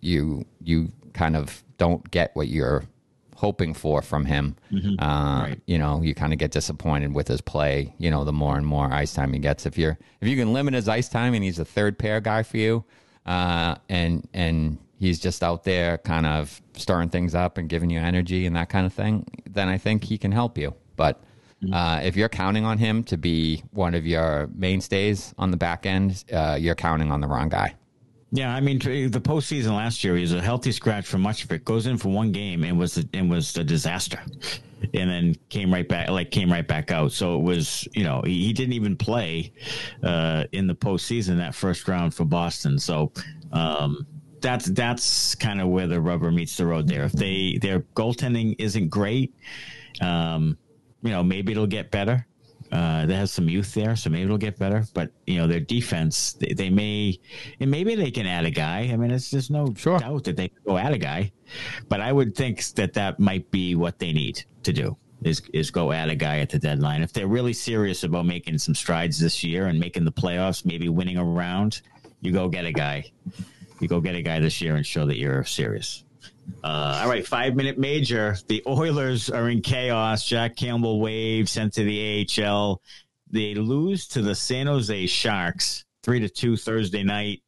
you 0.00 0.44
you 0.62 0.90
kind 1.12 1.36
of 1.36 1.62
don't 1.76 2.10
get 2.10 2.30
what 2.34 2.48
you're 2.48 2.84
hoping 3.36 3.72
for 3.72 4.02
from 4.02 4.24
him. 4.24 4.56
Mm-hmm. 4.72 4.98
Uh, 5.02 5.42
Right. 5.42 5.60
You 5.66 5.78
know, 5.78 6.02
you 6.02 6.12
kind 6.14 6.32
of 6.32 6.38
get 6.40 6.50
disappointed 6.50 7.14
with 7.14 7.28
his 7.28 7.40
play. 7.40 7.94
You 7.98 8.10
know, 8.10 8.24
the 8.24 8.32
more 8.32 8.56
and 8.56 8.66
more 8.66 8.92
ice 8.92 9.12
time 9.14 9.32
he 9.32 9.38
gets. 9.38 9.64
If 9.64 9.78
you're 9.78 9.96
if 10.20 10.26
you 10.28 10.36
can 10.36 10.52
limit 10.52 10.74
his 10.74 10.88
ice 10.88 11.08
time, 11.08 11.34
and 11.34 11.44
he's 11.44 11.58
a 11.60 11.64
third 11.64 11.98
pair 12.00 12.20
guy 12.20 12.42
for 12.42 12.56
you, 12.56 12.84
uh, 13.26 13.76
and 13.88 14.28
and 14.34 14.78
he's 14.98 15.18
just 15.18 15.42
out 15.42 15.64
there 15.64 15.98
kind 15.98 16.26
of 16.26 16.60
stirring 16.74 17.08
things 17.08 17.34
up 17.34 17.58
and 17.58 17.68
giving 17.68 17.90
you 17.90 18.00
energy 18.00 18.46
and 18.46 18.56
that 18.56 18.68
kind 18.68 18.86
of 18.86 18.92
thing, 18.92 19.26
then 19.48 19.68
I 19.68 19.78
think 19.78 20.04
he 20.04 20.18
can 20.18 20.32
help 20.32 20.58
you. 20.58 20.74
But 20.96 21.22
uh, 21.72 22.00
if 22.02 22.16
you're 22.16 22.28
counting 22.28 22.64
on 22.64 22.78
him 22.78 23.02
to 23.04 23.16
be 23.16 23.62
one 23.70 23.94
of 23.94 24.06
your 24.06 24.48
mainstays 24.54 25.34
on 25.38 25.50
the 25.50 25.56
back 25.56 25.86
end, 25.86 26.24
uh, 26.32 26.56
you're 26.58 26.74
counting 26.74 27.10
on 27.10 27.20
the 27.20 27.26
wrong 27.26 27.48
guy. 27.48 27.74
Yeah, 28.30 28.54
I 28.54 28.60
mean 28.60 28.78
the 28.78 29.20
postseason 29.20 29.70
last 29.70 30.04
year, 30.04 30.14
he 30.14 30.20
was 30.20 30.34
a 30.34 30.42
healthy 30.42 30.70
scratch 30.70 31.06
for 31.06 31.16
much 31.16 31.44
of 31.44 31.52
it. 31.52 31.64
Goes 31.64 31.86
in 31.86 31.96
for 31.96 32.10
one 32.10 32.30
game 32.30 32.62
and 32.62 32.78
was 32.78 33.02
and 33.14 33.30
was 33.30 33.56
a 33.56 33.64
disaster, 33.64 34.20
and 34.92 35.10
then 35.10 35.34
came 35.48 35.72
right 35.72 35.88
back, 35.88 36.10
like 36.10 36.30
came 36.30 36.52
right 36.52 36.66
back 36.68 36.90
out. 36.90 37.12
So 37.12 37.36
it 37.36 37.42
was, 37.42 37.88
you 37.94 38.04
know, 38.04 38.20
he, 38.22 38.44
he 38.44 38.52
didn't 38.52 38.74
even 38.74 38.96
play 38.96 39.54
uh, 40.02 40.44
in 40.52 40.66
the 40.66 40.74
postseason 40.74 41.38
that 41.38 41.54
first 41.54 41.88
round 41.88 42.12
for 42.12 42.26
Boston. 42.26 42.78
So 42.78 43.12
um, 43.50 44.06
that's 44.40 44.66
that's 44.66 45.34
kind 45.34 45.60
of 45.60 45.68
where 45.68 45.86
the 45.86 46.00
rubber 46.00 46.30
meets 46.30 46.56
the 46.56 46.66
road 46.66 46.88
there. 46.88 47.04
If 47.04 47.12
they 47.12 47.58
their 47.60 47.80
goaltending 47.80 48.56
isn't 48.58 48.88
great, 48.88 49.34
um, 50.00 50.56
you 51.02 51.10
know, 51.10 51.22
maybe 51.22 51.52
it'll 51.52 51.66
get 51.66 51.90
better. 51.90 52.26
Uh, 52.70 53.06
they 53.06 53.14
have 53.14 53.30
some 53.30 53.48
youth 53.48 53.72
there, 53.72 53.96
so 53.96 54.10
maybe 54.10 54.24
it'll 54.24 54.36
get 54.36 54.58
better. 54.58 54.84
But 54.92 55.10
you 55.26 55.38
know, 55.38 55.46
their 55.46 55.60
defense, 55.60 56.34
they, 56.34 56.52
they 56.52 56.68
may, 56.70 57.18
and 57.60 57.70
maybe 57.70 57.94
they 57.94 58.10
can 58.10 58.26
add 58.26 58.44
a 58.44 58.50
guy. 58.50 58.90
I 58.92 58.96
mean, 58.96 59.10
it's 59.10 59.30
there's 59.30 59.48
no 59.50 59.72
Sure. 59.74 59.98
doubt 59.98 60.24
that 60.24 60.36
they 60.36 60.48
can 60.48 60.58
go 60.66 60.76
add 60.76 60.92
a 60.92 60.98
guy. 60.98 61.32
But 61.88 62.00
I 62.02 62.12
would 62.12 62.34
think 62.34 62.62
that 62.74 62.92
that 62.92 63.18
might 63.18 63.50
be 63.50 63.74
what 63.74 63.98
they 63.98 64.12
need 64.12 64.44
to 64.64 64.72
do 64.72 64.96
is 65.24 65.40
is 65.54 65.70
go 65.70 65.92
add 65.92 66.10
a 66.10 66.14
guy 66.14 66.38
at 66.40 66.50
the 66.50 66.58
deadline 66.58 67.02
if 67.02 67.12
they're 67.12 67.26
really 67.26 67.52
serious 67.54 68.04
about 68.04 68.24
making 68.26 68.56
some 68.58 68.74
strides 68.74 69.18
this 69.18 69.42
year 69.42 69.66
and 69.66 69.80
making 69.80 70.04
the 70.04 70.12
playoffs, 70.12 70.64
maybe 70.66 70.88
winning 70.90 71.16
a 71.16 71.24
round. 71.24 71.80
You 72.20 72.32
go 72.32 72.48
get 72.48 72.66
a 72.66 72.72
guy. 72.72 73.10
You 73.80 73.88
go 73.88 74.00
get 74.00 74.14
a 74.14 74.22
guy 74.22 74.40
this 74.40 74.60
year 74.60 74.76
and 74.76 74.84
show 74.84 75.06
that 75.06 75.16
you're 75.18 75.44
serious. 75.44 76.04
Uh, 76.64 77.00
all 77.02 77.08
right, 77.08 77.26
five 77.26 77.54
minute 77.54 77.78
major. 77.78 78.36
The 78.48 78.62
Oilers 78.66 79.30
are 79.30 79.48
in 79.50 79.60
chaos. 79.60 80.26
Jack 80.26 80.56
Campbell 80.56 81.00
waived, 81.00 81.48
sent 81.48 81.74
to 81.74 81.84
the 81.84 82.26
AHL. 82.42 82.80
They 83.30 83.54
lose 83.54 84.08
to 84.08 84.22
the 84.22 84.34
San 84.34 84.66
Jose 84.66 85.06
Sharks 85.06 85.84
three 86.02 86.20
to 86.20 86.28
two 86.28 86.56
Thursday 86.56 87.02
night. 87.02 87.42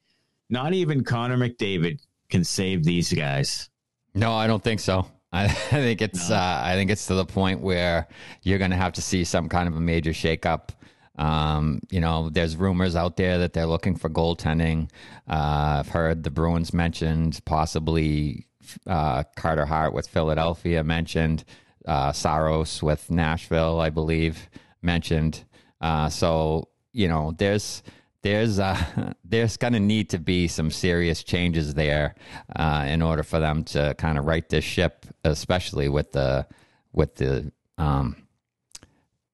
Not 0.50 0.74
even 0.74 1.02
Connor 1.02 1.36
McDavid 1.36 2.00
can 2.28 2.44
save 2.44 2.84
these 2.84 3.12
guys. 3.12 3.70
No, 4.14 4.32
I 4.32 4.46
don't 4.46 4.62
think 4.62 4.80
so. 4.80 5.06
I, 5.32 5.44
I 5.44 5.48
think 5.48 6.02
it's 6.02 6.30
uh, 6.30 6.60
I 6.62 6.74
think 6.74 6.90
it's 6.90 7.06
to 7.06 7.14
the 7.14 7.24
point 7.24 7.60
where 7.60 8.08
you're 8.42 8.58
going 8.58 8.70
to 8.70 8.76
have 8.76 8.92
to 8.94 9.02
see 9.02 9.24
some 9.24 9.48
kind 9.48 9.68
of 9.68 9.76
a 9.76 9.80
major 9.80 10.10
shakeup. 10.10 10.70
Um, 11.16 11.80
you 11.90 12.00
know, 12.00 12.30
there's 12.30 12.56
rumors 12.56 12.96
out 12.96 13.16
there 13.16 13.38
that 13.38 13.52
they're 13.52 13.66
looking 13.66 13.96
for 13.96 14.08
goaltending. 14.08 14.90
Uh, 15.28 15.80
I've 15.80 15.88
heard 15.88 16.22
the 16.22 16.30
Bruins 16.30 16.72
mentioned, 16.72 17.40
possibly 17.44 18.46
uh, 18.86 19.24
Carter 19.36 19.66
Hart 19.66 19.92
with 19.92 20.06
Philadelphia 20.06 20.82
mentioned, 20.84 21.44
uh, 21.86 22.12
Saros 22.12 22.82
with 22.82 23.10
Nashville, 23.10 23.80
I 23.80 23.90
believe, 23.90 24.48
mentioned. 24.82 25.44
Uh, 25.80 26.08
so 26.08 26.68
you 26.92 27.08
know, 27.08 27.34
there's 27.36 27.82
there's 28.22 28.58
uh, 28.58 29.12
there's 29.24 29.56
going 29.56 29.72
to 29.72 29.80
need 29.80 30.10
to 30.10 30.18
be 30.18 30.48
some 30.48 30.70
serious 30.70 31.22
changes 31.22 31.74
there 31.74 32.14
uh, 32.56 32.86
in 32.88 33.02
order 33.02 33.22
for 33.22 33.40
them 33.40 33.64
to 33.64 33.94
kind 33.98 34.18
of 34.18 34.26
right 34.26 34.48
this 34.48 34.64
ship, 34.64 35.06
especially 35.24 35.88
with 35.88 36.12
the 36.12 36.46
with 36.92 37.16
the 37.16 37.52
um, 37.78 38.16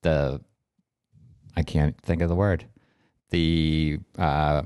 the 0.03 0.41
I 1.57 1.63
can't 1.63 1.97
think 2.03 2.23
of 2.23 2.29
the 2.29 2.35
word 2.35 2.65
the 3.31 3.99
uh, 4.19 4.63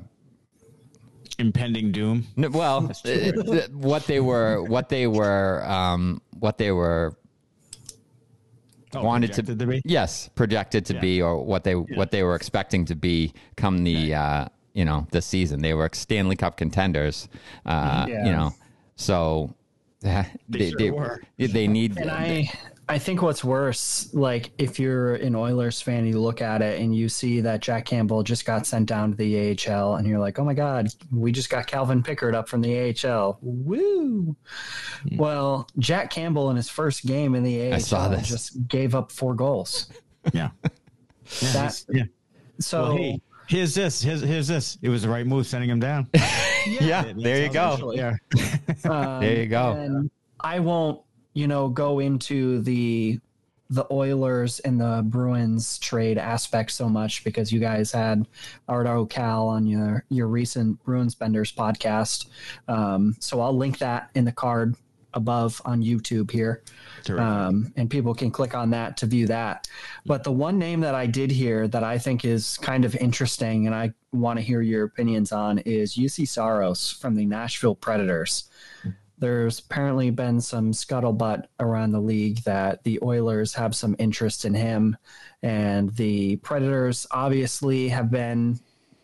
Impending 1.38 1.90
doom. 1.92 2.26
no, 2.36 2.50
well 2.50 2.88
th- 3.04 3.34
th- 3.34 3.70
what 3.70 4.06
they 4.06 4.20
were 4.20 4.62
what 4.62 4.90
they 4.90 5.06
were 5.06 5.64
um, 5.66 6.20
what 6.38 6.58
they 6.58 6.70
were 6.72 7.16
Oh, 8.92 9.04
wanted 9.04 9.32
to, 9.34 9.42
projected 9.44 9.68
be. 9.68 9.82
yes 9.84 10.28
projected 10.34 10.84
to 10.86 10.94
Yeah. 10.94 11.00
be 11.00 11.22
or 11.22 11.44
what 11.44 11.62
they 11.62 11.74
what 11.76 12.10
they 12.10 12.24
were 12.24 12.34
expecting 12.34 12.84
to 12.86 12.96
be 12.96 13.32
come 13.56 13.84
the 13.84 14.12
uh, 14.14 14.46
you 14.74 14.84
know 14.84 15.06
the 15.12 15.22
season 15.22 15.62
they 15.62 15.74
were 15.74 15.88
Stanley 15.92 16.34
Cup 16.34 16.56
contenders 16.56 17.28
uh, 17.66 18.06
Yeah. 18.08 18.26
you 18.26 18.32
know 18.32 18.52
so 18.96 19.54
they 20.00 20.26
They 20.48 20.70
sure 20.72 20.92
were. 20.92 21.22
they 21.38 21.68
need 21.68 21.96
And 21.98 22.10
I 22.10 22.50
I 22.90 22.98
think 22.98 23.22
what's 23.22 23.44
worse, 23.44 24.12
like 24.12 24.50
if 24.58 24.78
you're 24.80 25.14
an 25.14 25.36
Oilers 25.36 25.80
fan, 25.80 26.06
you 26.06 26.18
look 26.18 26.42
at 26.42 26.60
it 26.60 26.80
and 26.80 26.94
you 26.94 27.08
see 27.08 27.40
that 27.42 27.60
Jack 27.60 27.84
Campbell 27.86 28.22
just 28.24 28.44
got 28.44 28.66
sent 28.66 28.86
down 28.88 29.12
to 29.12 29.16
the 29.16 29.56
AHL, 29.68 29.94
and 29.94 30.06
you're 30.08 30.18
like, 30.18 30.38
oh 30.40 30.44
my 30.44 30.54
God, 30.54 30.88
we 31.12 31.30
just 31.30 31.50
got 31.50 31.66
Calvin 31.68 32.02
Pickard 32.02 32.34
up 32.34 32.48
from 32.48 32.60
the 32.60 32.94
AHL. 33.06 33.38
Woo! 33.42 34.34
Well, 35.16 35.68
Jack 35.78 36.10
Campbell 36.10 36.50
in 36.50 36.56
his 36.56 36.68
first 36.68 37.06
game 37.06 37.34
in 37.34 37.42
the 37.44 37.72
AHL 37.72 37.80
saw 37.80 38.08
this. 38.08 38.28
just 38.28 38.66
gave 38.68 38.94
up 38.94 39.12
four 39.12 39.34
goals. 39.34 39.86
Yeah. 40.34 40.50
Yeah, 41.40 41.52
That- 41.52 41.84
yeah. 41.88 42.02
So 42.58 42.82
Well, 42.82 42.96
hey, 42.98 43.20
here's 43.48 43.74
this. 43.74 44.02
Here's, 44.02 44.20
here's 44.20 44.46
this. 44.48 44.76
It 44.82 44.90
was 44.90 45.00
the 45.02 45.08
right 45.08 45.26
move 45.26 45.46
sending 45.46 45.70
him 45.70 45.80
down. 45.80 46.08
yeah 46.66 47.10
there 47.16 47.42
you 47.44 47.48
go 47.50 47.92
Yeah. 47.96 48.16
Um, 48.84 49.20
There 49.22 49.36
you 49.38 49.46
go. 49.46 49.72
And 49.72 50.10
I 50.40 50.58
won't, 50.60 51.00
you 51.34 51.46
know, 51.46 51.68
go 51.68 51.98
into 51.98 52.60
the 52.62 53.20
the 53.72 53.86
Oilers 53.92 54.58
and 54.60 54.80
the 54.80 55.02
Bruins 55.06 55.78
trade 55.78 56.18
aspect 56.18 56.72
so 56.72 56.88
much 56.88 57.22
because 57.22 57.52
you 57.52 57.60
guys 57.60 57.92
had 57.92 58.26
Ardo 58.68 59.06
Cal 59.06 59.46
on 59.46 59.64
your 59.66 60.04
your 60.08 60.26
recent 60.26 60.82
Bruins 60.84 61.14
Benders 61.14 61.52
podcast. 61.52 62.26
Um, 62.66 63.14
so 63.20 63.40
I'll 63.40 63.56
link 63.56 63.78
that 63.78 64.10
in 64.14 64.24
the 64.24 64.32
card 64.32 64.74
above 65.14 65.60
on 65.64 65.82
YouTube 65.82 66.30
here. 66.30 66.62
Um, 67.20 67.72
and 67.76 67.90
people 67.90 68.14
can 68.14 68.30
click 68.30 68.54
on 68.54 68.70
that 68.70 68.96
to 68.98 69.06
view 69.06 69.26
that. 69.28 69.68
But 70.06 70.24
the 70.24 70.32
one 70.32 70.58
name 70.58 70.80
that 70.80 70.94
I 70.94 71.06
did 71.06 71.30
hear 71.30 71.66
that 71.68 71.82
I 71.82 71.98
think 71.98 72.24
is 72.24 72.58
kind 72.58 72.84
of 72.84 72.94
interesting 72.96 73.66
and 73.66 73.74
I 73.74 73.92
want 74.12 74.38
to 74.38 74.44
hear 74.44 74.60
your 74.60 74.84
opinions 74.84 75.32
on 75.32 75.58
is 75.60 75.96
Juuse 75.96 76.28
Saros 76.28 76.90
from 76.90 77.14
the 77.16 77.26
Nashville 77.26 77.74
Predators. 77.74 78.48
There's 79.20 79.58
apparently 79.58 80.10
been 80.10 80.40
some 80.40 80.72
scuttlebutt 80.72 81.44
around 81.60 81.92
the 81.92 82.00
league 82.00 82.38
that 82.44 82.82
the 82.84 82.98
Oilers 83.02 83.52
have 83.54 83.76
some 83.76 83.94
interest 83.98 84.46
in 84.46 84.54
him, 84.54 84.96
and 85.42 85.94
the 85.96 86.36
Predators 86.36 87.06
obviously 87.10 87.88
have 87.90 88.10
been 88.10 88.58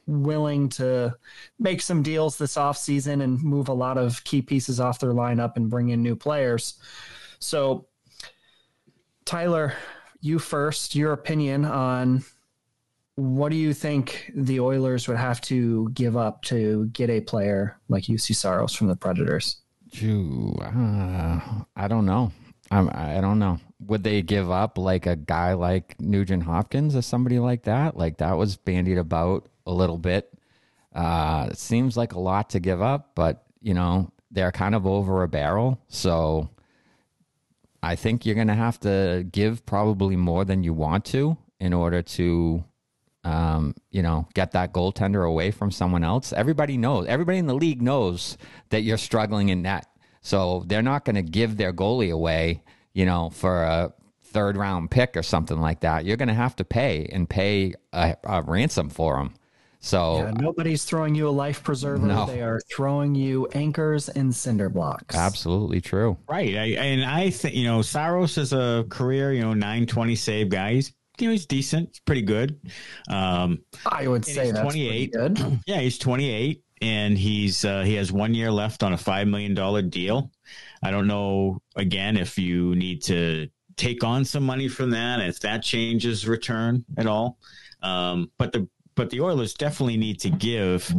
willing 0.07 0.69
to 0.71 1.15
make 1.59 1.83
some 1.83 2.03
deals 2.03 2.39
this 2.39 2.57
offseason 2.57 3.23
and 3.23 3.43
move 3.43 3.69
a 3.69 3.75
lot 3.75 3.99
of 3.99 4.25
key 4.25 4.41
pieces 4.41 4.81
off 4.81 5.01
their 5.01 5.13
lineup 5.13 5.57
and 5.57 5.69
bring 5.69 5.91
in 5.91 6.03
new 6.03 6.17
players. 6.17 6.81
So, 7.39 7.87
Tyler, 9.27 9.75
you 10.21 10.39
first, 10.39 10.95
your 10.95 11.13
opinion 11.13 11.65
on 11.67 12.25
what 13.17 13.51
do 13.51 13.57
you 13.57 13.75
think 13.75 14.31
the 14.35 14.61
Oilers 14.61 15.09
would 15.09 15.17
have 15.17 15.41
to 15.43 15.91
give 15.91 16.17
up 16.17 16.43
to 16.45 16.87
get 16.87 17.11
a 17.11 17.21
player 17.21 17.79
like 17.89 18.05
Juuse 18.05 18.35
Saros 18.35 18.75
from 18.75 18.89
the 18.89 18.97
Predators? 18.97 19.63
Phew, 19.91 20.57
uh, 20.61 21.41
I 21.77 21.89
don't 21.89 22.07
know. 22.07 22.33
I'm, 22.71 22.91
I 22.93 23.21
don't 23.21 23.39
know. 23.39 23.61
Would 23.81 24.03
they 24.03 24.23
give 24.23 24.51
up 24.51 24.79
like 24.79 25.07
a 25.07 25.17
guy 25.17 25.53
like 25.53 26.01
Nugent 26.01 26.43
Hopkins 26.43 26.97
or 26.97 27.03
somebody 27.03 27.39
like 27.39 27.65
that? 27.65 27.97
Like 27.97 28.19
that 28.19 28.37
was 28.37 28.57
bandied 28.57 28.99
about 28.99 29.49
a 29.67 29.73
little 29.73 29.99
bit. 29.99 30.33
Uh, 30.95 31.49
it 31.51 31.59
seems 31.59 31.97
like 31.97 32.15
a 32.15 32.19
lot 32.19 32.51
to 32.51 32.61
give 32.61 32.83
up, 32.83 33.13
but 33.15 33.45
you 33.61 33.75
know 33.75 34.11
they're 34.31 34.53
kind 34.53 34.75
of 34.75 34.87
over 34.87 35.23
a 35.23 35.29
barrel. 35.29 35.81
So 35.89 36.51
I 37.83 37.95
think 37.97 38.27
you're 38.27 38.35
going 38.35 38.49
to 38.49 38.55
have 38.55 38.81
to 38.81 39.27
give 39.31 39.65
probably 39.67 40.17
more 40.17 40.45
than 40.45 40.65
you 40.65 40.73
want 40.73 41.05
to 41.07 41.37
in 41.61 41.73
order 41.73 42.03
to 42.03 42.65
um, 43.27 43.75
you 43.91 44.03
know, 44.03 44.29
get 44.35 44.53
that 44.53 44.73
goaltender 44.73 45.27
away 45.27 45.51
from 45.51 45.73
someone 45.73 46.05
else. 46.05 46.33
Everybody 46.33 46.77
knows, 46.77 47.07
everybody 47.09 47.39
in 47.39 47.47
the 47.47 47.55
league 47.55 47.83
knows 47.83 48.39
that 48.71 48.83
you're 48.83 48.97
struggling 48.97 49.49
in 49.49 49.63
net. 49.63 49.87
So 50.21 50.63
they're 50.67 50.83
not 50.83 51.05
going 51.05 51.17
to 51.17 51.23
give 51.23 51.57
their 51.57 51.73
goalie 51.73 52.13
away, 52.13 52.63
you 52.93 53.05
know, 53.05 53.31
for 53.31 53.65
a 53.65 53.93
third 54.23 54.57
round 54.57 54.93
pick 54.93 55.17
or 55.17 55.25
something 55.25 55.59
like 55.61 55.81
that. 55.81 56.05
You're 56.05 56.17
going 56.17 56.29
to 56.29 56.35
have 56.35 56.55
to 56.57 56.65
pay 56.65 57.09
and 57.13 57.29
pay 57.29 57.75
a, 57.93 58.17
a 58.23 58.43
ransom 58.43 58.91
for 58.91 59.17
them. 59.17 59.35
So 59.81 60.19
Yeah, 60.19 60.31
nobody's 60.31 60.85
throwing 60.85 61.17
you 61.17 61.29
a 61.29 61.31
life 61.31 61.65
preserver. 61.65 62.07
No. 62.07 62.27
They 62.27 62.43
are 62.43 62.61
throwing 62.71 63.17
you 63.17 63.49
anchors 63.55 64.09
and 64.09 64.35
cinder 64.35 64.69
blocks. 64.69 65.17
absolutely 65.17 65.81
true. 65.81 66.17
Right. 66.29 66.57
I, 66.57 66.65
and 66.77 67.05
I 67.05 67.31
think, 67.31 67.57
you 67.57 67.65
know, 67.65 67.83
Saros 67.83 68.39
is 68.39 68.53
a 68.53 68.87
career, 68.89 69.33
you 69.33 69.43
know, 69.43 69.53
920 69.53 70.15
save 70.15 70.49
guy. 70.49 70.75
He's, 70.75 70.93
you 71.21 71.29
know, 71.29 71.33
he's 71.33 71.47
decent. 71.47 71.91
He's 71.91 72.01
pretty 72.01 72.23
good. 72.23 72.61
Um, 73.09 73.63
I 73.91 74.07
would 74.09 74.25
say 74.25 74.45
he's 74.45 74.53
that's 74.53 74.63
28. 74.63 75.13
pretty 75.13 75.35
good. 75.35 75.61
yeah, 75.67 75.81
he's 75.81 75.99
28 75.99 76.63
and 76.83 77.17
he's, 77.17 77.65
uh, 77.65 77.83
he 77.83 77.95
has 77.95 78.13
one 78.13 78.35
year 78.35 78.51
left 78.51 78.83
on 78.83 78.93
a 78.93 78.97
$5 78.97 79.29
million 79.29 79.89
deal. 79.89 80.31
I 80.83 80.91
don't 80.91 81.07
know 81.07 81.61
again 81.75 82.17
if 82.17 82.39
you 82.39 82.75
need 82.75 83.03
to 83.05 83.49
take 83.77 84.05
on 84.05 84.25
some 84.25 84.45
money 84.45 84.69
from 84.69 84.91
that, 84.91 85.21
if 85.21 85.41
that 85.41 85.63
changes 85.63 86.27
return 86.27 86.85
at 86.97 87.07
all. 87.07 87.39
Um, 87.83 88.31
but 88.39 88.53
the 88.53 88.69
but 88.95 89.11
the 89.11 89.21
Oilers 89.21 89.53
definitely 89.53 89.99
need 89.99 90.19
to 90.21 90.31
give 90.31 90.93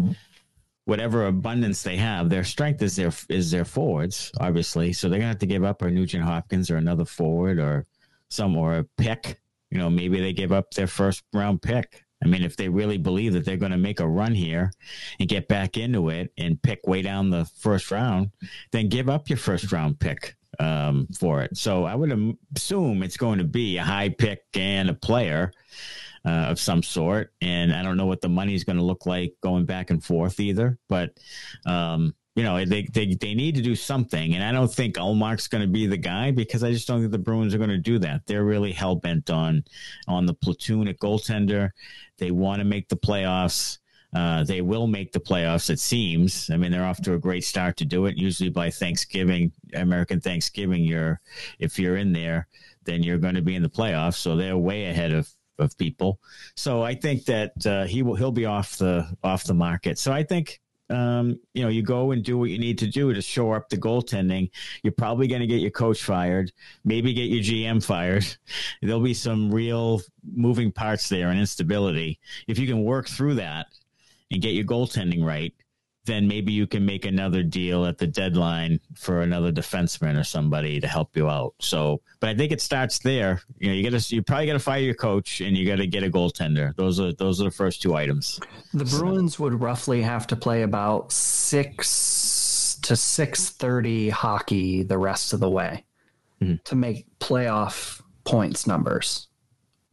whatever 0.86 1.26
abundance 1.26 1.84
they 1.84 1.98
have. 1.98 2.30
Their 2.30 2.44
strength 2.44 2.82
is 2.82 2.96
their 2.96 3.12
is 3.30 3.52
their 3.52 3.66
forwards, 3.66 4.32
obviously. 4.40 4.94
So 4.94 5.10
they're 5.10 5.20
gonna 5.20 5.30
have 5.30 5.40
to 5.40 5.46
give 5.46 5.64
up 5.64 5.82
a 5.82 5.90
Nugent 5.90 6.24
Hopkins 6.24 6.72
or 6.72 6.78
another 6.78 7.06
forward 7.06 7.60
or 7.60 7.86
some 8.30 8.56
or 8.56 8.78
a 8.78 8.84
pick. 8.98 9.40
You 9.72 9.78
know, 9.78 9.90
maybe 9.90 10.20
they 10.20 10.34
give 10.34 10.52
up 10.52 10.72
their 10.72 10.88
first 10.88 11.24
round 11.34 11.62
pick. 11.62 12.04
I 12.24 12.28
mean, 12.28 12.44
if 12.44 12.58
they 12.58 12.68
really 12.68 12.98
believe 12.98 13.34
that 13.34 13.46
they're 13.46 13.58
going 13.58 13.72
to 13.72 13.78
make 13.78 14.00
a 14.00 14.08
run 14.08 14.34
here 14.34 14.72
and 15.20 15.30
get 15.30 15.48
back 15.48 15.78
into 15.78 16.10
it 16.10 16.32
and 16.38 16.62
pick 16.62 16.88
way 16.88 17.02
down 17.02 17.30
the 17.30 17.46
first 17.60 17.92
round, 17.92 18.32
then 18.72 18.90
give 18.90 19.10
up 19.10 19.30
your 19.30 19.38
first 19.38 19.72
round 19.72 20.00
pick 20.00 20.36
um, 20.60 21.08
for 21.20 21.42
it. 21.42 21.56
So 21.58 21.86
I 21.86 21.94
would 21.94 22.38
assume 22.56 23.04
it's 23.04 23.18
going 23.18 23.38
to 23.38 23.44
be 23.44 23.78
a 23.78 23.84
high 23.84 24.10
pick 24.10 24.42
and 24.56 24.90
a 24.90 24.96
player 24.96 25.52
uh, 26.26 26.48
of 26.50 26.60
some 26.60 26.82
sort. 26.82 27.34
And 27.42 27.72
I 27.72 27.84
don't 27.84 27.98
know 27.98 28.08
what 28.08 28.22
the 28.22 28.30
money 28.30 28.56
is 28.56 28.64
going 28.64 28.78
to 28.78 28.84
look 28.84 29.06
like 29.06 29.36
going 29.44 29.66
back 29.66 29.92
and 29.92 30.04
forth 30.04 30.40
either. 30.40 30.80
But 30.90 31.12
um, 31.66 32.16
you 32.38 32.44
know, 32.44 32.64
they, 32.64 32.84
they 32.84 33.16
they 33.16 33.34
need 33.34 33.56
to 33.56 33.64
do 33.64 33.76
something. 33.76 34.36
And 34.36 34.44
I 34.44 34.52
don't 34.52 34.72
think 34.72 34.96
Ullmark's 34.96 35.48
going 35.48 35.64
to 35.64 35.68
be 35.68 35.88
the 35.88 35.98
guy 35.98 36.30
because 36.30 36.64
I 36.64 36.72
just 36.72 36.88
don't 36.88 37.00
think 37.00 37.12
the 37.12 37.18
Bruins 37.18 37.56
are 37.56 37.58
going 37.58 37.72
to 37.72 37.80
do 37.80 37.98
that. 37.98 38.28
They're 38.28 38.44
really 38.44 38.72
hell 38.72 38.96
bent 38.96 39.32
on 39.32 39.64
on 40.08 40.28
the 40.28 40.36
platoon 40.36 40.88
at 40.88 41.00
goaltender. 41.00 41.72
They 42.20 42.30
want 42.30 42.60
to 42.60 42.64
make 42.64 42.90
the 42.90 42.96
playoffs. 42.96 43.80
Uh, 44.16 44.44
they 44.44 44.62
will 44.62 44.86
make 44.86 45.12
the 45.12 45.20
playoffs, 45.20 45.72
it 45.72 45.80
seems. 45.80 46.50
I 46.52 46.58
mean, 46.58 46.72
they're 46.72 46.86
off 46.86 47.02
to 47.02 47.16
a 47.16 47.20
great 47.20 47.44
start 47.44 47.76
to 47.78 47.86
do 47.86 48.06
it. 48.06 48.18
Usually 48.18 48.50
by 48.50 48.70
Thanksgiving, 48.70 49.52
American 49.74 50.22
Thanksgiving, 50.22 50.84
you're 50.84 51.20
if 51.58 51.80
you're 51.80 51.98
in 51.98 52.14
there, 52.14 52.48
then 52.84 53.02
you're 53.02 53.18
going 53.18 53.36
to 53.36 53.42
be 53.42 53.56
in 53.56 53.64
the 53.64 53.70
playoffs. 53.70 54.18
So 54.18 54.36
they're 54.36 54.58
way 54.58 54.86
ahead 54.86 55.12
of 55.12 55.28
of 55.58 55.76
people. 55.80 56.20
So 56.56 56.84
I 56.84 56.94
think 56.94 57.26
that 57.26 57.66
uh, 57.66 57.86
he 57.86 58.04
will 58.04 58.14
he'll 58.14 58.32
be 58.32 58.46
off 58.46 58.78
the 58.78 59.08
off 59.24 59.44
the 59.44 59.56
market. 59.56 59.98
So 59.98 60.14
I 60.14 60.22
think 60.22 60.62
um, 60.90 61.40
you 61.54 61.64
know, 61.64 61.70
you 61.70 61.82
go 61.82 62.12
and 62.12 62.24
do 62.24 62.38
what 62.38 62.50
you 62.50 62.58
need 62.58 62.78
to 62.80 62.88
do 62.88 63.14
to 63.14 63.22
shore 63.22 63.56
up 63.56 63.70
the 63.70 63.78
goaltending. 63.78 64.50
You're 64.84 64.94
probably 64.94 65.28
going 65.28 65.42
to 65.42 65.48
get 65.48 65.62
your 65.62 65.72
coach 65.72 66.04
fired, 66.04 66.52
maybe 66.86 67.14
get 67.14 67.30
your 67.30 67.44
GM 67.44 67.84
fired. 67.84 68.26
There'll 68.82 69.02
be 69.02 69.14
some 69.14 69.52
real 69.52 70.02
moving 70.34 70.72
parts 70.72 71.10
there 71.10 71.30
and 71.30 71.40
instability. 71.40 72.20
If 72.48 72.58
you 72.58 72.68
can 72.68 72.84
work 72.84 73.08
through 73.08 73.36
that 73.36 73.68
and 74.32 74.42
get 74.42 74.54
your 74.54 74.66
goaltending 74.66 75.24
right, 75.24 75.54
then 76.08 76.28
maybe 76.28 76.52
you 76.52 76.66
can 76.66 76.86
make 76.86 77.06
another 77.06 77.44
deal 77.44 77.86
at 77.86 78.00
the 78.00 78.08
deadline 78.08 78.80
for 78.96 79.22
another 79.22 79.52
defenseman 79.52 80.20
or 80.20 80.24
somebody 80.24 80.80
to 80.80 80.88
help 80.88 81.16
you 81.16 81.30
out. 81.30 81.54
So, 81.60 82.02
but 82.20 82.30
I 82.30 82.36
think 82.36 82.52
it 82.52 82.62
starts 82.62 83.00
there. 83.00 83.42
You 83.60 83.68
know, 83.68 83.74
you 83.76 83.88
got 83.88 84.00
to 84.00 84.16
you 84.16 84.24
probably 84.24 84.48
got 84.48 84.54
to 84.54 84.60
fire 84.60 84.80
your 84.80 84.96
coach 84.96 85.42
and 85.42 85.56
you 85.56 85.68
got 85.68 85.76
to 85.76 85.86
get 85.86 86.04
a 86.04 86.10
goaltender. 86.10 86.76
Those 86.76 87.00
are 87.00 87.14
those 87.14 87.40
are 87.40 87.44
the 87.44 87.52
first 87.52 87.82
two 87.82 87.96
items. 87.96 88.40
The 88.74 88.86
Bruins 88.86 89.38
would 89.38 89.62
roughly 89.62 90.02
have 90.02 90.26
to 90.28 90.36
play 90.36 90.64
about 90.64 91.12
six 91.12 92.80
to 92.82 92.96
six 92.96 93.50
thirty 93.50 94.10
hockey 94.10 94.84
the 94.84 94.98
rest 94.98 95.34
of 95.34 95.40
the 95.40 95.50
way 95.50 95.86
mm-hmm. 96.42 96.56
to 96.64 96.76
make 96.76 97.06
playoff 97.20 98.02
points 98.24 98.66
numbers. 98.66 99.28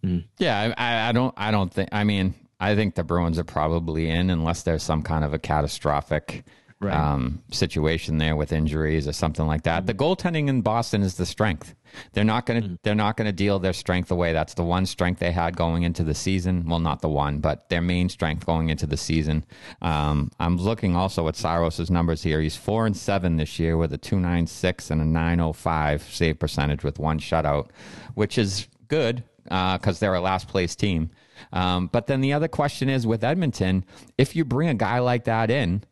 Mm-hmm. 0.05 0.27
Yeah, 0.39 0.75
I, 0.77 1.09
I 1.09 1.13
don't. 1.13 1.35
I 1.37 1.51
don't 1.51 1.73
think. 1.73 1.89
I 1.93 2.05
mean, 2.05 2.35
I 2.61 2.75
think 2.75 2.95
the 2.95 3.05
Bruins 3.05 3.39
are 3.39 3.45
probably 3.45 4.09
in 4.09 4.31
unless 4.31 4.63
there's 4.63 4.83
some 4.83 5.03
kind 5.03 5.25
of 5.25 5.35
a 5.35 5.39
catastrophic 5.39 6.45
right. 6.81 6.95
um, 6.95 7.43
situation 7.51 8.19
there 8.19 8.37
with 8.37 8.53
injuries 8.53 9.09
or 9.09 9.13
something 9.13 9.47
like 9.47 9.63
that. 9.63 9.87
The 9.87 9.95
goaltending 9.95 10.49
in 10.49 10.63
Boston 10.63 11.03
is 11.03 11.17
the 11.17 11.27
strength. 11.27 11.75
They're 12.13 12.25
not 12.25 12.47
going 12.47 12.63
to 12.63 12.69
mm. 12.71 12.79
they're 12.83 12.95
not 12.95 13.17
going 13.17 13.27
to 13.27 13.33
deal 13.33 13.59
their 13.59 13.73
strength 13.73 14.11
away. 14.11 14.33
That's 14.33 14.55
the 14.55 14.65
one 14.65 14.85
strength 14.87 15.21
they 15.21 15.31
had 15.31 15.57
going 15.57 15.85
into 15.85 16.03
the 16.03 16.15
season. 16.15 16.69
Well, 16.69 16.81
not 16.81 17.01
the 17.01 17.09
one, 17.09 17.39
but 17.39 17.69
their 17.69 17.81
main 17.81 18.09
strength 18.09 18.45
going 18.45 18.69
into 18.69 18.87
the 18.87 18.97
season. 18.97 19.45
Um, 19.81 20.31
I'm 20.41 20.57
looking 20.57 20.97
also 20.97 21.29
at 21.29 21.37
Saros's 21.37 21.91
numbers 21.91 22.23
here. 22.23 22.41
He's 22.41 22.57
four 22.57 22.87
and 22.87 22.97
seven 22.97 23.37
this 23.37 23.59
year 23.59 23.77
with 23.77 23.93
a 23.93 23.99
two 23.99 24.19
nine 24.19 24.47
six 24.47 24.91
and 24.91 25.01
a 25.01 25.05
nine 25.05 25.41
oh 25.41 25.53
five 25.53 26.03
save 26.03 26.39
percentage 26.39 26.83
with 26.83 26.99
one 26.99 27.21
shutout, 27.21 27.71
which 28.15 28.39
is 28.39 28.67
good 28.89 29.23
because 29.45 29.97
uh, 29.97 30.01
they're 30.01 30.15
a 30.15 30.21
last 30.21 30.49
place 30.49 30.75
team. 30.75 31.11
Um, 31.53 31.89
but 31.93 32.07
then 32.07 32.21
the 32.21 32.33
other 32.33 32.49
question 32.49 32.89
is 32.89 33.07
with 33.07 33.25
Edmonton, 33.25 33.85
if 34.19 34.37
you 34.37 34.45
bring 34.45 34.69
a 34.69 34.75
guy 34.75 34.99
like 34.99 35.25
that 35.25 35.51
in, 35.51 35.85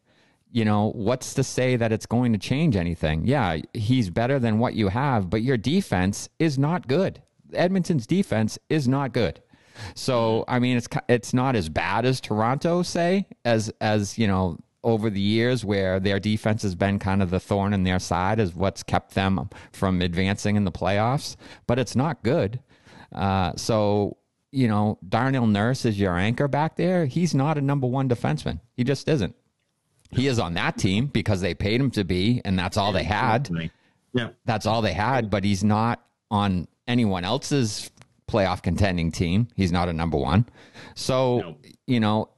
you 0.51 0.65
know, 0.65 0.93
what's 0.95 1.35
to 1.35 1.43
say 1.43 1.77
that 1.77 1.93
it's 1.93 2.07
going 2.07 2.33
to 2.33 2.39
change 2.39 2.77
anything? 2.77 3.27
Yeah, 3.27 3.59
he's 3.73 4.11
better 4.11 4.39
than 4.39 4.59
what 4.59 4.75
you 4.75 4.89
have, 4.89 5.31
but 5.31 5.43
your 5.43 5.57
defense 5.57 6.29
is 6.39 6.59
not 6.59 6.87
good. 6.89 7.23
Edmonton's 7.55 8.07
defense 8.07 8.59
is 8.69 8.87
not 8.87 9.13
good. 9.13 9.41
So, 9.95 10.45
I 10.49 10.59
mean, 10.59 10.77
it's 10.77 10.89
it's 11.09 11.33
not 11.33 11.57
as 11.57 11.71
bad 11.71 12.05
as 12.05 12.21
Toronto 12.21 12.83
say 12.83 13.27
as 13.45 13.73
as, 13.81 14.19
you 14.19 14.27
know, 14.27 14.59
over 14.85 15.09
the 15.09 15.21
years 15.21 15.65
where 15.65 16.01
their 16.01 16.19
defense 16.19 16.63
has 16.63 16.75
been 16.75 16.99
kind 16.99 17.23
of 17.23 17.31
the 17.31 17.41
thorn 17.41 17.73
in 17.73 17.85
their 17.85 17.99
side 17.99 18.39
is 18.39 18.55
what's 18.55 18.83
kept 18.83 19.15
them 19.15 19.49
from 19.73 20.03
advancing 20.03 20.57
in 20.57 20.65
the 20.65 20.73
playoffs, 20.73 21.37
but 21.67 21.79
it's 21.79 21.95
not 21.95 22.23
good. 22.23 22.61
Uh, 23.13 23.53
so 23.57 24.17
you 24.53 24.69
know, 24.69 24.99
Darnell 25.09 25.47
Nurse 25.47 25.85
is 25.85 25.99
your 25.99 26.17
anchor 26.17 26.47
back 26.47 26.77
there. 26.77 27.07
He's 27.07 27.35
not 27.35 27.59
a 27.59 27.61
number 27.61 27.87
one 27.87 28.09
defenseman. 28.09 28.61
He 28.77 28.85
just 28.85 29.09
isn't. 29.09 29.35
He 30.11 30.27
is 30.27 30.39
on 30.39 30.55
that 30.55 30.77
team 30.77 31.07
because 31.07 31.41
they 31.41 31.55
paid 31.55 31.81
him 31.81 31.91
to 31.93 32.05
be, 32.05 32.43
and 32.45 32.59
that's 32.59 32.77
all 32.77 32.93
they 32.93 33.03
had. 33.03 33.51
Yeah. 34.13 34.29
That's 34.45 34.67
all 34.67 34.83
they 34.83 34.93
had, 34.93 35.31
but 35.31 35.43
he's 35.43 35.65
not 35.65 36.05
on 36.31 36.69
anyone 36.87 37.25
else's 37.25 37.91
playoff 38.29 38.63
contending 38.63 39.11
team. 39.11 39.49
He's 39.57 39.73
not 39.73 39.89
a 39.89 39.93
number 39.93 40.19
one. 40.19 40.47
So, 40.95 41.39
no. 41.39 41.57
you 41.87 41.99
know, 41.99 42.29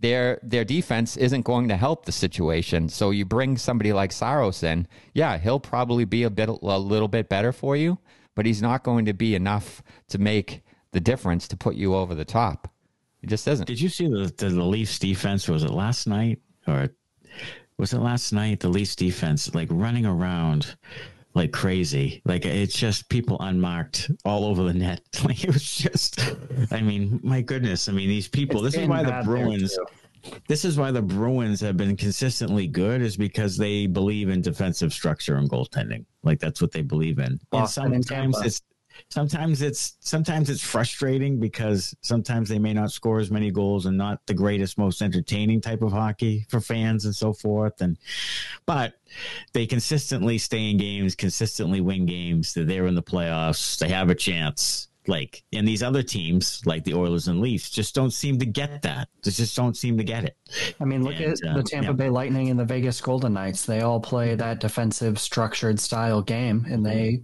their 0.00 0.40
their 0.42 0.64
defense 0.64 1.16
isn't 1.16 1.42
going 1.42 1.68
to 1.68 1.76
help 1.76 2.04
the 2.04 2.12
situation. 2.12 2.88
So 2.88 3.10
you 3.10 3.24
bring 3.24 3.56
somebody 3.58 3.92
like 3.92 4.10
Saros 4.10 4.64
in, 4.64 4.88
yeah, 5.14 5.38
he'll 5.38 5.60
probably 5.60 6.04
be 6.04 6.24
a 6.24 6.30
bit 6.30 6.48
a 6.48 6.52
little 6.52 7.08
bit 7.08 7.28
better 7.28 7.52
for 7.52 7.76
you, 7.76 7.98
but 8.34 8.44
he's 8.44 8.60
not 8.60 8.82
going 8.82 9.04
to 9.06 9.12
be 9.12 9.36
enough 9.36 9.82
to 10.08 10.18
make 10.18 10.62
the 10.92 11.00
difference 11.00 11.48
to 11.48 11.56
put 11.56 11.74
you 11.74 11.94
over 11.94 12.14
the 12.14 12.24
top. 12.24 12.70
It 13.22 13.28
just 13.28 13.44
doesn't. 13.44 13.66
Did 13.66 13.80
you 13.80 13.88
see 13.88 14.06
the, 14.06 14.32
the, 14.36 14.48
the 14.48 14.64
Leafs 14.64 14.98
defense? 14.98 15.48
Was 15.48 15.64
it 15.64 15.70
last 15.70 16.06
night 16.06 16.40
or 16.66 16.88
was 17.76 17.92
it 17.92 17.98
last 17.98 18.32
night? 18.32 18.60
The 18.60 18.68
Leafs 18.68 18.94
defense, 18.94 19.54
like 19.54 19.68
running 19.70 20.06
around 20.06 20.76
like 21.34 21.52
crazy. 21.52 22.22
Like 22.24 22.44
it's 22.44 22.74
just 22.74 23.08
people 23.08 23.36
unmarked 23.40 24.10
all 24.24 24.44
over 24.44 24.64
the 24.64 24.74
net. 24.74 25.00
Like 25.24 25.44
it 25.44 25.52
was 25.52 25.74
just, 25.74 26.20
I 26.70 26.80
mean, 26.80 27.20
my 27.22 27.40
goodness. 27.40 27.88
I 27.88 27.92
mean, 27.92 28.08
these 28.08 28.28
people, 28.28 28.64
it's 28.64 28.76
this 28.76 28.82
is 28.82 28.88
why 28.88 29.02
the 29.02 29.20
Bruins, 29.24 29.76
this 30.46 30.64
is 30.64 30.78
why 30.78 30.90
the 30.90 31.02
Bruins 31.02 31.60
have 31.60 31.76
been 31.76 31.96
consistently 31.96 32.66
good 32.66 33.02
is 33.02 33.16
because 33.16 33.56
they 33.56 33.86
believe 33.86 34.28
in 34.28 34.40
defensive 34.40 34.92
structure 34.92 35.36
and 35.36 35.50
goaltending. 35.50 36.04
Like 36.22 36.38
that's 36.38 36.62
what 36.62 36.72
they 36.72 36.82
believe 36.82 37.18
in. 37.18 37.40
Boston 37.50 37.92
and 37.92 38.04
sometimes 38.04 38.40
it's, 38.42 38.62
sometimes 39.10 39.60
it's 39.62 39.96
sometimes 40.00 40.48
it's 40.48 40.62
frustrating 40.62 41.38
because 41.38 41.94
sometimes 42.02 42.48
they 42.48 42.58
may 42.58 42.72
not 42.72 42.90
score 42.90 43.18
as 43.18 43.30
many 43.30 43.50
goals 43.50 43.86
and 43.86 43.98
not 43.98 44.20
the 44.26 44.34
greatest 44.34 44.78
most 44.78 45.02
entertaining 45.02 45.60
type 45.60 45.82
of 45.82 45.92
hockey 45.92 46.46
for 46.48 46.60
fans 46.60 47.04
and 47.04 47.14
so 47.14 47.32
forth. 47.32 47.80
And 47.80 47.98
but 48.66 48.94
they 49.52 49.66
consistently 49.66 50.38
stay 50.38 50.70
in 50.70 50.78
games 50.78 51.14
consistently 51.14 51.80
win 51.80 52.06
games 52.06 52.54
that 52.54 52.66
they're 52.66 52.78
there 52.78 52.86
in 52.86 52.94
the 52.94 53.02
playoffs 53.02 53.78
they 53.78 53.88
have 53.88 54.10
a 54.10 54.14
chance. 54.14 54.86
Like 55.06 55.42
and 55.54 55.66
these 55.66 55.82
other 55.82 56.02
teams 56.02 56.60
like 56.66 56.84
the 56.84 56.92
Oilers 56.92 57.28
and 57.28 57.40
Leafs 57.40 57.70
just 57.70 57.94
don't 57.94 58.10
seem 58.10 58.38
to 58.40 58.44
get 58.44 58.82
that. 58.82 59.08
They 59.22 59.30
just 59.30 59.56
don't 59.56 59.74
seem 59.74 59.96
to 59.96 60.04
get 60.04 60.24
it. 60.24 60.36
I 60.78 60.84
mean 60.84 61.02
look 61.02 61.14
and, 61.14 61.32
at 61.32 61.38
the 61.38 61.50
um, 61.50 61.64
Tampa 61.64 61.86
yeah. 61.86 61.92
Bay 61.92 62.10
Lightning 62.10 62.50
and 62.50 62.60
the 62.60 62.64
Vegas 62.66 63.00
Golden 63.00 63.32
Knights. 63.32 63.64
They 63.64 63.80
all 63.80 64.00
play 64.00 64.34
that 64.34 64.60
defensive 64.60 65.18
structured 65.18 65.80
style 65.80 66.20
game 66.20 66.66
and 66.68 66.84
they 66.84 67.22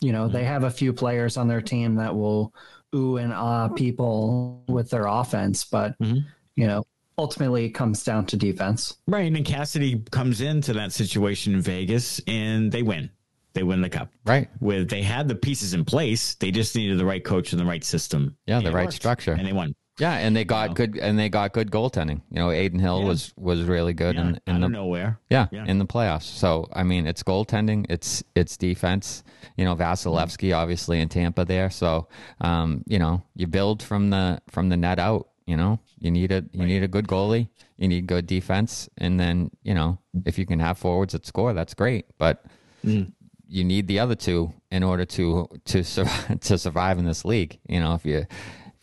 you 0.00 0.12
know, 0.12 0.28
they 0.28 0.40
mm-hmm. 0.40 0.48
have 0.48 0.64
a 0.64 0.70
few 0.70 0.92
players 0.92 1.36
on 1.36 1.48
their 1.48 1.60
team 1.60 1.96
that 1.96 2.14
will 2.14 2.52
ooh 2.94 3.16
and 3.16 3.32
ah 3.32 3.68
people 3.68 4.62
with 4.68 4.90
their 4.90 5.06
offense, 5.06 5.64
but 5.64 5.98
mm-hmm. 5.98 6.18
you 6.56 6.66
know, 6.66 6.84
ultimately 7.18 7.66
it 7.66 7.70
comes 7.70 8.04
down 8.04 8.26
to 8.26 8.36
defense. 8.36 8.96
Right. 9.06 9.32
And 9.32 9.44
Cassidy 9.44 10.02
comes 10.10 10.40
into 10.40 10.72
that 10.74 10.92
situation 10.92 11.54
in 11.54 11.60
Vegas 11.60 12.20
and 12.26 12.70
they 12.70 12.82
win. 12.82 13.10
They 13.54 13.62
win 13.62 13.80
the 13.80 13.88
cup. 13.88 14.10
Right. 14.24 14.48
With 14.60 14.90
they 14.90 15.02
had 15.02 15.28
the 15.28 15.34
pieces 15.34 15.74
in 15.74 15.84
place. 15.84 16.34
They 16.34 16.50
just 16.50 16.74
needed 16.74 16.98
the 16.98 17.04
right 17.04 17.24
coach 17.24 17.52
and 17.52 17.60
the 17.60 17.64
right 17.64 17.84
system. 17.84 18.36
Yeah, 18.46 18.60
the 18.60 18.72
right 18.72 18.86
worked. 18.86 18.96
structure. 18.96 19.32
And 19.32 19.46
they 19.46 19.52
won. 19.52 19.74
Yeah, 19.98 20.14
and 20.14 20.34
they 20.34 20.44
got 20.44 20.62
you 20.62 20.68
know? 20.68 20.74
good 20.74 20.98
and 20.98 21.18
they 21.18 21.28
got 21.28 21.52
good 21.52 21.70
goaltending. 21.70 22.20
You 22.30 22.38
know, 22.40 22.50
Adin 22.50 22.80
Hill 22.80 23.00
yeah. 23.00 23.06
was 23.06 23.32
was 23.36 23.62
really 23.62 23.92
good 23.92 24.16
yeah, 24.16 24.28
in, 24.28 24.40
in 24.46 24.60
the 24.60 24.68
nowhere. 24.68 25.20
Yeah, 25.30 25.46
yeah, 25.52 25.64
in 25.66 25.78
the 25.78 25.86
playoffs. 25.86 26.24
So 26.24 26.68
I 26.72 26.82
mean, 26.82 27.06
it's 27.06 27.22
goaltending, 27.22 27.86
it's 27.88 28.24
it's 28.34 28.56
defense. 28.56 29.22
You 29.56 29.64
know, 29.64 29.76
Vasilevskiy 29.76 30.56
obviously 30.56 31.00
in 31.00 31.08
Tampa 31.08 31.44
there. 31.44 31.70
So 31.70 32.08
um, 32.40 32.82
you 32.86 32.98
know, 32.98 33.22
you 33.36 33.46
build 33.46 33.82
from 33.82 34.10
the 34.10 34.40
from 34.48 34.68
the 34.68 34.76
net 34.76 34.98
out 34.98 35.28
You 35.46 35.56
know, 35.56 35.78
you 35.98 36.10
need 36.10 36.32
a 36.32 36.44
you 36.52 36.66
need 36.66 36.82
a 36.82 36.88
good 36.88 37.06
goalie, 37.06 37.48
you 37.76 37.86
need 37.86 38.06
good 38.06 38.26
defense, 38.26 38.88
and 38.98 39.20
then 39.20 39.50
you 39.62 39.74
know 39.74 39.98
if 40.24 40.38
you 40.38 40.46
can 40.46 40.58
have 40.58 40.76
forwards 40.78 41.12
that 41.12 41.26
score, 41.26 41.52
that's 41.54 41.74
great. 41.74 42.06
But 42.18 42.44
Mm. 42.84 43.12
you 43.48 43.64
need 43.64 43.86
the 43.86 43.98
other 43.98 44.14
two 44.14 44.52
in 44.70 44.82
order 44.82 45.04
to 45.06 45.48
to 45.66 45.82
to 46.40 46.58
survive 46.58 46.98
in 46.98 47.04
this 47.04 47.24
league. 47.24 47.58
You 47.68 47.80
know, 47.80 47.94
if 47.94 48.04
you 48.04 48.26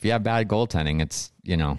if 0.02 0.06
you 0.06 0.12
have 0.14 0.24
bad 0.24 0.48
goaltending, 0.48 1.00
it's 1.00 1.32
you 1.44 1.58
know 1.58 1.78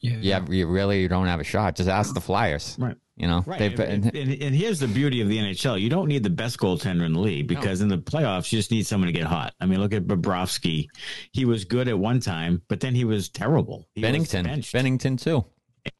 yeah, 0.00 0.16
you 0.16 0.32
have, 0.32 0.50
you 0.50 0.66
really 0.66 1.06
don't 1.08 1.26
have 1.26 1.40
a 1.40 1.44
shot. 1.44 1.76
Just 1.76 1.90
ask 1.90 2.14
the 2.14 2.22
Flyers. 2.22 2.74
Right. 2.80 2.96
You 3.16 3.28
know, 3.28 3.42
Right. 3.46 3.58
they've 3.58 3.78
And, 3.78 4.10
been, 4.10 4.30
and, 4.30 4.42
and 4.42 4.54
here's 4.54 4.80
the 4.80 4.88
beauty 4.88 5.20
of 5.20 5.28
the 5.28 5.36
NHL. 5.36 5.78
You 5.78 5.90
don't 5.90 6.08
need 6.08 6.22
the 6.22 6.30
best 6.30 6.56
goaltender 6.58 7.04
in 7.04 7.12
the 7.12 7.20
league 7.20 7.48
because 7.48 7.82
in 7.82 7.88
the 7.88 7.98
playoffs, 7.98 8.50
you 8.50 8.58
just 8.58 8.70
need 8.70 8.86
someone 8.86 9.08
to 9.08 9.12
get 9.12 9.26
hot. 9.26 9.52
I 9.60 9.66
mean, 9.66 9.78
look 9.78 9.92
at 9.92 10.06
Bobrovsky. 10.06 10.86
He 11.32 11.44
was 11.44 11.66
good 11.66 11.86
at 11.86 11.98
one 11.98 12.18
time, 12.20 12.62
but 12.68 12.80
then 12.80 12.94
he 12.94 13.04
was 13.04 13.28
terrible. 13.28 13.86
He 13.94 14.00
Binnington, 14.00 14.44
benched. 14.44 14.74
Binnington 14.74 15.20
too. 15.22 15.44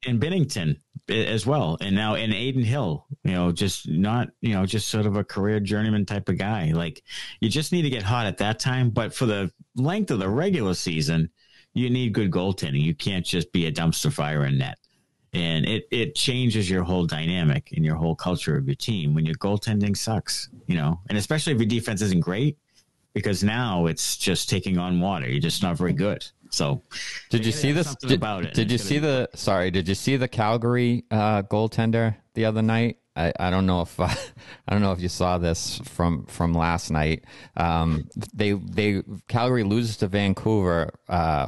and 0.07 0.19
Binnington 0.19 0.79
as 1.11 1.45
well. 1.45 1.77
And 1.83 1.95
now 1.95 2.15
and 2.15 2.33
Adin 2.33 2.63
Hill, 2.63 3.05
you 3.25 3.33
know, 3.33 3.53
just 3.53 3.87
not, 3.87 4.29
you 4.41 4.55
know, 4.55 4.65
just 4.65 4.89
sort 4.89 5.05
of 5.05 5.17
a 5.17 5.25
career 5.25 5.61
journeyman 5.61 6.07
type 6.07 6.31
of 6.31 6.39
guy. 6.39 6.73
Like 6.73 7.03
you 7.43 7.51
just 7.51 7.71
need 7.71 7.83
to 7.83 7.91
get 7.91 8.03
hot 8.03 8.25
at 8.25 8.39
that 8.39 8.61
time. 8.61 8.89
But 8.89 9.13
for 9.13 9.27
the 9.27 9.53
length 9.77 10.11
of 10.11 10.21
the 10.21 10.29
regular 10.31 10.73
season, 10.73 11.29
you 11.75 11.91
need 11.91 12.13
good 12.13 12.31
goaltending. 12.31 12.83
You 12.83 12.95
can't 12.95 13.25
just 13.25 13.53
be 13.53 13.67
a 13.67 13.73
dumpster 13.73 14.13
fire 14.13 14.45
in 14.45 14.59
net. 14.59 14.79
And 15.33 15.65
it, 15.65 15.87
it 15.93 16.17
changes 16.17 16.69
your 16.69 16.83
whole 16.83 17.07
dynamic 17.07 17.71
and 17.77 17.85
your 17.85 17.95
whole 17.95 18.17
culture 18.17 18.57
of 18.57 18.67
your 18.67 18.75
team 18.75 19.15
when 19.15 19.25
your 19.25 19.37
goaltending 19.37 19.97
sucks, 19.97 20.49
you 20.67 20.77
know, 20.77 21.01
and 21.09 21.17
especially 21.17 21.53
if 21.53 21.61
your 21.61 21.69
defense 21.69 22.03
isn't 22.03 22.21
great, 22.21 22.59
because 23.15 23.45
now 23.45 23.87
it's 23.87 24.17
just 24.17 24.49
taking 24.49 24.77
on 24.79 25.01
water. 25.01 25.29
You're 25.29 25.41
just 25.41 25.63
not 25.63 25.77
very 25.77 25.93
good. 25.93 26.27
So 26.51 26.83
Did 27.29 27.47
you 27.47 27.53
see 27.53 27.71
this? 27.71 27.95
Did, 27.97 28.13
about 28.13 28.45
it. 28.45 28.55
did 28.55 28.73
you 28.73 28.79
see 28.79 28.99
the? 28.99 29.29
Sorry, 29.35 29.71
did 29.71 29.89
you 29.89 29.95
see 29.95 30.17
the 30.17 30.27
Calgary 30.27 31.05
uh, 31.11 31.43
goaltender 31.43 32.17
the 32.35 32.45
other 32.45 32.63
night? 32.63 32.99
I, 33.17 33.33
I 33.39 33.51
don't 33.51 33.67
know 33.67 33.83
if 33.83 33.99
uh, 33.99 34.09
I 34.69 34.73
don't 34.73 34.83
know 34.83 34.93
if 34.93 35.01
you 35.01 35.09
saw 35.09 35.39
this 35.39 35.81
from 35.85 36.27
from 36.27 36.53
last 36.53 36.91
night. 36.91 37.25
Um, 37.57 38.09
they 38.35 38.53
they 38.53 39.03
Calgary 39.29 39.65
loses 39.65 39.97
to 39.99 40.09
Vancouver 40.09 40.91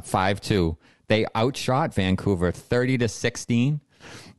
five 0.03 0.41
two. 0.41 0.77
They 1.07 1.25
outshot 1.35 1.93
Vancouver 1.93 2.51
thirty 2.51 2.97
to 2.97 3.07
sixteen. 3.07 3.81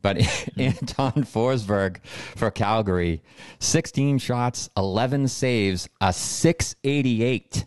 But 0.01 0.17
Anton 0.57 1.23
Forsberg 1.23 2.05
for 2.05 2.51
Calgary, 2.51 3.23
16 3.57 4.19
shots, 4.19 4.69
11 4.77 5.27
saves, 5.27 5.89
a 5.99 6.13
688. 6.13 7.65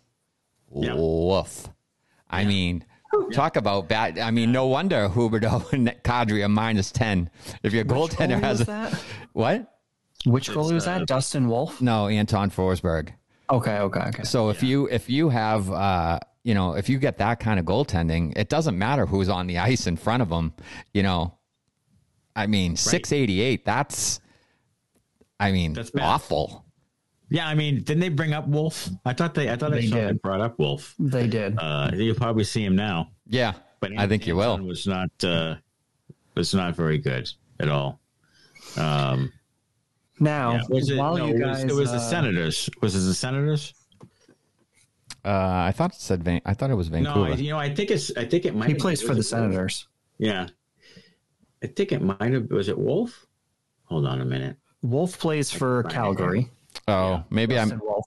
Yeah. 0.73 0.95
Woof. 0.95 1.69
I 2.31 2.45
mean, 2.45 2.85
talk 3.33 3.57
about 3.57 3.89
bad. 3.89 4.19
I 4.19 4.31
mean, 4.31 4.53
no 4.53 4.67
wonder 4.67 5.09
Huberdeau 5.09 5.73
and 5.73 5.89
Kadri 6.03 6.45
are 6.45 6.49
minus 6.49 6.93
10. 6.93 7.31
If 7.63 7.73
your 7.73 7.85
goaltender 7.85 8.41
has 8.41 8.61
a, 8.61 8.65
that? 8.65 9.05
what? 9.33 9.75
Which 10.25 10.51
goalie 10.51 10.75
was 10.75 10.87
uh, 10.87 10.99
that? 10.99 11.07
Dustin 11.07 11.49
Wolf. 11.49 11.81
No, 11.81 12.09
Anton 12.09 12.51
Forsberg. 12.51 13.11
Okay, 13.51 13.79
okay, 13.79 14.01
okay. 14.01 14.23
So 14.25 14.51
if 14.51 14.63
you 14.63 14.87
if 14.89 15.09
you 15.09 15.31
have 15.31 15.71
uh 15.71 16.19
you 16.43 16.55
know 16.55 16.75
if 16.75 16.89
you 16.89 16.99
get 16.99 17.19
that 17.19 17.41
kind 17.41 17.59
of 17.59 17.65
goaltending, 17.65 18.37
it 18.37 18.49
doesn't 18.49 18.77
matter 18.77 19.07
who's 19.07 19.29
on 19.29 19.47
the 19.47 19.59
ice 19.59 19.87
in 19.87 19.97
front 19.97 20.23
of 20.23 20.29
them. 20.29 20.53
You 20.93 21.03
know, 21.03 21.39
I 22.39 22.47
mean, 22.47 22.77
six 22.77 23.11
eighty 23.11 23.41
eight. 23.41 23.65
That's, 23.65 24.21
I 25.41 25.51
mean, 25.51 25.73
That's 25.73 25.91
bad. 25.91 26.05
awful. 26.05 26.65
Yeah, 27.31 27.47
I 27.47 27.55
mean, 27.55 27.83
didn't 27.83 28.01
they 28.01 28.09
bring 28.09 28.33
up 28.33 28.49
Wolf? 28.49 28.89
I 29.05 29.13
thought 29.13 29.35
they, 29.35 29.51
I 29.51 29.57
thought 29.57 29.73
I 29.73 29.81
They 29.81 29.87
saw 29.87 29.97
they 29.97 30.13
brought 30.13 30.41
up 30.41 30.59
Wolf. 30.59 30.95
They 30.99 31.27
did. 31.27 31.59
Uh, 31.59 31.91
you'll 31.95 32.15
probably 32.15 32.45
see 32.45 32.65
him 32.65 32.75
now, 32.75 33.11
Yeah, 33.27 33.53
but 33.81 33.93
I 33.99 34.07
think 34.07 34.27
you 34.27 34.35
will. 34.37 34.59
Was 34.59 34.87
not 34.87 35.11
uh, 35.23 35.57
was 36.35 36.55
not 36.55 36.75
very 36.75 36.99
good 36.99 37.31
at 37.61 37.69
all. 37.69 38.01
Um, 38.77 39.33
now, 40.21 40.53
yeah. 40.55 40.63
was 40.71 40.91
it, 40.91 40.97
while 40.97 41.17
no, 41.17 41.27
you 41.27 41.35
it 41.37 41.41
guys, 41.41 41.65
was, 41.65 41.73
it 41.73 41.77
was 41.79 41.91
the 41.91 41.99
uh, 41.99 42.01
Senators. 42.11 42.71
Was 42.81 42.97
it 42.97 43.07
the 43.07 43.15
Senators? 43.15 43.75
Uh, 45.25 45.65
I 45.67 45.73
thought 45.73 45.93
it 45.95 46.01
said 46.01 46.25
Van- 46.25 46.41
I 46.47 46.55
thought 46.55 46.71
it 46.71 46.75
was 46.75 46.91
No, 46.91 46.97
Vancouver. 47.03 47.33
I, 47.33 47.35
you 47.35 47.51
know, 47.51 47.59
I 47.59 47.75
think 47.75 47.91
it's. 47.91 48.11
I 48.17 48.25
think 48.25 48.47
it 48.47 48.55
might. 48.55 48.69
he 48.69 48.75
plays 48.75 49.03
for 49.03 49.15
the 49.15 49.21
it? 49.21 49.25
Senators. 49.25 49.87
Yeah, 50.19 50.49
I 51.63 51.67
think 51.67 51.93
it 51.93 52.01
might 52.01 52.33
have. 52.33 52.51
Was 52.51 52.69
it 52.69 52.79
Wolf? 52.79 53.27
Hold 53.85 54.07
on 54.07 54.21
a 54.21 54.25
minute. 54.25 54.57
Wolf 54.83 55.19
plays 55.19 55.51
for. 55.51 55.83
Calgary. 55.85 56.49
Oh, 56.87 57.25
maybe 57.31 57.55
Dustin 57.55 57.81
I'm. 57.81 57.87
Wolf. 57.87 58.05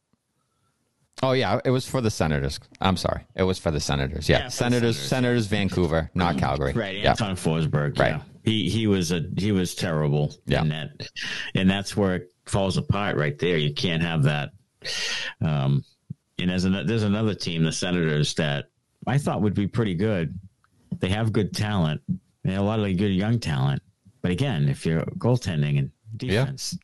Oh 1.24 1.34
yeah, 1.34 1.60
it 1.64 1.70
was 1.70 1.88
for 1.88 2.02
the 2.02 2.10
Senators. 2.10 2.60
I'm 2.80 2.98
sorry, 2.98 3.22
it 3.36 3.44
was 3.44 3.60
for 3.60 3.70
the 3.72 3.80
Senators. 3.80 4.28
Yeah, 4.28 4.40
Yeah, 4.40 4.48
Senators, 4.48 4.98
Senators. 4.98 5.08
Senators, 5.10 5.46
Vancouver, 5.48 6.10
not 6.16 6.38
Calgary. 6.38 6.74
Right, 6.74 6.98
Yeah. 6.98 7.12
Anton 7.12 7.36
Forsberg. 7.36 8.00
Right. 8.00 8.12
Yeah. 8.16 8.22
He 8.44 8.70
he 8.70 8.88
was 8.88 9.12
a 9.12 9.22
he 9.38 9.52
was 9.52 9.76
terrible 9.76 10.34
Yeah. 10.48 10.62
in 10.64 10.70
that, 10.70 10.90
and 11.54 11.70
that's 11.70 11.96
where 11.96 12.16
it 12.16 12.32
falls 12.46 12.78
apart 12.78 13.18
right 13.18 13.38
there. 13.38 13.58
You 13.58 13.74
can't 13.74 14.02
have 14.02 14.24
that. 14.24 14.50
Um, 15.42 15.84
and 16.40 16.50
there's 16.50 16.66
an, 16.66 16.88
there's 16.88 17.04
another 17.04 17.36
team, 17.36 17.64
the 17.64 17.72
Senators, 17.72 18.34
that 18.36 18.66
I 19.06 19.20
thought 19.20 19.44
would 19.44 19.54
be 19.54 19.68
pretty 19.68 19.94
good. 19.94 20.40
They 21.00 21.10
have 21.10 21.32
good 21.32 21.54
talent. 21.54 22.02
They 22.44 22.54
have 22.54 22.64
a 22.64 22.66
lot 22.66 22.80
of 22.80 22.86
good 22.98 23.12
young 23.12 23.40
talent. 23.40 23.84
But 24.24 24.32
again, 24.32 24.68
if 24.70 24.88
you're 24.88 25.02
goaltending 25.20 25.78
and 25.78 25.92
defense 26.18 26.76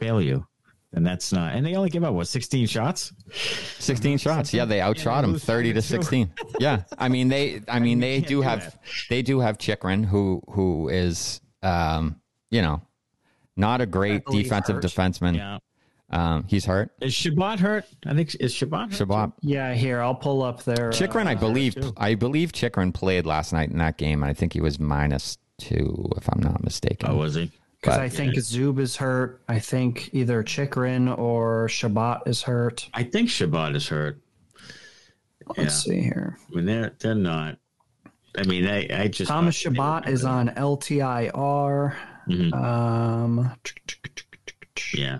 fail 0.00 0.20
you, 0.20 0.44
then 0.92 1.02
that's 1.02 1.32
not. 1.32 1.54
And 1.54 1.64
they 1.64 1.74
only 1.74 1.88
give 1.90 2.04
up 2.04 2.14
what 2.14 2.26
16 2.28 2.66
shots. 2.66 3.12
16 3.78 4.18
shots. 4.18 4.52
Yeah, 4.52 4.66
they 4.66 4.80
outshot 4.80 5.22
them 5.22 5.38
30 5.38 5.72
to 5.72 5.80
five 5.80 5.82
to 5.82 5.88
two. 5.88 6.02
16. 6.02 6.32
Yeah. 6.60 6.82
I 6.98 7.08
mean 7.08 7.28
they 7.28 7.62
I 7.66 7.78
mean 7.80 7.98
they 7.98 8.20
do 8.20 8.26
do 8.26 8.40
have 8.42 8.60
that. 8.60 8.78
they 9.08 9.22
do 9.22 9.40
have 9.40 9.58
Chychrun 9.58 10.04
who 10.04 10.42
who 10.50 10.88
is 10.88 11.40
um 11.62 12.20
you 12.50 12.62
know 12.62 12.82
not 13.56 13.80
a 13.80 13.86
great 13.86 14.24
believe 14.24 14.44
defensive 14.44 14.76
hurt. 14.76 14.84
defenseman. 14.84 15.36
Yeah. 15.36 15.58
Um 16.10 16.44
he's 16.46 16.66
hurt. 16.66 16.90
Is 17.00 17.14
Chabot 17.14 17.58
hurt? 17.58 17.86
I 18.06 18.14
think 18.14 18.36
is 18.38 18.52
Chabot 18.52 18.90
hurt? 18.90 18.98
Chabot. 18.98 19.32
Yeah, 19.40 19.72
here 19.74 20.02
I'll 20.02 20.14
pull 20.14 20.42
up 20.42 20.62
their. 20.64 20.90
Chychrun, 20.90 21.26
I 21.26 21.34
uh, 21.34 21.38
believe. 21.38 21.74
I 21.96 22.14
believe 22.14 22.52
Chychrun 22.52 22.92
played 22.92 23.24
last 23.24 23.52
night 23.54 23.70
in 23.70 23.78
that 23.78 23.96
game 23.96 24.22
and 24.22 24.30
I 24.30 24.34
think 24.34 24.52
he 24.52 24.60
was 24.60 24.78
minus 24.78 25.38
2 25.58 26.10
if 26.18 26.28
I'm 26.30 26.40
not 26.42 26.62
mistaken. 26.62 27.08
Oh, 27.10 27.16
was 27.16 27.34
he? 27.34 27.50
Because 27.82 27.98
I 27.98 28.08
think 28.08 28.34
Zub 28.34 28.78
is 28.78 28.96
hurt. 28.96 29.42
I 29.48 29.58
think 29.58 30.10
either 30.12 30.44
Chychrun 30.44 31.08
or 31.08 31.68
Chabot 31.68 32.20
is 32.26 32.40
hurt. 32.40 32.88
I 32.94 33.02
think 33.02 33.28
Chabot 33.28 33.74
is 33.74 33.88
hurt. 33.88 34.22
Let's 35.56 35.82
see 35.82 36.00
here. 36.00 36.38
I 36.52 36.54
mean, 36.54 36.64
they're 36.66 36.92
they're 37.00 37.16
not. 37.16 37.58
I 38.38 38.44
mean, 38.44 38.68
I 38.68 38.86
I 39.02 39.08
just 39.08 39.28
Thomas 39.28 39.56
Chabot 39.56 40.08
is 40.08 40.24
on 40.24 40.50
LTIR. 40.50 41.96
Mhm. 42.28 42.54
Um, 42.54 43.50
Yeah, 44.94 45.18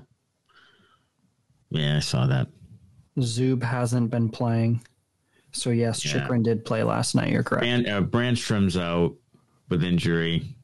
yeah, 1.71 1.97
I 1.97 2.01
saw 2.01 2.27
that. 2.29 2.47
Zub 3.19 3.63
hasn't 3.65 4.11
been 4.13 4.29
playing. 4.29 4.83
So 5.51 5.71
yes, 5.71 6.05
Yeah. 6.05 6.13
Chychrun 6.13 6.45
did 6.45 6.65
play 6.65 6.85
last 6.85 7.17
night. 7.17 7.33
You're 7.33 7.43
correct. 7.43 7.67
And 7.67 7.89
uh, 7.89 8.03
Brannstrom's 8.03 8.77
out 8.77 9.17
with 9.69 9.83
injury. 9.83 10.55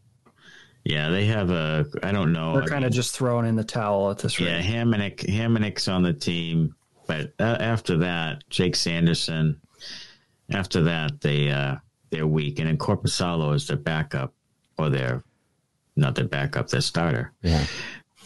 Yeah, 0.89 1.11
they 1.11 1.27
have 1.27 1.51
a. 1.51 1.85
I 2.03 2.13
don't 2.13 2.33
know. 2.33 2.55
They're 2.55 2.67
kind 2.67 2.87
of 2.87 2.91
just 2.93 3.15
throwing 3.15 3.45
in 3.47 3.57
the 3.57 3.63
towel 3.63 4.11
at 4.11 4.19
this 4.21 4.41
Yeah, 4.41 4.57
rate. 4.57 4.65
Hamonic 4.65 5.19
Hamonic's 5.19 5.87
on 5.87 6.03
the 6.03 6.15
team, 6.15 6.75
but 7.07 7.35
uh, 7.39 7.59
after 7.61 7.99
that, 7.99 8.43
Jake 8.49 8.75
Sanderson. 8.75 9.61
After 10.51 10.83
that, 10.85 11.21
they 11.21 11.51
uh, 11.51 11.77
they're 12.09 12.27
weak, 12.27 12.59
and 12.59 12.69
then 12.69 12.79
Korpisalo 12.79 13.55
is 13.55 13.67
their 13.69 13.77
backup, 13.77 14.33
or 14.79 14.89
their 14.89 15.23
not 15.95 16.15
their 16.15 16.25
backup, 16.27 16.69
their 16.71 16.81
starter. 16.81 17.33
Yeah. 17.43 17.67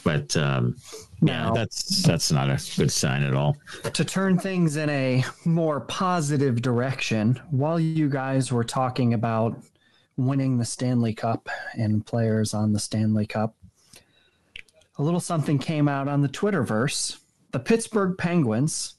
But 0.05 0.37
um, 0.37 0.77
yeah, 1.21 1.51
that's 1.53 2.05
that's 2.05 2.31
not 2.31 2.49
a 2.49 2.63
good 2.77 2.93
sign 2.93 3.25
at 3.25 3.35
all. 3.35 3.57
to 3.93 4.05
turn 4.05 4.39
things 4.39 4.77
in 4.77 4.89
a 4.89 5.25
more 5.45 5.81
positive 5.81 6.63
direction, 6.63 7.41
while 7.51 7.81
you 7.81 8.09
guys 8.09 8.53
were 8.53 8.63
talking 8.65 9.15
about 9.15 9.61
winning 10.17 10.59
the 10.59 10.65
Stanley 10.65 11.15
Cup 11.15 11.49
and 11.75 12.05
players 12.05 12.55
on 12.55 12.73
the 12.73 12.79
Stanley 12.79 13.27
Cup, 13.27 13.57
a 14.99 15.03
little 15.03 15.21
something 15.21 15.59
came 15.59 15.89
out 15.89 16.09
on 16.09 16.23
the 16.23 16.29
Twitterverse. 16.29 17.19
The 17.53 17.59
Pittsburgh 17.59 18.17
Penguins 18.17 18.95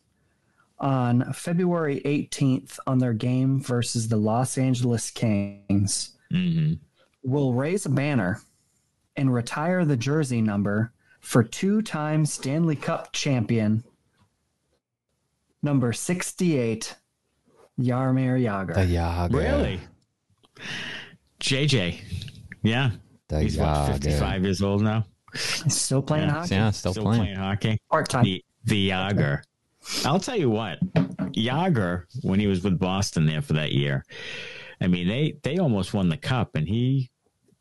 on 0.80 1.32
February 1.34 2.02
18th 2.04 2.80
on 2.86 3.00
their 3.00 3.14
game 3.14 3.62
versus 3.62 4.08
the 4.08 4.18
Los 4.18 4.58
Angeles 4.58 5.12
Kings 5.12 6.18
hmm 6.30 6.74
will 7.24 7.54
raise 7.54 7.86
a 7.86 7.90
banner 7.90 8.42
and 9.16 9.34
retire 9.34 9.86
the 9.86 9.96
jersey 9.96 10.42
number 10.42 10.92
for 11.22 11.42
two-time 11.42 12.26
Stanley 12.26 12.76
Cup 12.76 13.14
champion 13.14 13.84
number 15.62 15.94
68 15.94 16.96
Jaromir 17.80 18.42
Jagr. 18.42 18.76
The 18.76 18.96
Jagr. 18.96 19.34
Really, 19.34 19.80
JJ? 21.44 22.00
Yeah, 22.64 22.92
The 23.28 23.42
he's 23.42 23.58
what 23.58 23.68
Jagr. 23.68 23.92
fifty-five 23.94 24.44
years 24.44 24.62
old 24.62 24.82
now. 24.82 25.06
He's 25.34 25.76
still 25.76 26.02
playing 26.02 26.28
Yeah. 26.30 26.34
hockey. 26.34 26.56
Yeah, 26.56 26.72
still, 26.72 26.92
Still 26.94 27.04
playing. 27.04 27.22
playing 27.24 27.36
hockey. 27.38 27.78
Part-time. 27.90 28.24
The 28.24 28.44
the 28.66 28.90
Jagr. 28.90 29.42
I'll 30.06 30.20
tell 30.20 30.38
you 30.40 30.50
what, 30.50 30.80
Jagr 31.34 32.06
when 32.22 32.40
he 32.40 32.48
was 32.48 32.64
with 32.64 32.80
Boston 32.80 33.26
there 33.26 33.42
for 33.42 33.54
that 33.54 33.74
year. 33.74 34.06
I 34.80 34.88
mean, 34.88 35.08
they 35.08 35.36
they 35.44 35.58
almost 35.58 35.94
won 35.94 36.08
the 36.08 36.18
cup, 36.18 36.56
and 36.56 36.68
he 36.68 37.10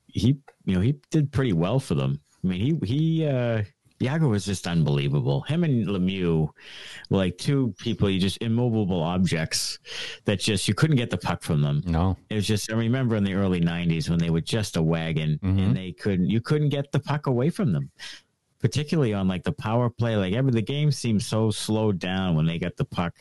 he 0.07 0.37
you 0.65 0.75
know 0.75 0.81
he 0.81 0.95
did 1.11 1.33
pretty 1.33 1.53
well 1.53 1.81
for 1.81 1.95
them. 1.97 2.21
I 2.45 2.47
mean, 2.47 2.61
he 2.81 2.87
he 2.87 3.27
uh, 3.27 3.65
Jagr 4.03 4.29
was 4.29 4.45
just 4.45 4.67
unbelievable. 4.67 5.43
Him 5.43 5.65
and 5.65 5.87
Lemieux 5.87 6.49
were 7.09 7.17
like 7.19 7.39
two 7.39 7.73
people, 7.79 8.11
you 8.11 8.19
just 8.21 8.39
immovable 8.43 9.01
objects 9.03 9.79
that 10.25 10.41
just 10.41 10.67
you 10.67 10.75
couldn't 10.75 10.97
get 10.97 11.11
the 11.11 11.17
puck 11.19 11.43
from 11.43 11.63
them. 11.63 11.83
No. 11.87 12.17
It 12.29 12.35
was 12.35 12.47
just 12.47 12.71
I 12.71 12.75
remember 12.75 13.17
in 13.17 13.25
the 13.25 13.35
early 13.35 13.61
'90s 13.61 14.11
when 14.11 14.19
they 14.19 14.31
were 14.31 14.41
just 14.41 14.77
a 14.77 14.83
wagon 14.83 15.39
Mhm. 15.43 15.59
and 15.59 15.77
they 15.77 15.93
couldn't 15.93 16.29
you 16.29 16.41
couldn't 16.41 16.71
get 16.71 16.91
the 16.93 17.01
puck 17.01 17.27
away 17.27 17.49
from 17.51 17.73
them. 17.73 17.91
Particularly 18.61 19.13
on 19.13 19.27
like 19.29 19.43
the 19.45 19.53
power 19.53 19.89
play, 19.91 20.17
like 20.17 20.35
every 20.35 20.53
the 20.53 20.63
game 20.63 20.93
seemed 20.93 21.23
so 21.23 21.51
slowed 21.51 21.99
down 21.99 22.35
when 22.37 22.47
they 22.47 22.59
got 22.59 22.77
the 22.77 22.85
puck, 22.85 23.15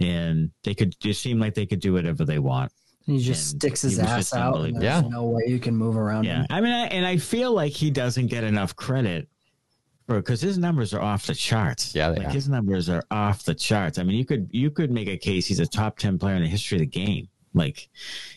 and 0.00 0.50
they 0.64 0.74
could 0.74 0.98
just 1.00 1.20
seem 1.22 1.38
like 1.38 1.54
they 1.54 1.66
could 1.66 1.80
do 1.80 1.92
whatever 1.94 2.24
they 2.24 2.38
want. 2.38 2.70
He 3.04 3.18
just 3.18 3.54
And 3.54 3.60
sticks 3.60 3.82
his 3.82 3.98
ass 3.98 4.32
out. 4.32 4.60
And 4.64 4.76
there's 4.76 5.02
Yeah. 5.02 5.08
no 5.08 5.24
way 5.24 5.42
you 5.48 5.58
can 5.58 5.74
move 5.76 5.96
around 5.96 6.22
Yeah, 6.24 6.42
him. 6.42 6.46
I 6.50 6.60
mean, 6.60 6.72
I, 6.72 6.86
and 6.86 7.04
I 7.04 7.16
feel 7.16 7.52
like 7.52 7.72
he 7.72 7.90
doesn't 7.90 8.28
get 8.28 8.44
enough 8.44 8.76
credit 8.76 9.28
for 10.06 10.16
because 10.16 10.40
his 10.40 10.58
numbers 10.58 10.92
are 10.94 11.00
off 11.00 11.26
the 11.26 11.34
charts. 11.34 11.94
Yeah, 11.94 12.10
they 12.10 12.18
like 12.18 12.28
are. 12.28 12.30
his 12.30 12.48
numbers 12.48 12.88
are 12.88 13.02
off 13.10 13.44
the 13.44 13.54
charts. 13.54 13.98
I 13.98 14.02
mean, 14.02 14.16
you 14.16 14.24
could 14.24 14.48
you 14.52 14.70
could 14.70 14.90
make 14.90 15.08
a 15.08 15.16
case 15.16 15.46
he's 15.46 15.60
a 15.60 15.66
top 15.66 15.98
ten 15.98 16.18
player 16.18 16.36
in 16.36 16.42
the 16.42 16.48
history 16.48 16.76
of 16.76 16.80
the 16.80 16.86
game. 16.86 17.28
Like 17.54 17.90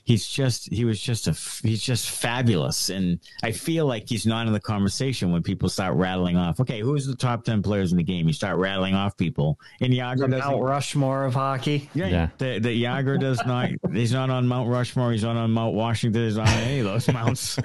he's 0.03 0.27
just 0.27 0.67
he 0.73 0.83
was 0.83 0.99
just 0.99 1.27
a 1.27 1.65
he's 1.65 1.81
just 1.81 2.09
fabulous, 2.09 2.89
and 2.89 3.17
I 3.43 3.53
feel 3.53 3.85
like 3.85 4.09
he's 4.09 4.25
not 4.25 4.45
in 4.45 4.51
the 4.51 4.59
conversation 4.59 5.31
when 5.31 5.41
people 5.41 5.69
start 5.69 5.95
rattling 5.95 6.35
off. 6.35 6.59
Okay, 6.59 6.81
who's 6.81 7.07
the 7.07 7.15
top 7.15 7.45
ten 7.45 7.61
players 7.63 7.91
in 7.93 7.97
the 7.97 8.03
game? 8.03 8.27
You 8.27 8.33
start 8.33 8.57
rattling 8.57 8.93
off 8.93 9.15
people, 9.15 9.57
and 9.79 9.93
The 9.93 9.99
Jagr 9.99 10.17
Mount 10.27 10.31
doesn't. 10.31 10.59
Rushmore 10.59 11.23
of 11.23 11.33
hockey. 11.33 11.89
Yeah, 11.93 12.07
Yeah. 12.07 12.27
The, 12.39 12.59
the 12.59 12.83
Jagr 12.83 13.17
does 13.17 13.39
not. 13.45 13.69
He's 13.93 14.11
not 14.11 14.29
on 14.29 14.47
Mount 14.49 14.67
Rushmore. 14.69 15.13
He's 15.13 15.23
not 15.23 15.37
on 15.37 15.49
Mount 15.49 15.75
Washington. 15.75 16.21
He's 16.25 16.37
on 16.37 16.47
any 16.49 16.79
of 16.79 16.85
those 16.85 17.07
mounts. 17.13 17.57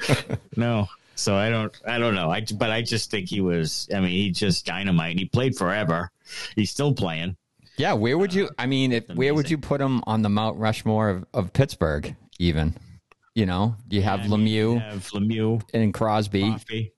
no. 0.56 0.86
So 1.20 1.36
I 1.36 1.50
don't. 1.50 1.72
I 1.86 1.98
don't 1.98 2.14
know. 2.14 2.30
I 2.30 2.44
but 2.54 2.70
I 2.70 2.80
just 2.80 3.10
think 3.10 3.28
he 3.28 3.40
was. 3.40 3.88
I 3.94 4.00
mean, 4.00 4.10
he 4.10 4.30
just 4.30 4.64
dynamite. 4.64 5.18
He 5.18 5.26
played 5.26 5.54
forever. 5.56 6.10
He's 6.56 6.70
still 6.70 6.94
playing. 6.94 7.36
Yeah, 7.76 7.92
where 7.92 8.16
would 8.16 8.32
you? 8.32 8.48
I 8.58 8.66
mean, 8.66 8.92
if, 8.92 9.08
where 9.08 9.34
would 9.34 9.50
you 9.50 9.58
put 9.58 9.80
him 9.80 10.02
on 10.06 10.22
the 10.22 10.28
Mount 10.28 10.58
Rushmore 10.58 11.10
of, 11.10 11.24
of 11.34 11.52
Pittsburgh? 11.52 12.16
Even, 12.38 12.74
you 13.34 13.44
know, 13.44 13.76
you 13.90 14.00
have 14.00 14.20
I 14.20 14.28
mean, 14.28 14.46
Lemieux 14.46 14.52
you 14.52 14.78
have 14.78 15.08
Lemieux, 15.10 15.62
and 15.74 15.92
Crosby, 15.92 16.42
Coffey, 16.42 16.92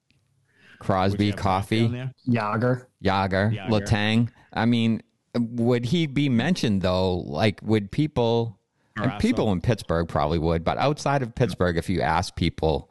Crosby, 0.78 1.32
Coffey 1.32 1.42
Coffey, 1.42 1.84
on 1.84 1.92
there? 1.92 2.12
Jagr. 2.28 2.86
Jagr, 3.04 3.56
Jagr. 3.56 3.68
Letang. 3.68 4.28
I 4.52 4.66
mean, 4.66 5.02
would 5.36 5.84
he 5.84 6.06
be 6.06 6.28
mentioned 6.28 6.82
though? 6.82 7.16
Like, 7.16 7.60
would 7.62 7.90
people? 7.90 8.58
And 8.96 9.18
people 9.18 9.50
in 9.52 9.62
Pittsburgh 9.62 10.06
probably 10.06 10.38
would, 10.38 10.64
but 10.64 10.76
outside 10.76 11.22
of 11.22 11.34
Pittsburgh, 11.34 11.78
if 11.78 11.88
you 11.88 12.02
ask 12.02 12.36
people, 12.36 12.90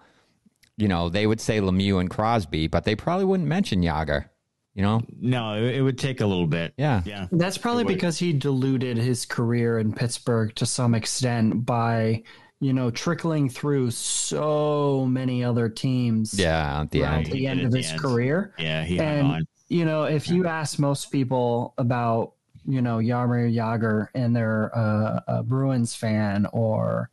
you 0.82 0.88
know, 0.88 1.07
they 1.09 1.27
would 1.27 1.39
say 1.39 1.59
Lemieux 1.61 1.99
and 2.01 2.09
Crosby, 2.09 2.67
but 2.67 2.84
they 2.84 2.95
probably 2.95 3.25
wouldn't 3.25 3.47
mention 3.47 3.82
Jagr. 3.82 4.25
You 4.73 4.82
know? 4.84 5.01
No, 5.19 5.53
it, 5.55 5.75
it 5.75 5.82
would 5.82 5.97
take 5.99 6.21
a 6.21 6.25
little 6.25 6.47
bit. 6.47 6.73
Yeah. 6.77 7.01
Yeah. 7.05 7.27
That's 7.32 7.57
probably 7.57 7.84
because 7.84 8.17
he 8.17 8.32
diluted 8.34 8.97
his 8.97 9.25
career 9.25 9.79
in 9.79 9.91
Pittsburgh 9.93 10.55
to 10.55 10.65
some 10.65 10.95
extent 10.95 11.65
by, 11.65 12.23
you 12.61 12.71
know, 12.71 12.89
trickling 12.89 13.49
through 13.49 13.91
so 13.91 15.05
many 15.07 15.43
other 15.43 15.67
teams 15.67 16.34
Yeah. 16.39 16.82
At 16.82 16.91
the 16.91 17.03
at 17.03 17.13
end. 17.13 17.25
The 17.27 17.47
end 17.47 17.61
of 17.61 17.71
the 17.71 17.79
his 17.79 17.91
end. 17.91 17.99
career. 17.99 18.53
Yeah. 18.57 18.84
He 18.86 18.97
And 18.97 19.27
on. 19.27 19.47
you 19.67 19.84
know, 19.84 20.03
if 20.05 20.29
you 20.29 20.47
ask 20.47 20.79
most 20.79 21.11
people 21.11 21.73
about, 21.77 22.34
you 22.65 22.82
know, 22.82 22.97
Jaromir 22.99 23.53
Jagr 23.53 24.07
and 24.15 24.34
they're 24.34 24.71
uh, 24.73 25.19
a 25.27 25.43
Bruins 25.43 25.95
fan 25.95 26.47
or, 26.53 27.09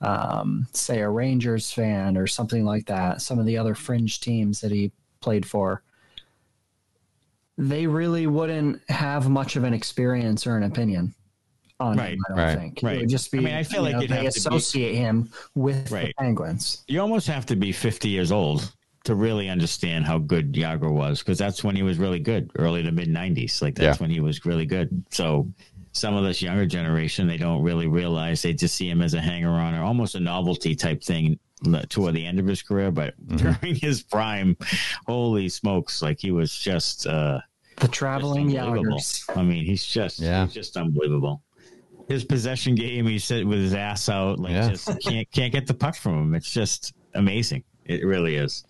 um, 0.00 0.66
say, 0.72 1.00
a 1.00 1.08
Rangers 1.08 1.70
fan 1.72 2.16
or 2.16 2.26
something 2.26 2.64
like 2.64 2.86
that, 2.86 3.20
some 3.20 3.38
of 3.38 3.46
the 3.46 3.56
other 3.58 3.74
fringe 3.74 4.20
teams 4.20 4.60
that 4.60 4.70
he 4.70 4.92
played 5.20 5.44
for, 5.46 5.82
they 7.56 7.86
really 7.86 8.26
wouldn't 8.26 8.80
have 8.88 9.28
much 9.28 9.56
of 9.56 9.64
an 9.64 9.74
experience 9.74 10.46
or 10.46 10.56
an 10.56 10.62
opinion 10.62 11.14
on 11.80 11.96
Right, 11.96 12.12
him. 12.12 12.18
I 12.26 12.28
don't 12.30 12.38
right, 12.38 12.58
think. 12.58 12.80
right. 12.82 12.96
It 12.96 13.00
would 13.00 13.08
just 13.08 13.30
be. 13.32 13.38
I 13.38 13.40
mean, 13.40 13.54
I 13.54 13.62
feel 13.62 13.82
like 13.82 13.94
know, 13.94 14.00
they 14.00 14.06
have 14.06 14.32
to 14.34 14.40
be- 14.50 14.56
associate 14.56 14.94
him 14.94 15.30
with 15.54 15.90
Right. 15.90 16.08
the 16.08 16.14
Penguins. 16.24 16.84
You 16.88 17.00
almost 17.00 17.26
have 17.26 17.46
to 17.46 17.56
be 17.56 17.72
50 17.72 18.08
years 18.08 18.30
old 18.32 18.72
to 19.04 19.14
really 19.14 19.48
understand 19.48 20.04
how 20.04 20.18
good 20.18 20.52
Jagr 20.52 20.92
was 20.92 21.20
because 21.20 21.38
that's 21.38 21.64
when 21.64 21.74
he 21.74 21.82
was 21.82 21.98
really 21.98 22.18
good, 22.20 22.50
early 22.56 22.82
to 22.82 22.92
mid 22.92 23.08
90s. 23.08 23.62
Like 23.62 23.74
that's 23.76 23.98
Yeah. 23.98 24.02
when 24.02 24.10
he 24.10 24.20
was 24.20 24.44
really 24.44 24.66
good. 24.66 25.04
So 25.10 25.48
some 25.98 26.14
of 26.14 26.24
this 26.24 26.40
younger 26.42 26.66
generation, 26.66 27.26
they 27.26 27.36
don't 27.36 27.62
really 27.62 27.86
realize 27.88 28.42
they 28.42 28.52
just 28.52 28.74
see 28.76 28.88
him 28.88 29.02
as 29.02 29.14
a 29.14 29.20
hanger 29.20 29.50
on 29.50 29.74
or 29.74 29.82
almost 29.82 30.14
a 30.14 30.20
novelty 30.20 30.74
type 30.74 31.02
thing 31.02 31.38
toward 31.88 32.14
the 32.14 32.24
end 32.24 32.38
of 32.38 32.46
his 32.46 32.62
career. 32.62 32.90
But 32.90 33.14
during 33.36 33.74
his 33.74 34.02
prime, 34.02 34.56
holy 35.06 35.48
smokes, 35.48 36.00
like 36.02 36.20
he 36.20 36.30
was 36.30 36.52
just, 36.56 37.06
uh, 37.06 37.40
The 37.76 37.88
traveling 37.88 38.50
just 38.50 38.58
unbelievable. 38.66 39.00
I 39.36 39.42
mean, 39.42 39.64
he's 39.64 39.84
just, 39.84 40.20
Yeah. 40.20 40.44
he's 40.44 40.54
just 40.54 40.76
unbelievable. 40.76 41.42
His 42.08 42.24
possession 42.24 42.74
game, 42.74 43.06
he 43.06 43.18
sit 43.18 43.46
with 43.46 43.58
his 43.58 43.74
ass 43.74 44.08
out, 44.08 44.38
like 44.40 44.52
Yeah. 44.52 44.70
just 44.70 44.88
can't 45.02 45.30
can't 45.30 45.52
get 45.52 45.66
the 45.66 45.74
puck 45.74 45.94
from 45.94 46.14
him. 46.22 46.34
It's 46.34 46.50
just 46.50 46.94
amazing. 47.14 47.64
It 47.84 48.04
really 48.04 48.36
is. 48.36 48.64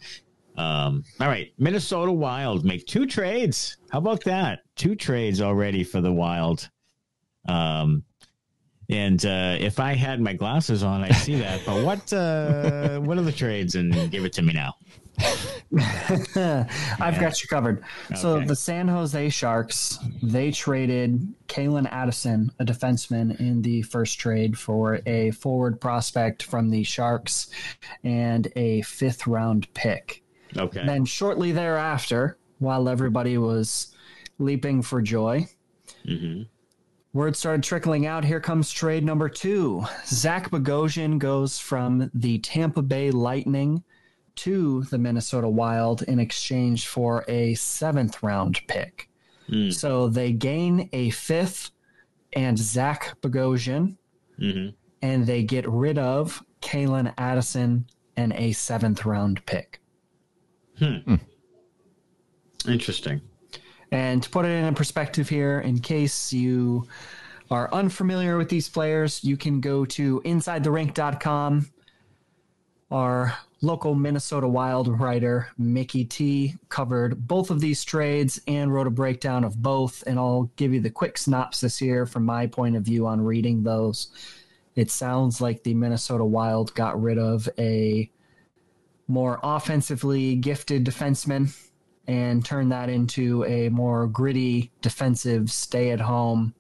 Um, 0.57 1.05
all 1.21 1.29
right, 1.29 1.53
Minnesota 1.57 2.11
Wild 2.11 2.65
make 2.65 2.85
two 2.87 3.07
trades. 3.07 3.77
How 3.91 3.99
about 3.99 4.25
that? 4.25 4.61
Two 4.75 4.97
trades 4.97 5.41
already 5.41 5.85
for 5.85 6.01
the 6.01 6.13
Wild. 6.13 6.69
Um, 7.49 8.05
and 8.91 9.25
uh, 9.27 9.57
if 9.59 9.81
I 9.81 9.95
had 9.95 10.21
my 10.21 10.33
glasses 10.33 10.83
on, 10.83 11.05
I'd 11.05 11.15
see 11.17 11.37
that. 11.37 11.61
But 11.67 11.85
what 11.85 12.11
uh, 12.13 13.01
what 13.01 13.19
are 13.19 13.23
the 13.23 13.33
trades? 13.33 13.75
And 13.75 14.11
give 14.11 14.25
it 14.25 14.33
to 14.35 14.43
me 14.43 14.55
now. 14.55 14.75
I've 17.01 17.21
got 17.21 17.43
you 17.43 17.49
covered. 17.49 17.83
So 18.17 18.41
the 18.41 18.57
San 18.57 18.89
Jose 18.89 19.29
Sharks 19.29 19.99
they 20.23 20.51
traded 20.51 21.35
Kalen 21.49 21.89
Addison, 21.91 22.51
a 22.61 22.65
defenseman, 22.65 23.39
in 23.41 23.61
the 23.61 23.83
first 23.83 24.19
trade 24.19 24.57
for 24.57 25.01
a 25.07 25.33
forward 25.33 25.81
prospect 25.81 26.45
from 26.45 26.71
the 26.71 26.85
Sharks 26.85 27.51
and 28.05 28.51
a 28.57 28.81
fifth 28.83 29.27
round 29.27 29.73
pick. 29.75 30.23
Okay. 30.57 30.87
Then 30.87 31.05
shortly 31.05 31.53
thereafter, 31.53 32.39
while 32.59 32.89
everybody 32.89 33.37
was 33.37 33.95
leaping 34.39 34.81
for 34.81 35.03
joy, 35.03 35.47
hmm 36.07 36.43
Word 37.13 37.37
started 37.37 37.63
trickling 37.63 38.07
out. 38.07 38.25
Here 38.25 38.41
comes 38.41 38.71
trade 38.71 39.05
number 39.05 39.29
two. 39.29 39.85
Zach 40.07 40.51
Bogosian 40.51 41.19
goes 41.19 41.59
from 41.59 42.11
the 42.15 42.39
Tampa 42.39 42.83
Bay 42.83 43.11
Lightning 43.11 43.83
to 44.37 44.83
the 44.85 44.99
Minnesota 44.99 45.49
Wild 45.49 46.03
in 46.03 46.19
exchange 46.19 46.87
for 46.87 47.25
a 47.27 47.55
seventh 47.55 48.23
round 48.23 48.61
pick. 48.69 49.09
Mm. 49.49 49.73
So 49.73 50.09
they 50.09 50.33
gain 50.33 50.91
a 50.93 51.11
fifth 51.11 51.71
and 52.35 52.59
Zach 52.59 53.17
Bogosian, 53.23 53.97
hmm 54.39 54.69
and 55.01 55.27
they 55.27 55.45
get 55.45 55.69
rid 55.69 55.97
of 55.97 56.43
Kalen 56.61 57.15
Addison 57.19 57.87
and 58.17 58.33
a 58.33 58.51
seventh 58.51 59.05
round 59.05 59.45
pick. 59.47 59.81
Hmm. 60.79 61.15
Interesting. 62.67 63.21
And 63.91 64.23
to 64.23 64.31
put 64.31 64.45
it 64.45 64.51
in 64.51 64.75
perspective 64.75 65.29
here, 65.29 65.61
in 65.61 65.79
case 65.79 66.33
you 66.33 66.87
are 67.51 67.73
unfamiliar 67.73 68.37
with 68.37 68.49
these 68.49 68.69
players, 68.69 69.25
you 69.25 69.37
can 69.37 69.61
go 69.61 69.85
to 69.87 70.21
InsideTheRink.com. 70.25 71.71
Our 72.91 73.37
local 73.61 73.95
Minnesota 73.95 74.47
Wild 74.47 75.01
writer, 75.01 75.49
Mickey 75.59 76.05
T, 76.05 76.57
covered 76.69 77.27
both 77.27 77.51
of 77.51 77.61
these 77.61 77.85
trades 77.85 78.41
and 78.47 78.73
wrote 78.73 78.87
a 78.87 78.91
breakdown 78.91 79.45
of 79.45 79.61
both. 79.63 80.03
And 80.07 80.19
I'll 80.19 80.51
give 80.57 80.73
you 80.73 80.81
the 80.81 80.91
quick 80.91 81.19
synopsis 81.19 81.79
here 81.79 82.07
from 82.07 82.25
my 82.25 82.47
point 82.47 82.77
of 82.77 82.83
view 82.83 83.07
on 83.07 83.21
reading 83.21 83.63
those. 83.63 84.09
It 84.77 84.91
sounds 84.91 85.41
like 85.41 85.63
the 85.63 85.75
Minnesota 85.75 86.25
Wild 86.25 86.75
got 86.75 87.01
rid 87.01 87.19
of 87.19 87.49
a 87.59 88.11
more 89.09 89.41
offensively 89.43 90.37
gifted 90.37 90.85
defenseman 90.85 91.55
and 92.09 92.45
turn 92.45 92.69
that 92.71 92.89
into 92.89 93.45
a 93.45 93.69
more 93.69 94.07
gritty, 94.07 94.73
defensive, 94.81 95.51
stay 95.51 95.91
at 95.91 96.01
home, 96.01 96.55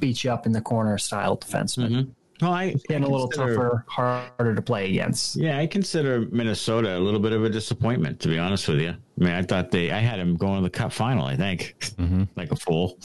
beat 0.00 0.24
you 0.24 0.30
up 0.32 0.44
in 0.46 0.52
the 0.52 0.60
corner 0.60 0.98
style 0.98 1.36
defenseman. 1.36 1.90
Mhm. 1.90 2.08
Well, 2.42 2.52
I 2.52 2.74
And 2.88 3.04
I 3.04 3.08
a 3.08 3.10
little 3.10 3.28
tougher, 3.28 3.84
harder 3.86 4.54
to 4.54 4.62
play 4.62 4.88
against. 4.90 5.36
Yeah, 5.36 5.58
I 5.58 5.66
consider 5.66 6.26
Minnesota 6.32 6.96
a 6.96 6.98
little 6.98 7.20
bit 7.20 7.32
of 7.32 7.44
a 7.44 7.50
disappointment, 7.50 8.18
to 8.20 8.28
be 8.28 8.38
honest 8.38 8.66
with 8.66 8.80
you. 8.80 8.90
I 8.90 8.94
mean, 9.24 9.32
I 9.34 9.42
thought 9.42 9.70
they, 9.70 9.90
I 9.90 9.98
had 9.98 10.18
them 10.18 10.36
going 10.36 10.56
to 10.56 10.62
the 10.62 10.70
Cup 10.70 10.92
final. 10.92 11.26
I 11.26 11.36
think, 11.36 11.76
like 12.36 12.50
a 12.50 12.56
fool, 12.56 12.98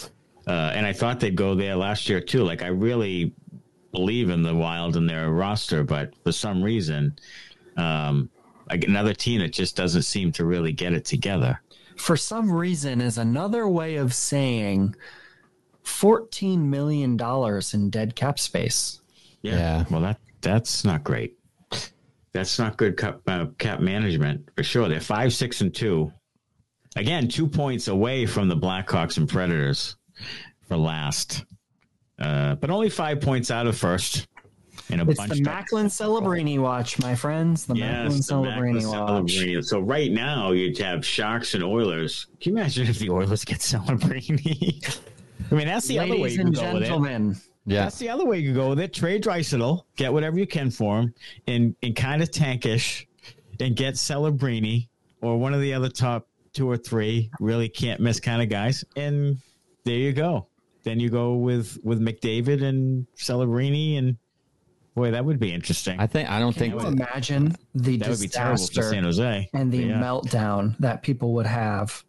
uh, 0.47 0.71
and 0.73 0.85
I 0.85 0.93
thought 0.93 1.19
they'd 1.19 1.35
go 1.35 1.53
there 1.53 1.75
last 1.75 2.07
year 2.09 2.21
too. 2.21 2.43
Like 2.43 2.63
I 2.63 2.67
really 2.67 3.33
believe 3.91 4.29
in 4.29 4.41
the 4.41 4.55
Wild 4.55 4.95
and 4.95 5.07
their 5.09 5.29
roster, 5.31 5.83
but 5.83 6.13
for 6.23 6.31
some 6.31 6.63
reason, 6.63 7.17
um, 7.77 8.29
like 8.69 8.85
another 8.85 9.13
team 9.13 9.41
that 9.41 9.51
just 9.53 9.75
doesn't 9.75 10.03
seem 10.03 10.31
to 10.33 10.45
really 10.45 10.71
get 10.71 10.93
it 10.93 11.03
together. 11.05 11.61
For 11.95 12.17
some 12.17 12.51
reason, 12.51 13.01
is 13.01 13.17
another 13.17 13.67
way 13.67 13.95
of 13.95 14.13
saying 14.13 14.95
$14 15.83 16.59
million 16.59 17.19
in 17.73 17.89
dead 17.89 18.15
cap 18.15 18.39
space. 18.39 19.01
Yeah. 19.41 19.55
Yeah. 19.55 19.85
Well, 19.89 20.01
that 20.01 20.19
that's 20.41 20.83
not 20.83 21.03
great. 21.03 21.37
That's 22.33 22.59
not 22.59 22.75
good 22.75 22.97
cap, 22.97 23.21
uh, 23.27 23.45
cap 23.57 23.79
management 23.79 24.49
for 24.55 24.63
sure. 24.63 24.89
They're 24.89 24.99
five, 24.99 25.33
six, 25.33 25.61
and 25.61 25.73
two. 25.73 26.11
Again, 26.97 27.27
two 27.27 27.47
points 27.47 27.87
away 27.87 28.25
from 28.25 28.49
the 28.49 28.57
Blackhawks 28.57 29.17
and 29.17 29.27
Predators 29.27 29.95
for 30.67 30.75
last, 30.75 31.45
uh, 32.19 32.55
but 32.55 32.69
only 32.69 32.89
five 32.89 33.21
points 33.21 33.51
out 33.51 33.67
of 33.67 33.77
first. 33.77 34.27
And 34.91 35.01
a 35.01 35.09
it's 35.09 35.19
bunch 35.19 35.33
the 35.33 35.41
Macklin 35.41 35.87
Celebrini 35.87 36.59
watch, 36.59 36.99
my 36.99 37.15
friends. 37.15 37.65
The 37.65 37.75
yes, 37.75 37.89
Macklin 37.91 38.19
Celebrini 38.19 38.87
watch. 38.87 39.31
Celebrini. 39.33 39.65
So 39.65 39.79
right 39.79 40.11
now 40.11 40.51
you'd 40.51 40.77
have 40.77 41.05
Sharks 41.05 41.55
and 41.55 41.63
Oilers. 41.63 42.27
Can 42.39 42.53
you 42.53 42.59
imagine 42.59 42.87
if 42.87 42.99
the 42.99 43.09
Oilers 43.09 43.43
get 43.45 43.59
Celebrini? 43.59 44.99
I 45.51 45.55
mean, 45.55 45.67
that's 45.67 45.87
the 45.87 45.97
Ladies 45.99 46.11
other 46.11 46.21
way 46.21 46.29
you 46.29 46.41
and 46.41 46.55
go 46.55 46.61
gentlemen. 46.61 47.27
with 47.29 47.37
it. 47.37 47.43
Yeah, 47.67 47.83
that's 47.83 47.97
the 47.97 48.09
other 48.09 48.25
way 48.25 48.39
you 48.39 48.53
go 48.53 48.69
with 48.69 48.79
it. 48.79 48.93
Trade 48.93 49.23
Draisaitl, 49.23 49.83
get 49.95 50.13
whatever 50.13 50.37
you 50.37 50.45
can 50.45 50.69
for 50.69 50.99
him, 50.99 51.13
and 51.47 51.75
and 51.81 51.95
kind 51.95 52.21
of 52.21 52.29
tankish, 52.29 53.05
and 53.59 53.75
get 53.75 53.95
Celebrini 53.95 54.87
or 55.21 55.37
one 55.37 55.53
of 55.53 55.61
the 55.61 55.73
other 55.73 55.89
top 55.89 56.27
two 56.53 56.69
or 56.69 56.77
three 56.77 57.31
really 57.39 57.67
can't 57.67 57.99
miss 57.99 58.19
kind 58.19 58.41
of 58.41 58.49
guys, 58.49 58.83
and 58.95 59.37
there 59.83 59.97
you 59.97 60.13
go. 60.13 60.47
Then 60.83 60.99
you 60.99 61.09
go 61.09 61.33
with 61.33 61.79
with 61.83 61.99
McDavid 61.99 62.63
and 62.63 63.07
Celebrini, 63.17 63.97
and 63.97 64.17
boy, 64.95 65.11
that 65.11 65.25
would 65.25 65.39
be 65.39 65.53
interesting. 65.53 65.99
I 65.99 66.07
think 66.07 66.29
I 66.29 66.39
don't 66.39 66.53
can 66.53 66.71
think 66.71 66.81
you 66.81 66.87
imagine 66.87 67.55
the 67.73 67.97
that 67.97 68.07
disaster 68.07 68.81
San 68.81 69.03
Jose 69.03 69.49
and 69.53 69.71
the 69.71 69.77
yeah. 69.77 70.01
meltdown 70.01 70.77
that 70.79 71.03
people 71.03 71.33
would 71.33 71.45
have 71.45 72.03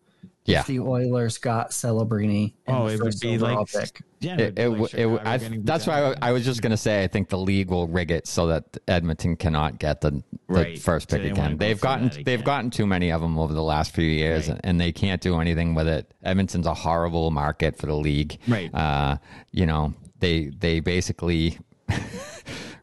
yeah. 0.47 0.61
if 0.61 0.67
the 0.67 0.81
Oilers 0.81 1.39
got 1.39 1.71
Celebrini. 1.71 2.55
Oh, 2.69 2.87
it 2.87 3.01
would 3.03 3.19
be 3.21 3.39
like 3.39 3.69
pick. 3.69 4.03
yeah, 4.21 4.39
it, 4.39 4.59
it, 4.59 4.69
like 4.69 4.95
it, 4.95 5.21
I, 5.25 5.39
that's 5.63 5.87
why 5.87 6.13
I, 6.13 6.15
I, 6.23 6.33
was 6.33 6.45
just 6.45 6.63
going 6.63 6.71
to 6.71 6.77
say 6.77 7.03
I 7.03 7.09
think 7.09 7.29
the 7.29 7.39
league 7.39 7.71
will 7.71 7.89
rig 7.89 8.11
it 8.11 8.27
so 8.27 8.47
that 8.47 8.77
Edmonton 8.89 9.37
cannot 9.37 9.79
get 9.79 10.01
the, 10.01 10.11
the 10.11 10.23
right. 10.49 10.79
first 10.79 11.11
pick 11.11 11.23
so 11.23 11.29
again. 11.29 11.57
They've 11.59 11.81
gotten 11.81 12.07
again. 12.07 12.23
they've 12.25 12.45
gotten 12.45 12.71
too 12.71 12.87
many 12.87 13.11
of 13.11 13.21
them 13.21 13.39
over 13.39 13.53
the 13.53 13.63
last 13.63 13.93
few 13.93 14.05
years, 14.05 14.49
right. 14.49 14.61
and 14.65 14.81
they 14.81 14.93
can't 14.93 15.21
do 15.21 15.41
anything 15.41 15.75
with 15.75 15.89
it. 15.89 16.13
Edmonton's 16.23 16.67
a 16.67 16.75
horrible 16.75 17.31
market 17.31 17.77
for 17.77 17.87
the 17.87 17.97
league. 17.97 18.39
Right. 18.47 18.73
Uh, 18.73 19.19
you 19.51 19.67
know 19.67 19.95
they 20.21 20.47
they 20.59 20.81
basically. 20.81 21.59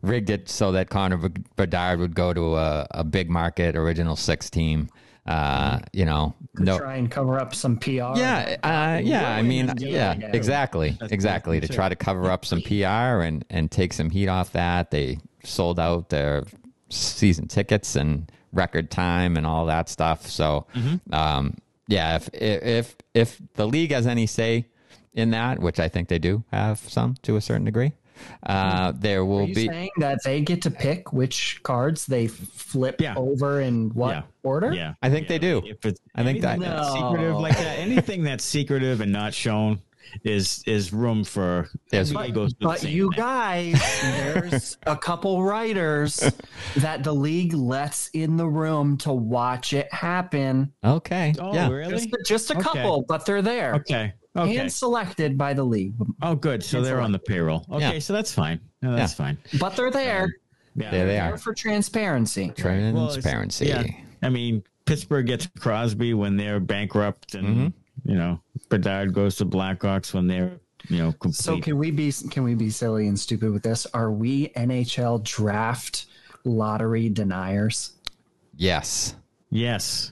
Rigged 0.03 0.29
it 0.29 0.49
so 0.49 0.71
that 0.73 0.89
Connor 0.89 1.17
Bedard 1.55 1.99
would 1.99 2.13
go 2.13 2.33
to 2.33 2.55
a, 2.55 2.87
a 2.91 3.03
big 3.03 3.29
market 3.29 3.75
original 3.75 4.15
six 4.15 4.49
team 4.49 4.89
uh, 5.25 5.79
you 5.93 6.03
know, 6.03 6.33
no, 6.55 6.77
try 6.77 6.97
and 6.97 7.09
cover 7.09 7.39
up 7.39 7.55
some 7.55 7.77
PR. 7.77 7.89
Yeah, 8.15 8.57
uh, 8.61 8.99
yeah. 9.01 9.33
I 9.33 9.41
mean, 9.41 9.71
yeah, 9.77 10.13
exactly, 10.13 10.97
exactly. 11.01 11.61
To 11.61 11.67
try 11.67 11.87
to 11.87 11.95
cover 11.95 12.29
up 12.29 12.43
some 12.43 12.61
PR 12.61 13.21
and 13.23 13.45
and 13.49 13.71
take 13.71 13.93
some 13.93 14.09
heat 14.09 14.27
off 14.27 14.51
that, 14.51 14.91
they 14.91 15.19
sold 15.45 15.79
out 15.79 16.09
their 16.09 16.43
season 16.89 17.47
tickets 17.47 17.95
and 17.95 18.29
record 18.51 18.91
time 18.91 19.37
and 19.37 19.45
all 19.45 19.65
that 19.67 19.87
stuff. 19.87 20.27
So, 20.27 20.67
mm-hmm. 20.75 21.13
um, 21.13 21.55
yeah, 21.87 22.17
if 22.17 22.29
if 22.33 22.95
if 23.13 23.41
the 23.53 23.65
league 23.65 23.91
has 23.91 24.05
any 24.05 24.27
say 24.27 24.67
in 25.13 25.31
that, 25.31 25.59
which 25.59 25.79
I 25.79 25.87
think 25.87 26.09
they 26.09 26.19
do 26.19 26.43
have 26.51 26.79
some 26.79 27.15
to 27.21 27.37
a 27.37 27.41
certain 27.41 27.63
degree, 27.63 27.93
uh, 28.45 28.93
there 28.95 29.25
will 29.25 29.47
be 29.47 29.67
saying 29.67 29.89
that 29.97 30.23
they 30.23 30.41
get 30.41 30.61
to 30.63 30.71
pick 30.71 31.13
which 31.13 31.61
cards 31.63 32.05
they 32.05 32.27
flip 32.27 33.01
yeah. 33.01 33.15
over 33.15 33.61
in 33.61 33.89
what 33.93 34.15
yeah. 34.15 34.21
order. 34.43 34.73
Yeah, 34.73 34.93
I 35.01 35.09
think 35.09 35.25
yeah. 35.25 35.29
they 35.29 35.39
do. 35.39 35.61
If 35.65 35.85
it's 35.85 35.99
I 36.15 36.23
think 36.23 36.41
that 36.41 36.59
no. 36.59 36.93
secretive 36.93 37.39
like 37.39 37.57
that, 37.57 37.79
anything 37.79 38.23
that's 38.23 38.43
secretive 38.43 39.01
and 39.01 39.11
not 39.11 39.33
shown 39.33 39.81
is 40.23 40.63
is 40.65 40.93
room 40.93 41.23
for 41.23 41.69
yes. 41.91 42.11
but, 42.11 42.33
but 42.59 42.83
you 42.83 43.09
thing. 43.11 43.19
guys 43.19 44.01
there's 44.01 44.77
a 44.85 44.95
couple 44.95 45.43
writers 45.43 46.31
that 46.77 47.03
the 47.03 47.13
league 47.13 47.53
lets 47.53 48.09
in 48.09 48.37
the 48.37 48.47
room 48.47 48.97
to 48.97 49.11
watch 49.11 49.73
it 49.73 49.91
happen 49.93 50.71
okay 50.83 51.33
oh, 51.39 51.53
yeah 51.53 51.69
really 51.69 52.05
just, 52.05 52.25
just 52.25 52.51
a 52.51 52.55
couple 52.55 52.97
okay. 52.97 53.05
but 53.07 53.25
they're 53.25 53.41
there 53.41 53.75
okay 53.75 54.13
Okay. 54.35 54.57
And 54.57 54.71
selected 54.71 55.37
by 55.37 55.53
the 55.53 55.63
league. 55.63 55.93
Oh, 56.21 56.35
good. 56.35 56.63
So 56.63 56.81
they're 56.81 56.99
on 56.99 57.11
the 57.11 57.19
payroll. 57.19 57.65
Okay, 57.71 57.93
yeah. 57.93 57.99
so 57.99 58.13
that's 58.13 58.33
fine. 58.33 58.59
No, 58.81 58.95
that's 58.95 59.13
yeah. 59.13 59.25
fine. 59.25 59.37
But 59.59 59.75
they're 59.75 59.91
there. 59.91 60.35
yeah. 60.75 60.89
There 60.89 61.05
they 61.05 61.19
are 61.19 61.37
for 61.37 61.53
transparency. 61.53 62.51
Transparency. 62.55 63.69
Well, 63.69 63.85
yeah. 63.85 63.91
I 64.23 64.29
mean, 64.29 64.63
Pittsburgh 64.85 65.27
gets 65.27 65.47
Crosby 65.59 66.13
when 66.13 66.35
they're 66.35 66.59
bankrupt, 66.59 67.35
and 67.35 67.47
mm-hmm. 67.47 68.09
you 68.09 68.15
know, 68.15 68.41
Bedard 68.69 69.13
goes 69.13 69.35
to 69.37 69.45
Blackhawks 69.45 70.13
when 70.13 70.27
they're 70.27 70.59
you 70.89 70.97
know 70.97 71.11
complete. 71.11 71.35
So 71.35 71.59
can 71.59 71.77
we 71.77 71.91
be 71.91 72.11
can 72.31 72.43
we 72.43 72.55
be 72.55 72.69
silly 72.69 73.07
and 73.07 73.19
stupid 73.19 73.51
with 73.51 73.63
this? 73.63 73.85
Are 73.93 74.11
we 74.11 74.49
NHL 74.49 75.23
draft 75.23 76.07
lottery 76.43 77.09
deniers? 77.09 77.93
Yes. 78.55 79.15
Yes. 79.49 80.11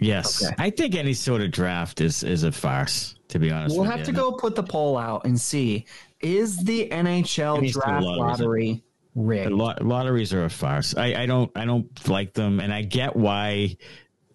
Yes. 0.00 0.44
Okay. 0.44 0.54
I 0.58 0.70
think 0.70 0.94
any 0.94 1.14
sort 1.14 1.40
of 1.40 1.50
draft 1.50 2.00
is 2.00 2.22
is 2.22 2.44
a 2.44 2.52
farce 2.52 3.16
to 3.28 3.38
be 3.38 3.50
honest. 3.50 3.76
We'll 3.76 3.84
have 3.84 4.00
you. 4.00 4.06
to 4.06 4.12
go 4.12 4.32
put 4.32 4.54
the 4.54 4.62
poll 4.62 4.96
out 4.96 5.24
and 5.24 5.38
see 5.38 5.86
is 6.20 6.56
the 6.64 6.88
NHL 6.88 7.70
draft 7.72 8.04
lottery 8.04 8.82
rigged? 9.14 9.52
Lot- 9.52 9.84
lotteries 9.84 10.32
are 10.32 10.44
a 10.44 10.50
farce. 10.50 10.96
I, 10.96 11.14
I 11.22 11.26
don't 11.26 11.50
I 11.56 11.64
don't 11.64 12.08
like 12.08 12.34
them, 12.34 12.60
and 12.60 12.72
I 12.72 12.82
get 12.82 13.14
why. 13.16 13.76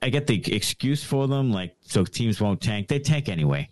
I 0.02 0.10
get 0.10 0.28
the 0.28 0.54
excuse 0.54 1.02
for 1.02 1.28
them, 1.28 1.52
like 1.52 1.76
so 1.82 2.04
teams 2.04 2.42
won't 2.42 2.60
tank. 2.62 2.90
They 2.90 3.00
tank 3.00 3.30
anyway. 3.30 3.70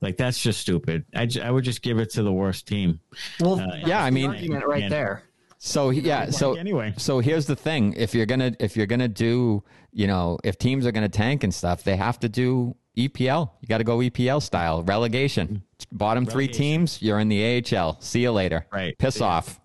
Like 0.00 0.16
that's 0.16 0.42
just 0.42 0.60
stupid. 0.60 1.04
I, 1.14 1.26
j- 1.26 1.40
I 1.40 1.50
would 1.50 1.64
just 1.64 1.82
give 1.82 1.98
it 1.98 2.10
to 2.10 2.22
the 2.22 2.32
worst 2.32 2.66
team. 2.66 3.00
Well, 3.40 3.60
uh, 3.60 3.76
yeah, 3.84 4.02
I 4.02 4.10
mean, 4.10 4.30
right 4.52 4.90
there. 4.90 5.24
So 5.58 5.90
yeah, 5.90 6.30
so 6.30 6.54
anyway, 6.54 6.94
so 6.96 7.18
here's 7.18 7.46
the 7.46 7.56
thing: 7.56 7.92
if 7.96 8.14
you're 8.14 8.26
gonna 8.26 8.52
if 8.60 8.76
you're 8.76 8.86
gonna 8.86 9.08
do, 9.08 9.64
you 9.92 10.06
know, 10.06 10.38
if 10.44 10.56
teams 10.56 10.86
are 10.86 10.92
gonna 10.92 11.08
tank 11.08 11.42
and 11.42 11.52
stuff, 11.52 11.82
they 11.82 11.96
have 11.96 12.20
to 12.20 12.28
do 12.28 12.76
EPL. 12.96 13.50
You 13.60 13.68
got 13.68 13.78
to 13.78 13.84
go 13.84 13.98
EPL 13.98 14.40
style 14.40 14.82
relegation. 14.84 15.62
Bottom 15.92 16.24
relegation. 16.24 16.32
three 16.32 16.48
teams, 16.48 17.02
you're 17.02 17.18
in 17.18 17.28
the 17.28 17.62
AHL. 17.76 18.00
See 18.00 18.22
you 18.22 18.32
later. 18.32 18.66
Right. 18.72 18.96
Piss 18.98 19.20
yeah. 19.20 19.26
off. 19.26 19.60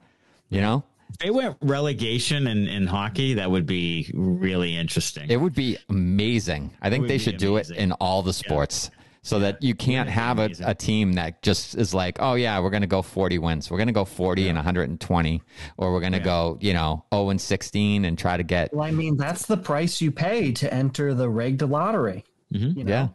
You 0.50 0.62
know. 0.62 0.84
If 1.10 1.18
they 1.20 1.30
went 1.30 1.58
relegation 1.62 2.48
in, 2.48 2.68
in 2.68 2.88
hockey, 2.88 3.36
that 3.36 3.50
would 3.50 3.68
be 3.68 4.10
really 4.16 4.76
interesting. 4.76 5.30
It 5.30 5.38
would 5.38 5.54
be 5.54 5.78
amazing. 5.90 6.76
I 6.82 6.90
think 6.90 7.08
they 7.08 7.20
should 7.20 7.38
do 7.38 7.58
it 7.58 7.70
in 7.70 7.92
all 7.94 8.24
the 8.24 8.34
sports. 8.34 8.90
Yeah 8.92 9.00
so 9.24 9.38
yeah. 9.38 9.52
that 9.52 9.64
you 9.64 9.74
can't 9.74 10.10
have 10.10 10.38
a, 10.38 10.52
a, 10.64 10.76
team 10.76 11.14
that 11.14 11.42
just 11.42 11.76
is 11.76 11.94
like, 11.94 12.18
oh 12.20 12.36
yeah, 12.36 12.60
we're 12.60 12.70
going 12.70 12.82
to 12.82 12.88
go 12.88 13.02
40 13.02 13.40
wins. 13.40 13.72
We're 13.72 13.78
going 13.78 13.88
to 13.88 13.94
go 13.94 14.06
40 14.06 14.44
yeah. 14.44 14.50
and 14.50 14.58
120, 14.58 15.42
or 15.78 15.94
we're 15.94 16.00
going 16.02 16.12
to 16.12 16.20
yeah. 16.20 16.24
go, 16.24 16.58
you 16.62 16.74
know, 16.74 17.06
0 17.14 17.30
and 17.30 17.42
16 17.42 18.06
and 18.06 18.18
try 18.18 18.38
to 18.38 18.44
get. 18.44 18.74
Well, 18.74 18.86
I 18.86 18.92
mean, 18.92 19.18
that's 19.18 19.46
the 19.46 19.58
price 19.58 20.02
you 20.02 20.12
pay 20.12 20.52
to 20.52 20.72
enter 20.72 21.14
the 21.14 21.30
rigged 21.30 21.62
lottery. 21.62 22.26
Mm-hmm. 22.54 22.78
You 22.78 22.84
know? 22.84 22.92
Yeah. 22.92 23.08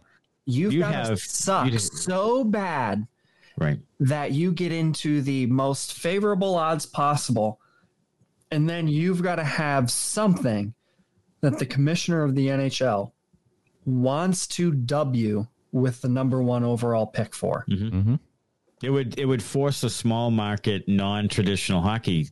You've 0.47 0.73
you 0.73 0.81
got 0.81 1.07
to 1.07 1.17
suck 1.19 1.71
so 1.79 2.43
bad 2.43 3.07
right 3.59 3.79
that 4.01 4.33
you 4.33 4.53
get 4.53 4.73
into 4.73 5.21
the 5.21 5.45
most 5.47 5.93
favorable 5.93 6.55
odds 6.55 6.87
possible 6.87 7.61
and 8.51 8.69
then 8.69 8.89
you've 8.89 9.23
got 9.23 9.37
to 9.37 9.45
have 9.45 9.91
something 9.91 10.73
that 11.41 11.59
the 11.59 11.67
commissioner 11.67 12.23
of 12.23 12.35
the 12.35 12.47
NHL 12.47 13.13
wants 13.85 14.47
to 14.47 14.73
W 14.73 15.47
with 15.79 16.01
the 16.03 16.09
number 16.09 16.43
one 16.43 16.64
overall 16.64 17.07
pick 17.07 17.35
for. 17.35 17.64
Mm-hmm. 17.68 17.99
Mm-hmm. 17.99 18.14
It 18.83 18.91
would 18.91 19.18
it 19.18 19.24
would 19.24 19.43
force 19.43 19.83
a 19.83 19.91
small 19.91 20.31
market, 20.31 20.89
non 20.89 21.29
traditional 21.29 21.81
hockey 21.83 22.29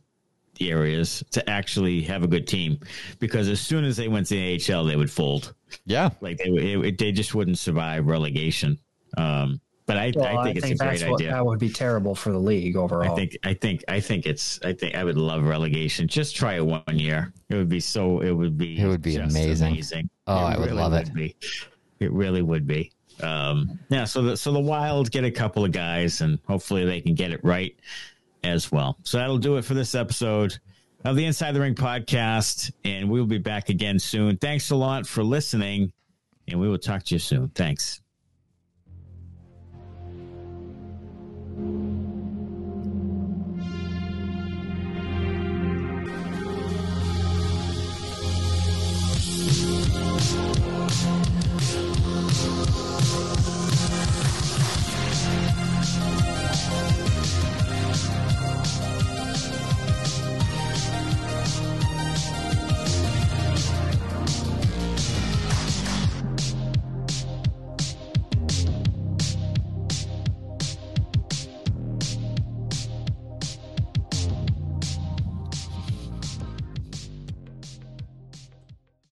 areas 0.61 1.23
to 1.31 1.47
actually 1.49 2.01
have 2.01 2.23
a 2.23 2.27
good 2.27 2.47
team 2.47 2.79
because 3.19 3.47
as 3.47 3.61
soon 3.61 3.83
as 3.83 3.97
they 3.97 4.07
went 4.07 4.27
to 4.27 4.35
the 4.35 4.73
AHL, 4.73 4.85
they 4.85 4.95
would 4.95 5.11
fold. 5.11 5.53
Yeah, 5.85 6.09
like 6.21 6.37
they 6.37 6.49
it, 6.49 6.97
they 6.97 7.11
just 7.11 7.35
wouldn't 7.35 7.57
survive 7.57 8.07
relegation. 8.07 8.79
Um, 9.17 9.59
but 9.87 9.97
I, 9.97 10.11
well, 10.15 10.25
I, 10.25 10.43
think 10.43 10.55
I, 10.55 10.57
it's 10.57 10.67
think 10.67 10.81
a 10.81 10.85
great 10.85 11.03
idea. 11.03 11.31
That 11.31 11.45
would 11.45 11.59
be 11.59 11.69
terrible 11.69 12.13
for 12.13 12.33
the 12.33 12.37
league 12.37 12.75
overall. 12.75 13.09
I 13.09 13.15
think 13.15 13.37
I 13.45 13.53
think 13.53 13.83
I 13.87 14.01
think 14.01 14.25
it's 14.25 14.59
I 14.63 14.73
think 14.73 14.95
I 14.95 15.03
would 15.03 15.17
love 15.17 15.43
relegation. 15.45 16.07
Just 16.07 16.35
try 16.35 16.55
it 16.55 16.65
one 16.65 16.83
year. 16.91 17.33
It 17.49 17.55
would 17.55 17.69
be 17.69 17.79
so. 17.79 18.19
It 18.21 18.31
would 18.31 18.57
be. 18.57 18.77
It 18.77 18.85
would 18.85 19.01
be 19.01 19.15
amazing. 19.15 19.71
amazing. 19.71 20.09
Oh, 20.27 20.35
it 20.35 20.39
I 20.39 20.57
would 20.57 20.65
really 20.65 20.81
love 20.81 20.91
would 20.91 21.07
it. 21.07 21.13
Be. 21.13 21.35
It 21.99 22.11
really 22.11 22.41
would 22.41 22.67
be 22.67 22.91
um, 23.21 23.79
yeah, 23.89 24.05
so 24.05 24.21
the, 24.21 24.37
so 24.37 24.51
the 24.51 24.59
Wild 24.59 25.11
get 25.11 25.23
a 25.23 25.31
couple 25.31 25.65
of 25.65 25.71
guys, 25.71 26.21
and 26.21 26.39
hopefully 26.47 26.85
they 26.85 27.01
can 27.01 27.15
get 27.15 27.31
it 27.31 27.43
right 27.43 27.75
as 28.43 28.71
well. 28.71 28.97
So 29.03 29.17
that'll 29.17 29.37
do 29.37 29.57
it 29.57 29.65
for 29.65 29.73
this 29.73 29.95
episode 29.95 30.57
of 31.05 31.15
the 31.15 31.25
Inside 31.25 31.53
the 31.53 31.61
Rink 31.61 31.77
podcast, 31.77 32.71
and 32.83 33.09
we'll 33.09 33.25
be 33.25 33.37
back 33.37 33.69
again 33.69 33.99
soon. 33.99 34.37
Thanks 34.37 34.71
a 34.71 34.75
lot 34.75 35.07
for 35.07 35.23
listening, 35.23 35.91
and 36.47 36.59
we 36.59 36.67
will 36.67 36.77
talk 36.77 37.03
to 37.03 37.15
you 37.15 37.19
soon. 37.19 37.49
Thanks. 37.49 38.01